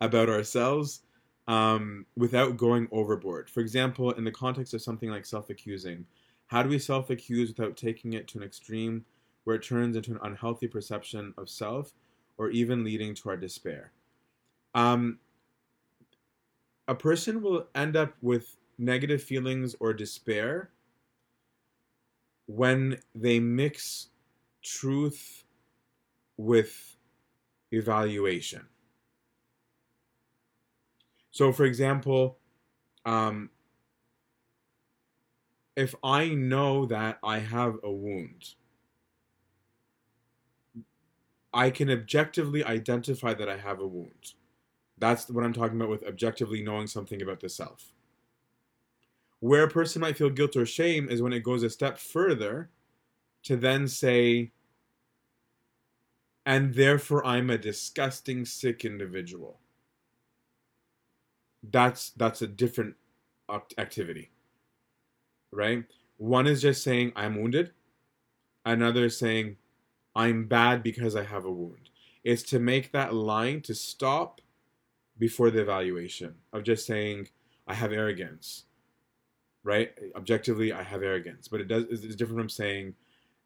about 0.01 0.27
ourselves 0.27 1.01
um, 1.49 2.05
without 2.15 2.55
going 2.55 2.87
overboard 2.91 3.49
for 3.49 3.59
example 3.59 4.11
in 4.11 4.23
the 4.23 4.31
context 4.31 4.73
of 4.73 4.81
something 4.81 5.09
like 5.09 5.25
self-accusing 5.25 6.05
how 6.47 6.63
do 6.63 6.69
we 6.69 6.79
self-accuse 6.79 7.49
without 7.49 7.75
taking 7.75 8.13
it 8.13 8.27
to 8.27 8.37
an 8.37 8.43
extreme 8.43 9.03
where 9.43 9.55
it 9.55 9.63
turns 9.63 9.95
into 9.95 10.11
an 10.11 10.19
unhealthy 10.21 10.67
perception 10.67 11.33
of 11.37 11.49
self 11.49 11.93
or 12.37 12.49
even 12.51 12.83
leading 12.83 13.13
to 13.15 13.29
our 13.29 13.35
despair. 13.37 13.91
Um, 14.73 15.19
a 16.87 16.95
person 16.95 17.41
will 17.41 17.67
end 17.75 17.95
up 17.95 18.13
with 18.21 18.55
negative 18.77 19.21
feelings 19.21 19.75
or 19.79 19.93
despair 19.93 20.69
when 22.45 22.99
they 23.13 23.39
mix 23.39 24.09
truth 24.63 25.43
with 26.37 26.95
evaluation. 27.71 28.65
So, 31.31 31.51
for 31.51 31.65
example, 31.65 32.37
um, 33.05 33.49
if 35.75 35.95
I 36.03 36.29
know 36.29 36.85
that 36.87 37.19
I 37.23 37.39
have 37.39 37.79
a 37.83 37.91
wound, 37.91 38.55
I 41.53 41.69
can 41.69 41.89
objectively 41.89 42.63
identify 42.63 43.33
that 43.33 43.49
I 43.49 43.57
have 43.57 43.79
a 43.79 43.87
wound. 43.87 44.33
That's 44.97 45.29
what 45.29 45.43
I'm 45.43 45.53
talking 45.53 45.77
about 45.77 45.89
with 45.89 46.03
objectively 46.03 46.61
knowing 46.61 46.87
something 46.87 47.21
about 47.21 47.39
the 47.39 47.49
self. 47.49 47.93
Where 49.39 49.63
a 49.63 49.69
person 49.69 50.01
might 50.01 50.17
feel 50.17 50.29
guilt 50.29 50.55
or 50.57 50.65
shame 50.65 51.09
is 51.09 51.21
when 51.21 51.33
it 51.33 51.43
goes 51.43 51.63
a 51.63 51.69
step 51.69 51.97
further 51.97 52.69
to 53.43 53.55
then 53.55 53.87
say, 53.87 54.51
and 56.45 56.73
therefore 56.73 57.25
I'm 57.25 57.49
a 57.49 57.57
disgusting, 57.57 58.43
sick 58.45 58.83
individual. 58.83 59.59
That's 61.63 62.11
that's 62.11 62.41
a 62.41 62.47
different 62.47 62.95
activity. 63.77 64.29
Right? 65.51 65.83
One 66.17 66.47
is 66.47 66.61
just 66.61 66.83
saying 66.83 67.13
i'm 67.15 67.35
wounded. 67.35 67.71
Another 68.65 69.05
is 69.05 69.17
saying 69.17 69.57
i'm 70.15 70.45
bad 70.45 70.83
because 70.83 71.15
i 71.15 71.23
have 71.23 71.45
a 71.45 71.51
wound. 71.51 71.89
It's 72.23 72.43
to 72.43 72.59
make 72.59 72.91
that 72.91 73.13
line 73.13 73.61
to 73.61 73.73
stop 73.73 74.41
before 75.17 75.49
the 75.49 75.61
evaluation 75.61 76.35
of 76.53 76.63
just 76.63 76.85
saying 76.85 77.27
i 77.67 77.73
have 77.73 77.91
arrogance. 77.91 78.65
Right? 79.63 79.91
Objectively 80.15 80.71
i 80.71 80.83
have 80.83 81.03
arrogance. 81.03 81.47
But 81.47 81.61
it 81.61 81.67
does 81.67 81.85
it's 81.89 82.15
different 82.15 82.39
from 82.39 82.49
saying 82.49 82.95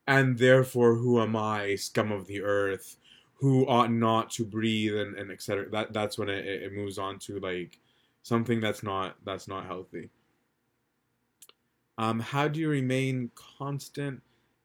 and 0.06 0.38
therefore 0.38 0.96
who 0.96 1.22
am 1.22 1.36
i 1.36 1.76
scum 1.76 2.12
of 2.12 2.28
the 2.28 2.42
earth? 2.42 2.98
Who 3.36 3.68
ought 3.68 3.92
not 3.92 4.30
to 4.32 4.46
breathe? 4.46 4.96
and, 4.96 5.16
and 5.16 5.32
etc 5.32 5.70
that 5.70 5.94
that's 5.94 6.18
when 6.18 6.30
it, 6.30 6.46
it 6.46 6.74
moves 6.74 6.98
on 6.98 7.20
to 7.20 7.40
like 7.40 7.80
something 8.24 8.60
that's 8.60 8.82
not 8.82 9.16
that's 9.26 9.48
not 9.48 9.66
healthy. 9.66 10.10
Um, 12.00 12.20
how 12.20 12.48
do 12.48 12.60
you 12.60 12.70
remain 12.70 13.30
constant 13.36 14.22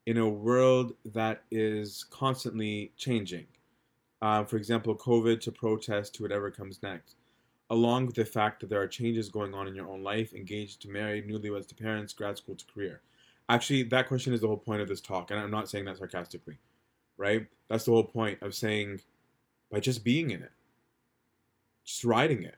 in 0.07 0.17
a 0.17 0.29
world 0.29 0.95
that 1.05 1.43
is 1.51 2.07
constantly 2.11 2.93
changing? 2.97 3.47
Uh, 4.23 4.45
for 4.45 4.57
example, 4.57 4.97
COVID 4.97 5.41
to 5.43 5.53
protest 5.53 6.15
to 6.15 6.23
whatever 6.23 6.51
comes 6.51 6.83
next, 6.83 7.17
along 7.71 8.07
with 8.07 8.15
the 8.15 8.25
fact 8.25 8.61
that 8.61 8.71
there 8.71 8.81
are 8.81 8.89
changes 8.89 9.29
going 9.29 9.55
on 9.55 9.69
in 9.69 9.75
your 9.75 9.89
own 9.89 10.03
life, 10.03 10.33
engaged 10.33 10.81
to 10.83 10.89
married, 10.89 11.29
newlyweds 11.29 11.69
to 11.69 11.75
parents, 11.75 12.15
grad 12.15 12.39
school 12.39 12.57
to 12.57 12.65
career. 12.73 13.03
Actually, 13.51 13.83
that 13.83 14.09
question 14.09 14.33
is 14.33 14.41
the 14.41 14.47
whole 14.47 14.57
point 14.57 14.81
of 14.81 14.89
this 14.89 15.01
talk, 15.01 15.31
and 15.31 15.39
I'm 15.39 15.51
not 15.51 15.69
saying 15.69 15.85
that 15.85 15.99
sarcastically, 15.99 16.59
right? 17.17 17.47
That's 17.69 17.85
the 17.85 17.93
whole 17.93 18.05
point 18.05 18.43
of 18.43 18.55
saying 18.55 19.01
by 19.71 19.81
just 19.81 20.03
being 20.03 20.31
in 20.31 20.43
it, 20.43 20.53
just 21.85 22.05
riding 22.05 22.43
it, 22.43 22.57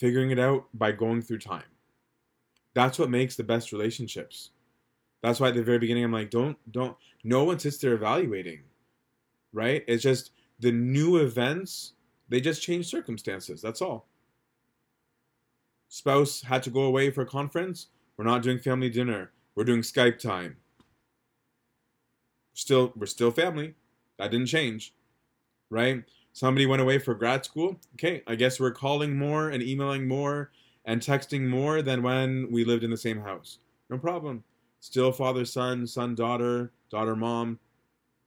figuring 0.00 0.30
it 0.30 0.38
out 0.38 0.64
by 0.72 0.90
going 0.90 1.20
through 1.20 1.38
time. 1.38 1.62
That's 2.72 2.98
what 2.98 3.10
makes 3.10 3.36
the 3.36 3.44
best 3.44 3.70
relationships. 3.70 4.50
That's 5.22 5.38
why 5.38 5.48
at 5.48 5.54
the 5.54 5.62
very 5.62 5.78
beginning 5.78 6.04
I'm 6.04 6.12
like, 6.12 6.30
don't 6.30 6.56
don't 6.72 6.96
no 7.22 7.44
one 7.44 7.58
sits 7.58 7.76
there 7.76 7.92
evaluating. 7.92 8.62
Right? 9.52 9.84
It's 9.86 10.02
just 10.02 10.30
the 10.58 10.72
new 10.72 11.18
events, 11.18 11.92
they 12.30 12.40
just 12.40 12.62
change 12.62 12.86
circumstances. 12.86 13.60
That's 13.60 13.82
all. 13.82 14.06
Spouse 15.88 16.42
had 16.42 16.62
to 16.62 16.70
go 16.70 16.82
away 16.82 17.10
for 17.10 17.22
a 17.22 17.26
conference. 17.26 17.88
We're 18.16 18.24
not 18.24 18.42
doing 18.42 18.58
family 18.58 18.88
dinner. 18.88 19.32
We're 19.54 19.64
doing 19.64 19.82
Skype 19.82 20.18
time. 20.18 20.56
Still, 22.54 22.92
we're 22.96 23.06
still 23.06 23.32
family. 23.32 23.74
That 24.18 24.30
didn't 24.30 24.46
change. 24.46 24.94
Right? 25.68 26.04
Somebody 26.32 26.66
went 26.66 26.82
away 26.82 26.98
for 26.98 27.14
grad 27.14 27.44
school. 27.44 27.78
Okay, 27.94 28.22
I 28.26 28.34
guess 28.34 28.60
we're 28.60 28.70
calling 28.70 29.16
more 29.16 29.50
and 29.50 29.62
emailing 29.62 30.06
more 30.06 30.50
and 30.84 31.00
texting 31.00 31.46
more 31.48 31.82
than 31.82 32.02
when 32.02 32.50
we 32.50 32.64
lived 32.64 32.84
in 32.84 32.90
the 32.90 32.96
same 32.96 33.20
house. 33.20 33.58
No 33.88 33.98
problem. 33.98 34.42
Still 34.80 35.12
father, 35.12 35.44
son, 35.44 35.86
son, 35.86 36.14
daughter, 36.14 36.72
daughter, 36.90 37.14
mom. 37.14 37.58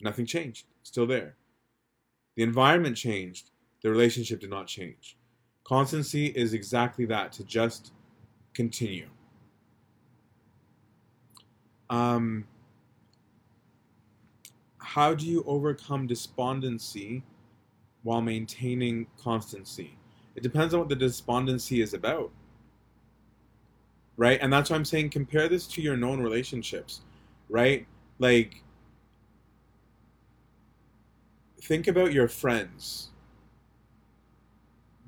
Nothing 0.02 0.26
changed. 0.26 0.68
Still 0.84 1.08
there. 1.08 1.36
The 2.36 2.44
environment 2.44 2.98
changed. 2.98 3.52
The 3.82 3.90
relationship 3.90 4.40
did 4.40 4.50
not 4.50 4.68
change. 4.68 5.18
Constancy 5.64 6.28
is 6.28 6.54
exactly 6.54 7.06
that 7.06 7.32
to 7.34 7.44
just 7.44 7.94
continue. 8.54 9.08
Um, 11.90 12.46
how 14.78 15.14
do 15.14 15.26
you 15.26 15.44
overcome 15.48 16.06
despondency 16.06 17.24
while 18.04 18.22
maintaining 18.22 19.08
constancy. 19.22 19.98
It 20.36 20.44
depends 20.44 20.74
on 20.74 20.82
what 20.82 20.90
the 20.90 20.96
despondency 20.96 21.82
is 21.82 21.94
about. 21.94 22.32
Right? 24.18 24.40
And 24.42 24.52
that's 24.52 24.70
why 24.70 24.76
I'm 24.76 24.86
saying 24.86 25.10
compare 25.10 25.48
this 25.50 25.66
to 25.68 25.82
your 25.82 25.98
known 25.98 26.22
relationships. 26.22 27.02
Right? 27.50 27.88
Like, 28.20 28.64
think 31.62 31.88
about 31.88 32.14
your 32.14 32.28
friends. 32.28 33.10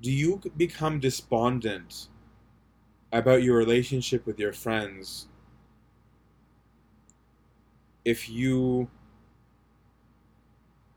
Do 0.01 0.11
you 0.11 0.41
become 0.57 0.99
despondent 0.99 2.07
about 3.11 3.43
your 3.43 3.57
relationship 3.57 4.25
with 4.25 4.39
your 4.39 4.53
friends 4.53 5.27
if 8.03 8.29
you 8.29 8.87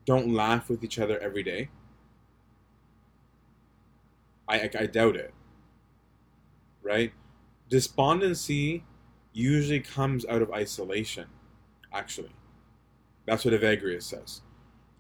don't 0.05 0.33
laugh 0.33 0.69
with 0.69 0.85
each 0.85 0.99
other 0.99 1.19
every 1.21 1.43
day? 1.43 1.69
I, 4.49 4.71
I, 4.79 4.87
doubt 4.87 5.17
it. 5.17 5.33
Right? 6.83 7.13
Despondency 7.69 8.85
usually 9.33 9.81
comes 9.81 10.25
out 10.27 10.43
of 10.43 10.51
isolation, 10.51 11.27
actually. 11.93 12.33
That's 13.27 13.45
what 13.45 13.55
Evagrius 13.55 14.05
says. 14.05 14.41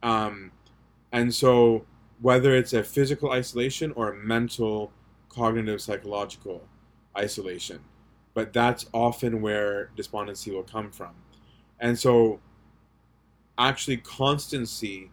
Um, 0.02 0.52
and 1.12 1.34
so, 1.34 1.86
whether 2.20 2.54
it's 2.54 2.72
a 2.72 2.84
physical 2.84 3.30
isolation 3.30 3.92
or 3.92 4.12
a 4.12 4.16
mental, 4.16 4.92
cognitive, 5.28 5.80
psychological 5.80 6.68
isolation, 7.16 7.80
but 8.34 8.52
that's 8.52 8.86
often 8.92 9.40
where 9.40 9.90
despondency 9.96 10.50
will 10.50 10.62
come 10.62 10.90
from. 10.90 11.14
And 11.80 11.98
so, 11.98 12.40
actually, 13.56 13.96
constancy 13.98 15.10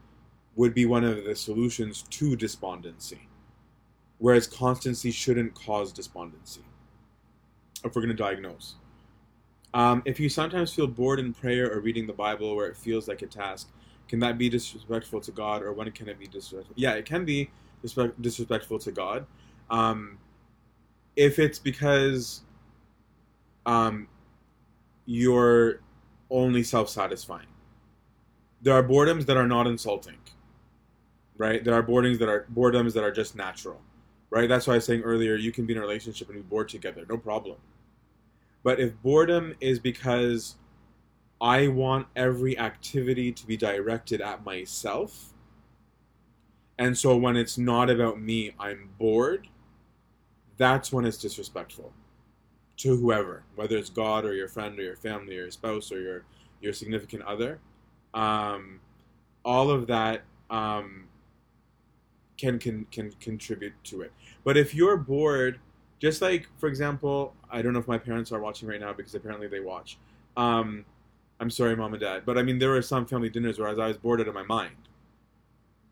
would 0.56 0.74
be 0.74 0.86
one 0.86 1.03
of 1.03 1.24
the 1.24 1.36
solutions 1.36 2.03
to 2.10 2.36
despondency 2.36 3.30
whereas 4.20 4.48
constancy 4.48 5.12
shouldn't 5.12 5.54
cause 5.56 5.92
despondency 5.92 6.62
if 7.84 7.96
we're 7.96 8.02
going 8.02 8.16
to 8.16 8.24
diagnose. 8.24 8.76
Um, 9.74 10.02
if 10.06 10.20
you 10.20 10.30
sometimes 10.30 10.74
feel 10.74 10.88
bored 10.88 11.20
in 11.20 11.34
prayer 11.34 11.72
or 11.72 11.82
reading 11.82 12.08
the 12.08 12.14
Bible 12.14 12.56
where 12.56 12.68
it 12.68 12.78
feels 12.78 13.08
like 13.08 13.22
a 13.22 13.28
task, 13.28 13.70
can 14.08 14.20
that 14.20 14.38
be 14.38 14.50
disrespectful 14.50 15.20
to 15.22 15.32
God 15.32 15.62
or 15.62 15.74
when 15.74 15.92
can 15.92 16.08
it 16.08 16.18
be 16.18 16.28
disrespectful? 16.28 16.76
Yeah, 16.78 16.94
it 16.94 17.06
can 17.06 17.26
be 17.26 17.50
disrespectful 18.22 18.80
to 18.80 18.92
God. 18.92 19.26
Um, 19.70 20.18
if 21.16 21.40
it's 21.40 21.60
because 21.60 22.42
um, 23.66 24.08
you're 25.06 25.82
only 26.30 26.64
self 26.64 26.90
satisfying. 26.90 27.48
There 28.62 28.74
are 28.74 28.84
boredoms 28.84 29.26
that 29.28 29.38
are 29.38 29.48
not 29.48 29.68
insulting, 29.68 30.18
right? 31.38 31.64
There 31.64 31.74
are 31.74 31.84
boredoms 31.84 32.20
that 32.20 32.30
are 32.30 32.48
boredoms 32.54 32.94
that 32.94 33.04
are 33.04 33.12
just 33.12 33.36
natural 33.36 33.82
right? 34.30 34.50
That's 34.50 34.68
why 34.68 34.74
I 34.74 34.78
was 34.78 34.86
saying 34.86 35.02
earlier, 35.02 35.36
you 35.36 35.52
can 35.52 35.66
be 35.66 35.74
in 35.74 35.80
a 35.80 35.82
relationship 35.82 36.30
and 36.30 36.38
be 36.38 36.42
bored 36.42 36.70
together, 36.70 37.06
no 37.10 37.18
problem. 37.18 37.58
But 38.64 38.80
if 38.80 39.00
boredom 39.02 39.56
is 39.62 39.80
because 39.80 40.56
I 41.40 41.68
want 41.68 42.08
every 42.16 42.58
activity 42.58 43.32
to 43.32 43.46
be 43.46 43.58
directed 43.58 44.22
at 44.22 44.44
myself, 44.44 45.34
and 46.78 46.98
so 46.98 47.16
when 47.16 47.38
it's 47.38 47.58
not 47.58 47.90
about 47.90 48.20
me, 48.20 48.54
I'm 48.60 48.90
bored, 48.98 49.48
that's 50.58 50.92
when 50.92 51.06
it's 51.06 51.18
disrespectful 51.18 51.94
to 52.78 52.96
whoever, 52.98 53.44
whether 53.56 53.78
it's 53.78 53.90
God 53.90 54.26
or 54.26 54.34
your 54.34 54.48
friend 54.48 54.78
or 54.78 54.84
your 54.84 54.98
family 54.98 55.38
or 55.38 55.44
your 55.44 55.52
spouse 55.52 55.92
or 55.92 56.02
your 56.02 56.26
your 56.62 56.74
significant 56.74 57.24
other. 57.24 57.60
Um, 58.14 58.80
all 59.44 59.70
of 59.70 59.88
that 59.88 60.24
um, 60.50 61.08
can 62.38 62.60
can 62.60 62.86
can 62.91 63.12
contribute 63.20 63.74
to 63.86 64.02
it. 64.02 64.12
But 64.44 64.57
if 64.57 64.74
you're 64.74 64.98
bored, 64.98 65.60
just 65.99 66.22
like 66.22 66.48
for 66.57 66.68
example, 66.68 67.34
I 67.49 67.62
don't 67.62 67.74
know 67.74 67.80
if 67.80 67.88
my 67.88 67.98
parents 67.98 68.32
are 68.32 68.40
watching 68.40 68.68
right 68.68 68.80
now 68.80 68.94
because 68.94 69.16
apparently 69.16 69.48
they 69.48 69.60
watch. 69.60 69.98
Um, 70.38 70.86
I'm 71.40 71.49
sorry, 71.49 71.76
mom 71.76 71.94
and 71.94 72.02
dad, 72.02 72.24
but 72.26 72.38
I 72.38 72.44
mean 72.44 72.60
there 72.60 72.70
were 72.70 72.82
some 72.82 73.06
family 73.06 73.30
dinners 73.30 73.60
where 73.60 73.68
I 73.68 73.88
was 73.88 73.98
bored 73.98 74.22
out 74.22 74.28
of 74.28 74.34
my 74.34 74.44
mind. 74.44 74.76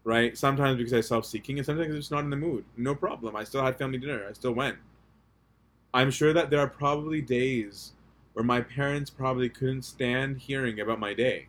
Right? 0.05 0.37
Sometimes 0.37 0.77
because 0.77 0.91
I 0.91 0.97
was 0.97 1.07
self-seeking, 1.07 1.59
and 1.59 1.65
sometimes 1.65 1.87
I 1.87 1.95
was 1.95 1.99
just 1.99 2.11
not 2.11 2.25
in 2.25 2.29
the 2.29 2.35
mood. 2.35 2.65
No 2.75 2.93
problem. 2.93 3.37
I 3.37 3.45
still 3.45 3.63
had 3.63 3.77
family 3.77 3.97
dinner. 3.97 4.25
I 4.29 4.33
still 4.33 4.51
went. 4.51 4.77
I'm 5.93 6.11
sure 6.11 6.33
that 6.33 6.49
there 6.49 6.59
are 6.59 6.67
probably 6.67 7.21
days 7.21 7.93
where 8.33 8.43
my 8.43 8.59
parents 8.59 9.09
probably 9.09 9.47
couldn't 9.47 9.83
stand 9.83 10.39
hearing 10.39 10.81
about 10.81 10.99
my 10.99 11.13
day. 11.13 11.47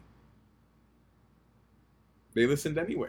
They 2.35 2.47
listened 2.47 2.79
anyway 2.79 3.09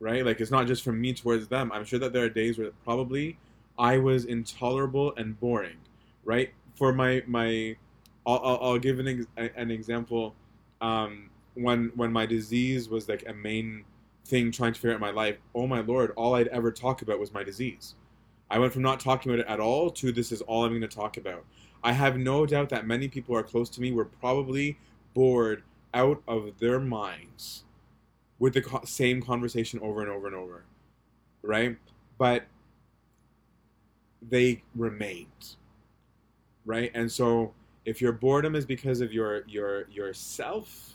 right? 0.00 0.24
Like 0.24 0.40
it's 0.40 0.50
not 0.50 0.66
just 0.66 0.82
from 0.82 1.00
me 1.00 1.12
towards 1.14 1.48
them. 1.48 1.70
I'm 1.72 1.84
sure 1.84 1.98
that 1.98 2.12
there 2.12 2.24
are 2.24 2.28
days 2.28 2.58
where 2.58 2.70
probably 2.84 3.38
I 3.78 3.98
was 3.98 4.24
intolerable 4.26 5.14
and 5.16 5.38
boring, 5.40 5.76
right? 6.24 6.52
For 6.74 6.92
my 6.92 7.22
my, 7.26 7.76
I'll, 8.26 8.40
I'll, 8.44 8.58
I'll 8.62 8.78
give 8.78 8.98
an 8.98 9.26
an 9.36 9.70
example. 9.70 10.34
Um, 10.80 11.30
when 11.54 11.92
when 11.94 12.12
my 12.12 12.26
disease 12.26 12.88
was 12.88 13.08
like 13.08 13.24
a 13.28 13.32
main 13.32 13.84
thing 14.26 14.50
trying 14.50 14.72
to 14.72 14.80
figure 14.80 14.94
out 14.94 15.00
my 15.00 15.10
life, 15.10 15.36
oh 15.54 15.66
my 15.66 15.80
lord, 15.80 16.12
all 16.16 16.34
I'd 16.34 16.48
ever 16.48 16.72
talk 16.72 17.02
about 17.02 17.18
was 17.18 17.32
my 17.32 17.44
disease. 17.44 17.94
I 18.50 18.58
went 18.58 18.72
from 18.72 18.82
not 18.82 19.00
talking 19.00 19.32
about 19.32 19.40
it 19.40 19.50
at 19.50 19.60
all 19.60 19.90
to 19.90 20.12
this 20.12 20.30
is 20.32 20.42
all 20.42 20.64
I'm 20.64 20.70
going 20.70 20.80
to 20.82 20.88
talk 20.88 21.16
about. 21.16 21.44
I 21.82 21.92
have 21.92 22.16
no 22.16 22.46
doubt 22.46 22.68
that 22.70 22.86
many 22.86 23.08
people 23.08 23.34
who 23.34 23.40
are 23.40 23.42
close 23.42 23.68
to 23.70 23.80
me 23.80 23.92
were 23.92 24.04
probably 24.04 24.78
bored 25.12 25.62
out 25.92 26.22
of 26.26 26.58
their 26.58 26.80
minds 26.80 27.63
with 28.44 28.52
the 28.52 28.80
same 28.84 29.22
conversation 29.22 29.80
over 29.80 30.02
and 30.02 30.10
over 30.10 30.26
and 30.26 30.36
over, 30.36 30.66
right? 31.40 31.78
But 32.18 32.44
they 34.20 34.62
remained. 34.76 35.56
Right? 36.66 36.90
And 36.94 37.10
so 37.10 37.54
if 37.86 38.02
your 38.02 38.12
boredom 38.12 38.54
is 38.54 38.66
because 38.66 39.00
of 39.00 39.14
your 39.14 39.44
your 39.48 39.88
yourself, 39.88 40.94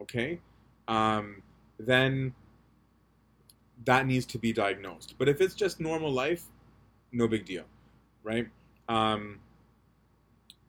okay, 0.00 0.40
um, 0.88 1.40
then 1.78 2.34
that 3.84 4.08
needs 4.08 4.26
to 4.26 4.38
be 4.38 4.52
diagnosed. 4.52 5.14
But 5.18 5.28
if 5.28 5.40
it's 5.40 5.54
just 5.54 5.78
normal 5.78 6.12
life, 6.12 6.42
no 7.12 7.28
big 7.28 7.44
deal, 7.44 7.64
right? 8.24 8.48
Um, 8.88 9.38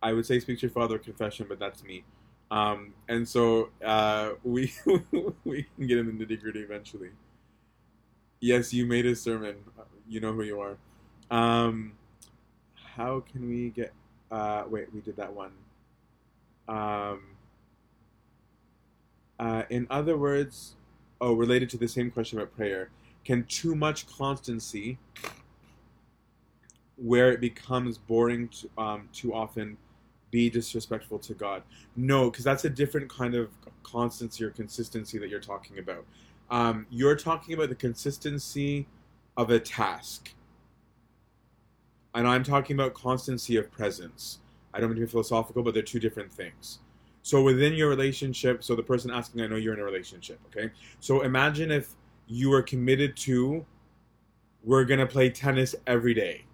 I 0.04 0.14
would 0.14 0.28
say 0.28 0.40
speak 0.40 0.60
to 0.60 0.68
your 0.68 0.72
father 0.72 1.00
confession, 1.00 1.48
but 1.50 1.58
that's 1.58 1.84
me. 1.84 2.04
Um, 2.52 2.94
and 3.08 3.28
so 3.28 3.70
uh, 3.84 4.32
we 4.44 4.74
we 5.46 5.66
can 5.76 5.88
get 5.88 5.98
in 5.98 6.18
the 6.18 6.26
nitty 6.26 6.42
gritty 6.42 6.60
eventually. 6.60 7.10
Yes, 8.42 8.74
you 8.74 8.86
made 8.86 9.06
a 9.06 9.16
sermon. 9.16 9.56
You 10.08 10.20
know 10.20 10.34
who 10.34 10.44
you 10.44 10.60
are. 10.60 10.78
Um, 11.32 11.94
how 12.76 13.22
can 13.22 13.48
we 13.48 13.70
get? 13.70 13.94
Uh, 14.30 14.66
wait, 14.70 14.94
we 14.94 15.00
did 15.00 15.16
that 15.16 15.34
one. 15.34 15.52
Um, 16.68 17.22
uh, 19.40 19.64
in 19.70 19.88
other 19.90 20.18
words, 20.18 20.76
oh, 21.22 21.34
related 21.34 21.70
to 21.70 21.78
the 21.78 21.88
same 21.88 22.12
question 22.12 22.38
about 22.38 22.56
prayer, 22.56 22.90
can 23.24 23.46
too 23.46 23.76
much 23.76 24.08
constancy, 24.08 24.98
where 26.98 27.32
it 27.32 27.40
becomes 27.40 27.98
boring 27.98 28.50
to, 28.50 28.70
um, 28.78 29.10
too 29.14 29.34
often, 29.34 29.78
be 30.32 30.50
disrespectful 30.50 31.20
to 31.20 31.34
God. 31.34 31.62
No, 31.96 32.32
because 32.32 32.44
that's 32.44 32.66
a 32.66 32.70
different 32.70 33.10
kind 33.10 33.36
of 33.36 33.50
constancy 33.84 34.44
or 34.44 34.50
consistency 34.50 35.18
that 35.20 35.30
you're 35.30 35.40
talking 35.40 35.78
about. 35.78 36.06
Um, 36.50 36.88
you're 36.90 37.16
talking 37.16 37.54
about 37.54 37.70
the 37.70 37.76
consistency 37.76 38.88
of 39.38 39.50
a 39.52 39.60
task. 39.60 40.34
And 42.14 42.28
I'm 42.28 42.44
talking 42.44 42.76
about 42.76 42.94
constancy 42.94 43.56
of 43.58 43.72
presence. 43.72 44.40
I 44.74 44.80
don't 44.80 44.90
mean 44.90 45.00
to 45.00 45.06
be 45.06 45.12
philosophical, 45.12 45.64
but 45.64 45.74
they're 45.74 45.84
two 45.84 46.00
different 46.00 46.32
things. 46.32 46.80
So 47.24 47.42
within 47.42 47.74
your 47.74 47.90
relationship, 47.90 48.64
so 48.64 48.76
the 48.76 48.84
person 48.84 49.12
asking, 49.12 49.42
I 49.42 49.48
know 49.48 49.56
you're 49.56 49.74
in 49.74 49.80
a 49.80 49.84
relationship, 49.84 50.40
okay? 50.48 50.72
So 51.00 51.22
imagine 51.22 51.72
if 51.72 51.94
you 52.28 52.50
were 52.50 52.62
committed 52.62 53.16
to, 53.18 53.66
we're 54.64 54.86
gonna 54.86 55.06
play 55.06 55.30
tennis 55.30 55.76
every 55.88 56.14
day. 56.14 56.46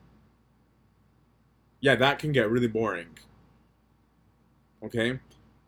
Yeah, 1.80 1.96
that 1.96 2.20
can 2.20 2.32
get 2.32 2.50
really 2.50 2.68
boring 2.68 3.08
okay? 4.84 5.20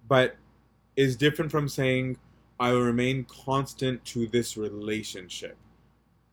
But 0.08 0.36
is 0.96 1.16
different 1.16 1.52
from 1.52 1.68
saying, 1.68 2.18
I 2.60 2.74
will 2.74 2.82
remain 2.82 3.26
constant 3.26 4.04
to 4.06 4.28
this 4.28 4.58
relationship. 4.58 5.58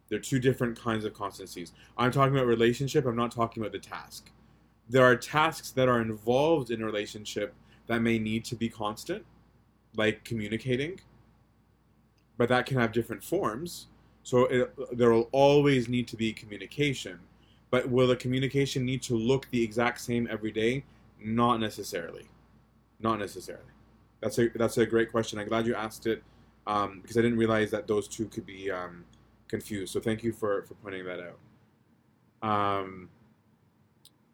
They're 0.08 0.18
two 0.18 0.38
different 0.38 0.78
kinds 0.78 1.04
of 1.04 1.14
constancies. 1.14 1.72
I'm 1.96 2.10
talking 2.10 2.34
about 2.34 2.46
relationship, 2.46 3.06
I'm 3.06 3.16
not 3.16 3.30
talking 3.30 3.62
about 3.62 3.72
the 3.72 3.78
task. 3.78 4.30
There 4.88 5.04
are 5.04 5.16
tasks 5.16 5.72
that 5.72 5.88
are 5.88 6.00
involved 6.00 6.70
in 6.70 6.82
a 6.82 6.84
relationship 6.84 7.54
that 7.86 8.00
may 8.02 8.18
need 8.18 8.44
to 8.46 8.56
be 8.56 8.68
constant, 8.68 9.24
like 9.96 10.24
communicating, 10.24 11.00
but 12.36 12.48
that 12.48 12.66
can 12.66 12.78
have 12.78 12.92
different 12.92 13.22
forms. 13.22 13.86
So 14.22 14.44
it, 14.46 14.74
there 14.96 15.10
will 15.12 15.28
always 15.32 15.88
need 15.88 16.08
to 16.08 16.16
be 16.16 16.32
communication. 16.32 17.18
But 17.70 17.88
will 17.88 18.06
the 18.06 18.16
communication 18.16 18.84
need 18.84 19.02
to 19.02 19.14
look 19.14 19.48
the 19.50 19.62
exact 19.62 20.00
same 20.00 20.28
every 20.30 20.52
day? 20.52 20.84
Not 21.20 21.58
necessarily. 21.58 22.28
Not 23.00 23.18
necessarily. 23.18 23.64
That's 24.20 24.38
a 24.38 24.48
that's 24.54 24.78
a 24.78 24.86
great 24.86 25.10
question. 25.10 25.38
I'm 25.38 25.48
glad 25.48 25.66
you 25.66 25.74
asked 25.74 26.06
it 26.06 26.22
um, 26.66 27.00
because 27.02 27.16
I 27.16 27.22
didn't 27.22 27.38
realize 27.38 27.70
that 27.70 27.86
those 27.86 28.08
two 28.08 28.26
could 28.26 28.46
be 28.46 28.70
um, 28.70 29.04
confused. 29.48 29.92
So 29.92 30.00
thank 30.00 30.22
you 30.22 30.32
for 30.32 30.62
for 30.62 30.74
pointing 30.74 31.04
that 31.04 31.20
out. 31.20 31.38
Um, 32.48 33.08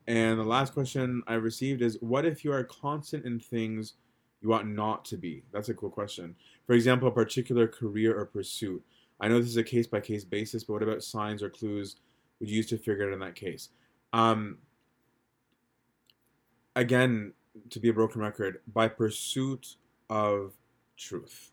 and 0.07 0.39
the 0.39 0.45
last 0.45 0.73
question 0.73 1.23
I 1.27 1.35
received 1.35 1.83
is, 1.83 1.99
what 2.01 2.25
if 2.25 2.45
you 2.45 2.53
are 2.53 2.65
constant 2.65 3.25
in 3.25 3.39
things 3.39 3.95
you 4.41 4.53
ought 4.53 4.67
not 4.67 5.05
to 5.07 5.17
be? 5.17 5.45
That's 5.53 5.69
a 5.69 5.75
cool 5.75 5.91
question. 5.91 6.35
For 6.67 6.75
example, 6.75 7.09
a 7.09 7.13
particular 7.13 7.69
career 7.69 8.19
or 8.19 8.27
pursuit. 8.27 8.83
I 9.21 9.29
know 9.29 9.39
this 9.39 9.49
is 9.49 9.57
a 9.57 9.63
case 9.63 9.87
by 9.87 10.01
case 10.01 10.25
basis, 10.25 10.65
but 10.65 10.73
what 10.73 10.83
about 10.83 11.03
signs 11.03 11.43
or 11.43 11.51
clues 11.51 11.97
would 12.41 12.51
you 12.51 12.57
use 12.57 12.67
to 12.71 12.79
figure 12.79 13.05
it 13.05 13.09
out 13.09 13.13
in 13.13 13.21
that 13.21 13.37
case? 13.37 13.69
Um, 14.13 14.59
again, 16.75 17.33
to 17.71 17.81
be 17.81 17.89
a 17.89 17.93
broken 17.93 18.21
record, 18.21 18.61
by 18.73 18.89
pursuit 18.89 19.77
of 20.09 20.53
truth. 20.97 21.51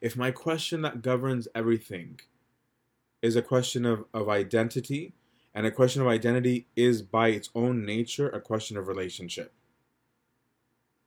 If 0.00 0.16
my 0.16 0.30
question 0.30 0.82
that 0.82 1.02
governs 1.02 1.48
everything 1.54 2.20
is 3.22 3.36
a 3.36 3.42
question 3.42 3.86
of, 3.86 4.04
of 4.12 4.28
identity, 4.28 5.14
and 5.54 5.66
a 5.66 5.70
question 5.70 6.02
of 6.02 6.08
identity 6.08 6.66
is 6.74 7.02
by 7.02 7.28
its 7.28 7.50
own 7.54 7.84
nature 7.84 8.28
a 8.28 8.40
question 8.40 8.76
of 8.76 8.88
relationship. 8.88 9.52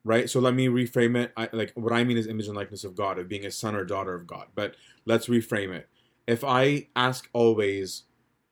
Right? 0.03 0.29
So 0.29 0.39
let 0.39 0.53
me 0.53 0.67
reframe 0.67 1.17
it. 1.17 1.33
I, 1.35 1.49
like 1.51 1.73
what 1.73 1.91
I 1.91 2.03
mean 2.03 2.17
is 2.17 2.27
image 2.27 2.47
and 2.47 2.55
likeness 2.55 2.83
of 2.83 2.95
God, 2.95 3.17
of 3.17 3.27
being 3.27 3.45
a 3.45 3.51
son 3.51 3.75
or 3.75 3.83
daughter 3.83 4.13
of 4.13 4.27
God. 4.27 4.47
But 4.53 4.75
let's 5.05 5.27
reframe 5.27 5.73
it. 5.73 5.89
If 6.27 6.43
I 6.43 6.87
ask 6.95 7.27
always, 7.33 8.03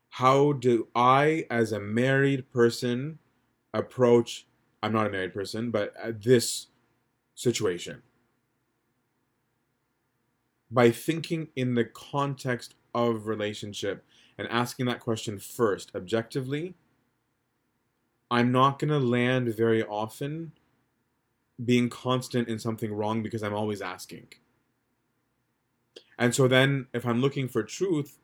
how 0.10 0.54
do 0.54 0.88
I, 0.96 1.46
as 1.50 1.72
a 1.72 1.80
married 1.80 2.52
person, 2.52 3.20
approach 3.74 4.46
I'm 4.82 4.92
not 4.92 5.08
a 5.08 5.10
married 5.10 5.34
person, 5.34 5.72
but 5.72 5.94
this 6.22 6.68
situation 7.36 8.02
by 10.70 10.90
thinking 10.92 11.48
in 11.56 11.76
the 11.76 11.86
context 11.86 12.74
of 12.96 13.28
relationship 13.28 14.04
and 14.38 14.48
asking 14.50 14.86
that 14.88 15.00
question 15.00 15.40
first 15.40 15.92
objectively 15.96 16.76
i'm 18.30 18.52
not 18.52 18.80
going 18.80 18.90
to 18.90 19.00
land 19.00 19.48
very 19.56 19.84
often 19.84 20.52
being 21.64 21.90
constant 21.90 22.48
in 22.48 22.58
something 22.60 22.94
wrong 22.94 23.22
because 23.22 23.44
i'm 23.44 23.54
always 23.54 23.82
asking. 23.82 24.28
And 26.18 26.34
so 26.34 26.48
then 26.48 26.88
if 26.94 27.06
i'm 27.06 27.22
looking 27.22 27.48
for 27.48 27.64
truth 27.64 28.18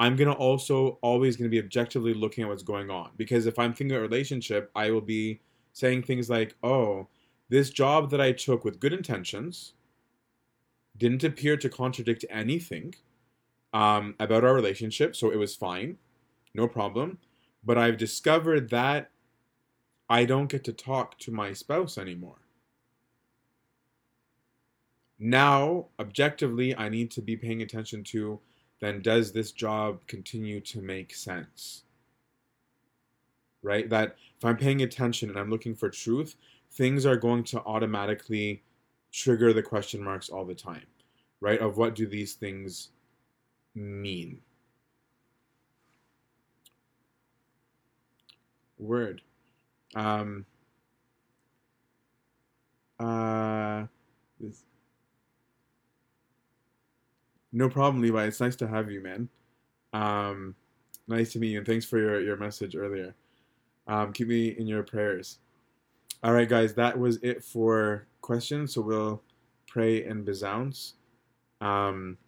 i'm 0.00 0.16
to 0.16 0.34
also 0.34 0.98
always 1.02 1.36
to 1.48 1.50
be 1.50 1.60
objectively 1.60 2.12
looking 2.12 2.42
at 2.42 2.50
what's 2.50 2.64
going 2.64 2.90
on 2.90 3.10
because 3.16 3.46
if 3.46 3.56
i'm 3.58 3.72
thinking 3.72 3.96
a 3.96 4.00
relationship 4.00 4.70
i 4.74 4.90
will 4.90 5.00
be 5.00 5.40
saying 5.72 6.02
things 6.02 6.30
like, 6.30 6.54
oh, 6.62 7.08
this 7.48 7.70
job 7.70 8.10
that 8.10 8.20
I 8.20 8.32
took 8.32 8.64
with 8.64 8.80
good 8.80 8.92
intentions 8.92 9.74
didn't 10.96 11.24
appear 11.24 11.56
to 11.56 11.68
contradict 11.68 12.24
anything 12.30 12.94
um, 13.72 14.14
about 14.18 14.44
our 14.44 14.54
relationship, 14.54 15.16
so 15.16 15.30
it 15.30 15.38
was 15.38 15.56
fine, 15.56 15.96
no 16.54 16.68
problem. 16.68 17.18
But 17.64 17.78
I've 17.78 17.96
discovered 17.96 18.70
that 18.70 19.10
I 20.08 20.24
don't 20.24 20.48
get 20.48 20.64
to 20.64 20.72
talk 20.72 21.18
to 21.20 21.30
my 21.30 21.52
spouse 21.52 21.96
anymore. 21.96 22.38
Now, 25.18 25.86
objectively, 25.98 26.76
I 26.76 26.88
need 26.88 27.10
to 27.12 27.22
be 27.22 27.36
paying 27.36 27.62
attention 27.62 28.02
to 28.04 28.40
then 28.80 29.02
does 29.02 29.32
this 29.32 29.52
job 29.52 30.00
continue 30.06 30.60
to 30.60 30.80
make 30.80 31.14
sense? 31.14 31.84
right? 33.62 33.88
That 33.88 34.16
if 34.38 34.44
I'm 34.44 34.56
paying 34.56 34.82
attention 34.82 35.28
and 35.28 35.38
I'm 35.38 35.50
looking 35.50 35.74
for 35.74 35.88
truth, 35.88 36.36
things 36.72 37.06
are 37.06 37.16
going 37.16 37.44
to 37.44 37.60
automatically 37.64 38.62
trigger 39.12 39.52
the 39.52 39.62
question 39.62 40.02
marks 40.02 40.28
all 40.28 40.44
the 40.44 40.54
time, 40.54 40.86
right? 41.40 41.60
Of 41.60 41.76
what 41.76 41.94
do 41.94 42.06
these 42.06 42.34
things 42.34 42.90
mean? 43.74 44.40
Word. 48.78 49.20
Um, 49.94 50.46
uh, 52.98 53.84
this, 54.38 54.62
no 57.52 57.68
problem, 57.68 58.02
Levi. 58.02 58.24
It's 58.24 58.40
nice 58.40 58.56
to 58.56 58.68
have 58.68 58.90
you, 58.90 59.00
man. 59.02 59.28
Um, 59.92 60.54
nice 61.08 61.32
to 61.32 61.38
meet 61.38 61.50
you, 61.50 61.58
and 61.58 61.66
thanks 61.66 61.84
for 61.84 61.98
your, 61.98 62.20
your 62.20 62.36
message 62.36 62.76
earlier. 62.76 63.14
Um, 63.86 64.12
keep 64.12 64.28
me 64.28 64.48
in 64.48 64.66
your 64.66 64.82
prayers. 64.82 65.38
All 66.22 66.32
right, 66.32 66.48
guys, 66.48 66.74
that 66.74 66.98
was 66.98 67.16
it 67.22 67.42
for 67.42 68.06
questions. 68.20 68.74
So 68.74 68.82
we'll 68.82 69.22
pray 69.66 70.04
and 70.04 70.24
besounds. 70.24 70.94
Um, 71.60 72.18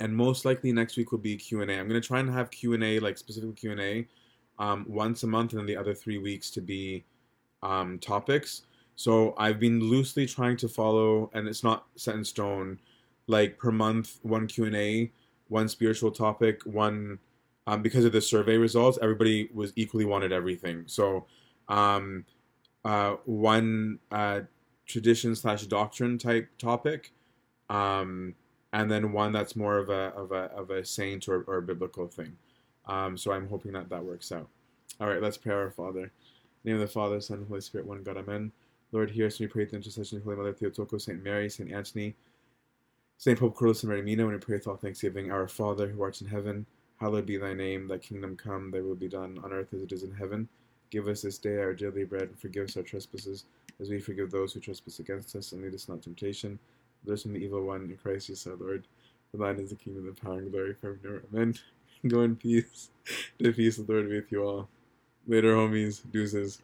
and 0.00 0.14
most 0.14 0.44
likely 0.44 0.72
next 0.72 0.96
week 0.96 1.12
will 1.12 1.18
be 1.18 1.36
Q 1.36 1.62
and 1.62 1.70
A. 1.70 1.78
I'm 1.78 1.86
gonna 1.86 2.00
try 2.00 2.20
and 2.20 2.30
have 2.30 2.50
Q 2.50 2.74
and 2.74 2.82
A, 2.82 2.98
like 2.98 3.18
specific 3.18 3.54
Q 3.56 3.72
and 3.72 3.80
A, 3.80 4.08
um, 4.58 4.84
once 4.88 5.22
a 5.22 5.26
month, 5.26 5.52
and 5.52 5.60
then 5.60 5.66
the 5.66 5.76
other 5.76 5.94
three 5.94 6.18
weeks 6.18 6.50
to 6.52 6.60
be 6.60 7.04
um, 7.62 7.98
topics. 7.98 8.62
So 8.96 9.34
I've 9.38 9.60
been 9.60 9.80
loosely 9.80 10.26
trying 10.26 10.56
to 10.58 10.68
follow, 10.68 11.30
and 11.34 11.46
it's 11.46 11.62
not 11.62 11.86
set 11.96 12.14
in 12.14 12.24
stone. 12.24 12.78
Like 13.26 13.58
per 13.58 13.70
month, 13.70 14.18
one 14.22 14.46
Q 14.46 14.64
and 14.64 14.76
A, 14.76 15.10
one 15.48 15.68
spiritual 15.68 16.10
topic, 16.10 16.62
one 16.64 17.18
um, 17.66 17.82
because 17.82 18.04
of 18.04 18.12
the 18.12 18.20
survey 18.20 18.56
results, 18.56 18.98
everybody 19.00 19.48
was 19.54 19.72
equally 19.76 20.04
wanted 20.04 20.32
everything. 20.32 20.84
So, 20.86 21.26
um, 21.68 22.24
uh, 22.84 23.16
one 23.24 24.00
uh, 24.10 24.40
tradition 24.86 25.36
slash 25.36 25.66
doctrine 25.66 26.18
type 26.18 26.48
topic, 26.58 27.12
um, 27.70 28.34
and 28.72 28.90
then 28.90 29.12
one 29.12 29.32
that's 29.32 29.54
more 29.54 29.78
of 29.78 29.88
a 29.90 30.12
of 30.16 30.32
a 30.32 30.50
of 30.56 30.70
a 30.70 30.84
saint 30.84 31.28
or, 31.28 31.42
or 31.42 31.58
a 31.58 31.62
biblical 31.62 32.08
thing. 32.08 32.36
Um, 32.86 33.16
so 33.16 33.30
I'm 33.32 33.48
hoping 33.48 33.72
that 33.72 33.88
that 33.90 34.04
works 34.04 34.32
out. 34.32 34.48
All 35.00 35.06
right, 35.06 35.22
let's 35.22 35.36
pray 35.36 35.54
our 35.54 35.70
Father. 35.70 36.10
Name 36.64 36.76
of 36.76 36.80
the 36.80 36.86
Father, 36.86 37.20
Son, 37.20 37.44
Holy 37.48 37.60
Spirit, 37.60 37.86
one 37.86 38.02
God, 38.02 38.16
Amen. 38.16 38.52
Lord, 38.92 39.10
hear 39.10 39.26
us 39.26 39.40
we 39.40 39.46
pray 39.46 39.64
the 39.64 39.76
intercession 39.76 40.18
of 40.18 40.24
Holy 40.24 40.36
Mother 40.36 40.52
Theotokos, 40.52 41.04
Saint 41.04 41.22
Mary, 41.22 41.48
Saint 41.48 41.72
Anthony, 41.72 42.14
Saint 43.22 43.38
Pope 43.38 43.54
Kyrillos, 43.54 43.84
and 43.84 44.04
Mina, 44.04 44.24
when 44.24 44.34
we 44.34 44.40
pray 44.40 44.56
with 44.56 44.66
all 44.66 44.74
thanksgiving, 44.74 45.30
Our 45.30 45.46
Father, 45.46 45.86
who 45.86 46.02
art 46.02 46.20
in 46.20 46.26
heaven, 46.26 46.66
hallowed 46.98 47.24
be 47.24 47.36
thy 47.36 47.54
name. 47.54 47.86
Thy 47.86 47.98
kingdom 47.98 48.36
come, 48.36 48.72
thy 48.72 48.80
will 48.80 48.96
be 48.96 49.06
done, 49.06 49.38
on 49.44 49.52
earth 49.52 49.72
as 49.72 49.82
it 49.82 49.92
is 49.92 50.02
in 50.02 50.10
heaven. 50.10 50.48
Give 50.90 51.06
us 51.06 51.22
this 51.22 51.38
day 51.38 51.58
our 51.58 51.72
daily 51.72 52.02
bread, 52.02 52.22
and 52.24 52.36
forgive 52.40 52.64
us 52.64 52.76
our 52.76 52.82
trespasses, 52.82 53.44
as 53.80 53.90
we 53.90 54.00
forgive 54.00 54.32
those 54.32 54.52
who 54.52 54.58
trespass 54.58 54.98
against 54.98 55.36
us, 55.36 55.52
and 55.52 55.62
lead 55.62 55.72
us 55.72 55.88
not 55.88 56.02
temptation. 56.02 56.58
Deliver 57.04 57.14
us 57.14 57.22
from 57.22 57.34
the 57.34 57.38
evil 57.38 57.62
one, 57.62 57.82
in 57.82 57.96
Christ 57.96 58.26
Jesus 58.26 58.44
our 58.48 58.56
Lord. 58.56 58.88
For 59.30 59.36
thine 59.36 59.60
is 59.60 59.70
the 59.70 59.76
kingdom, 59.76 60.08
of 60.08 60.16
the 60.16 60.20
power, 60.20 60.38
and 60.38 60.50
glory 60.50 60.74
forever. 60.74 61.22
Amen. 61.32 61.54
Go 62.08 62.22
in 62.22 62.34
peace. 62.34 62.90
The 63.38 63.52
peace 63.52 63.78
of 63.78 63.86
the 63.86 63.92
Lord 63.92 64.08
be 64.08 64.16
with 64.16 64.32
you 64.32 64.42
all. 64.42 64.68
Later, 65.28 65.54
homies. 65.54 66.02
Deuces. 66.10 66.60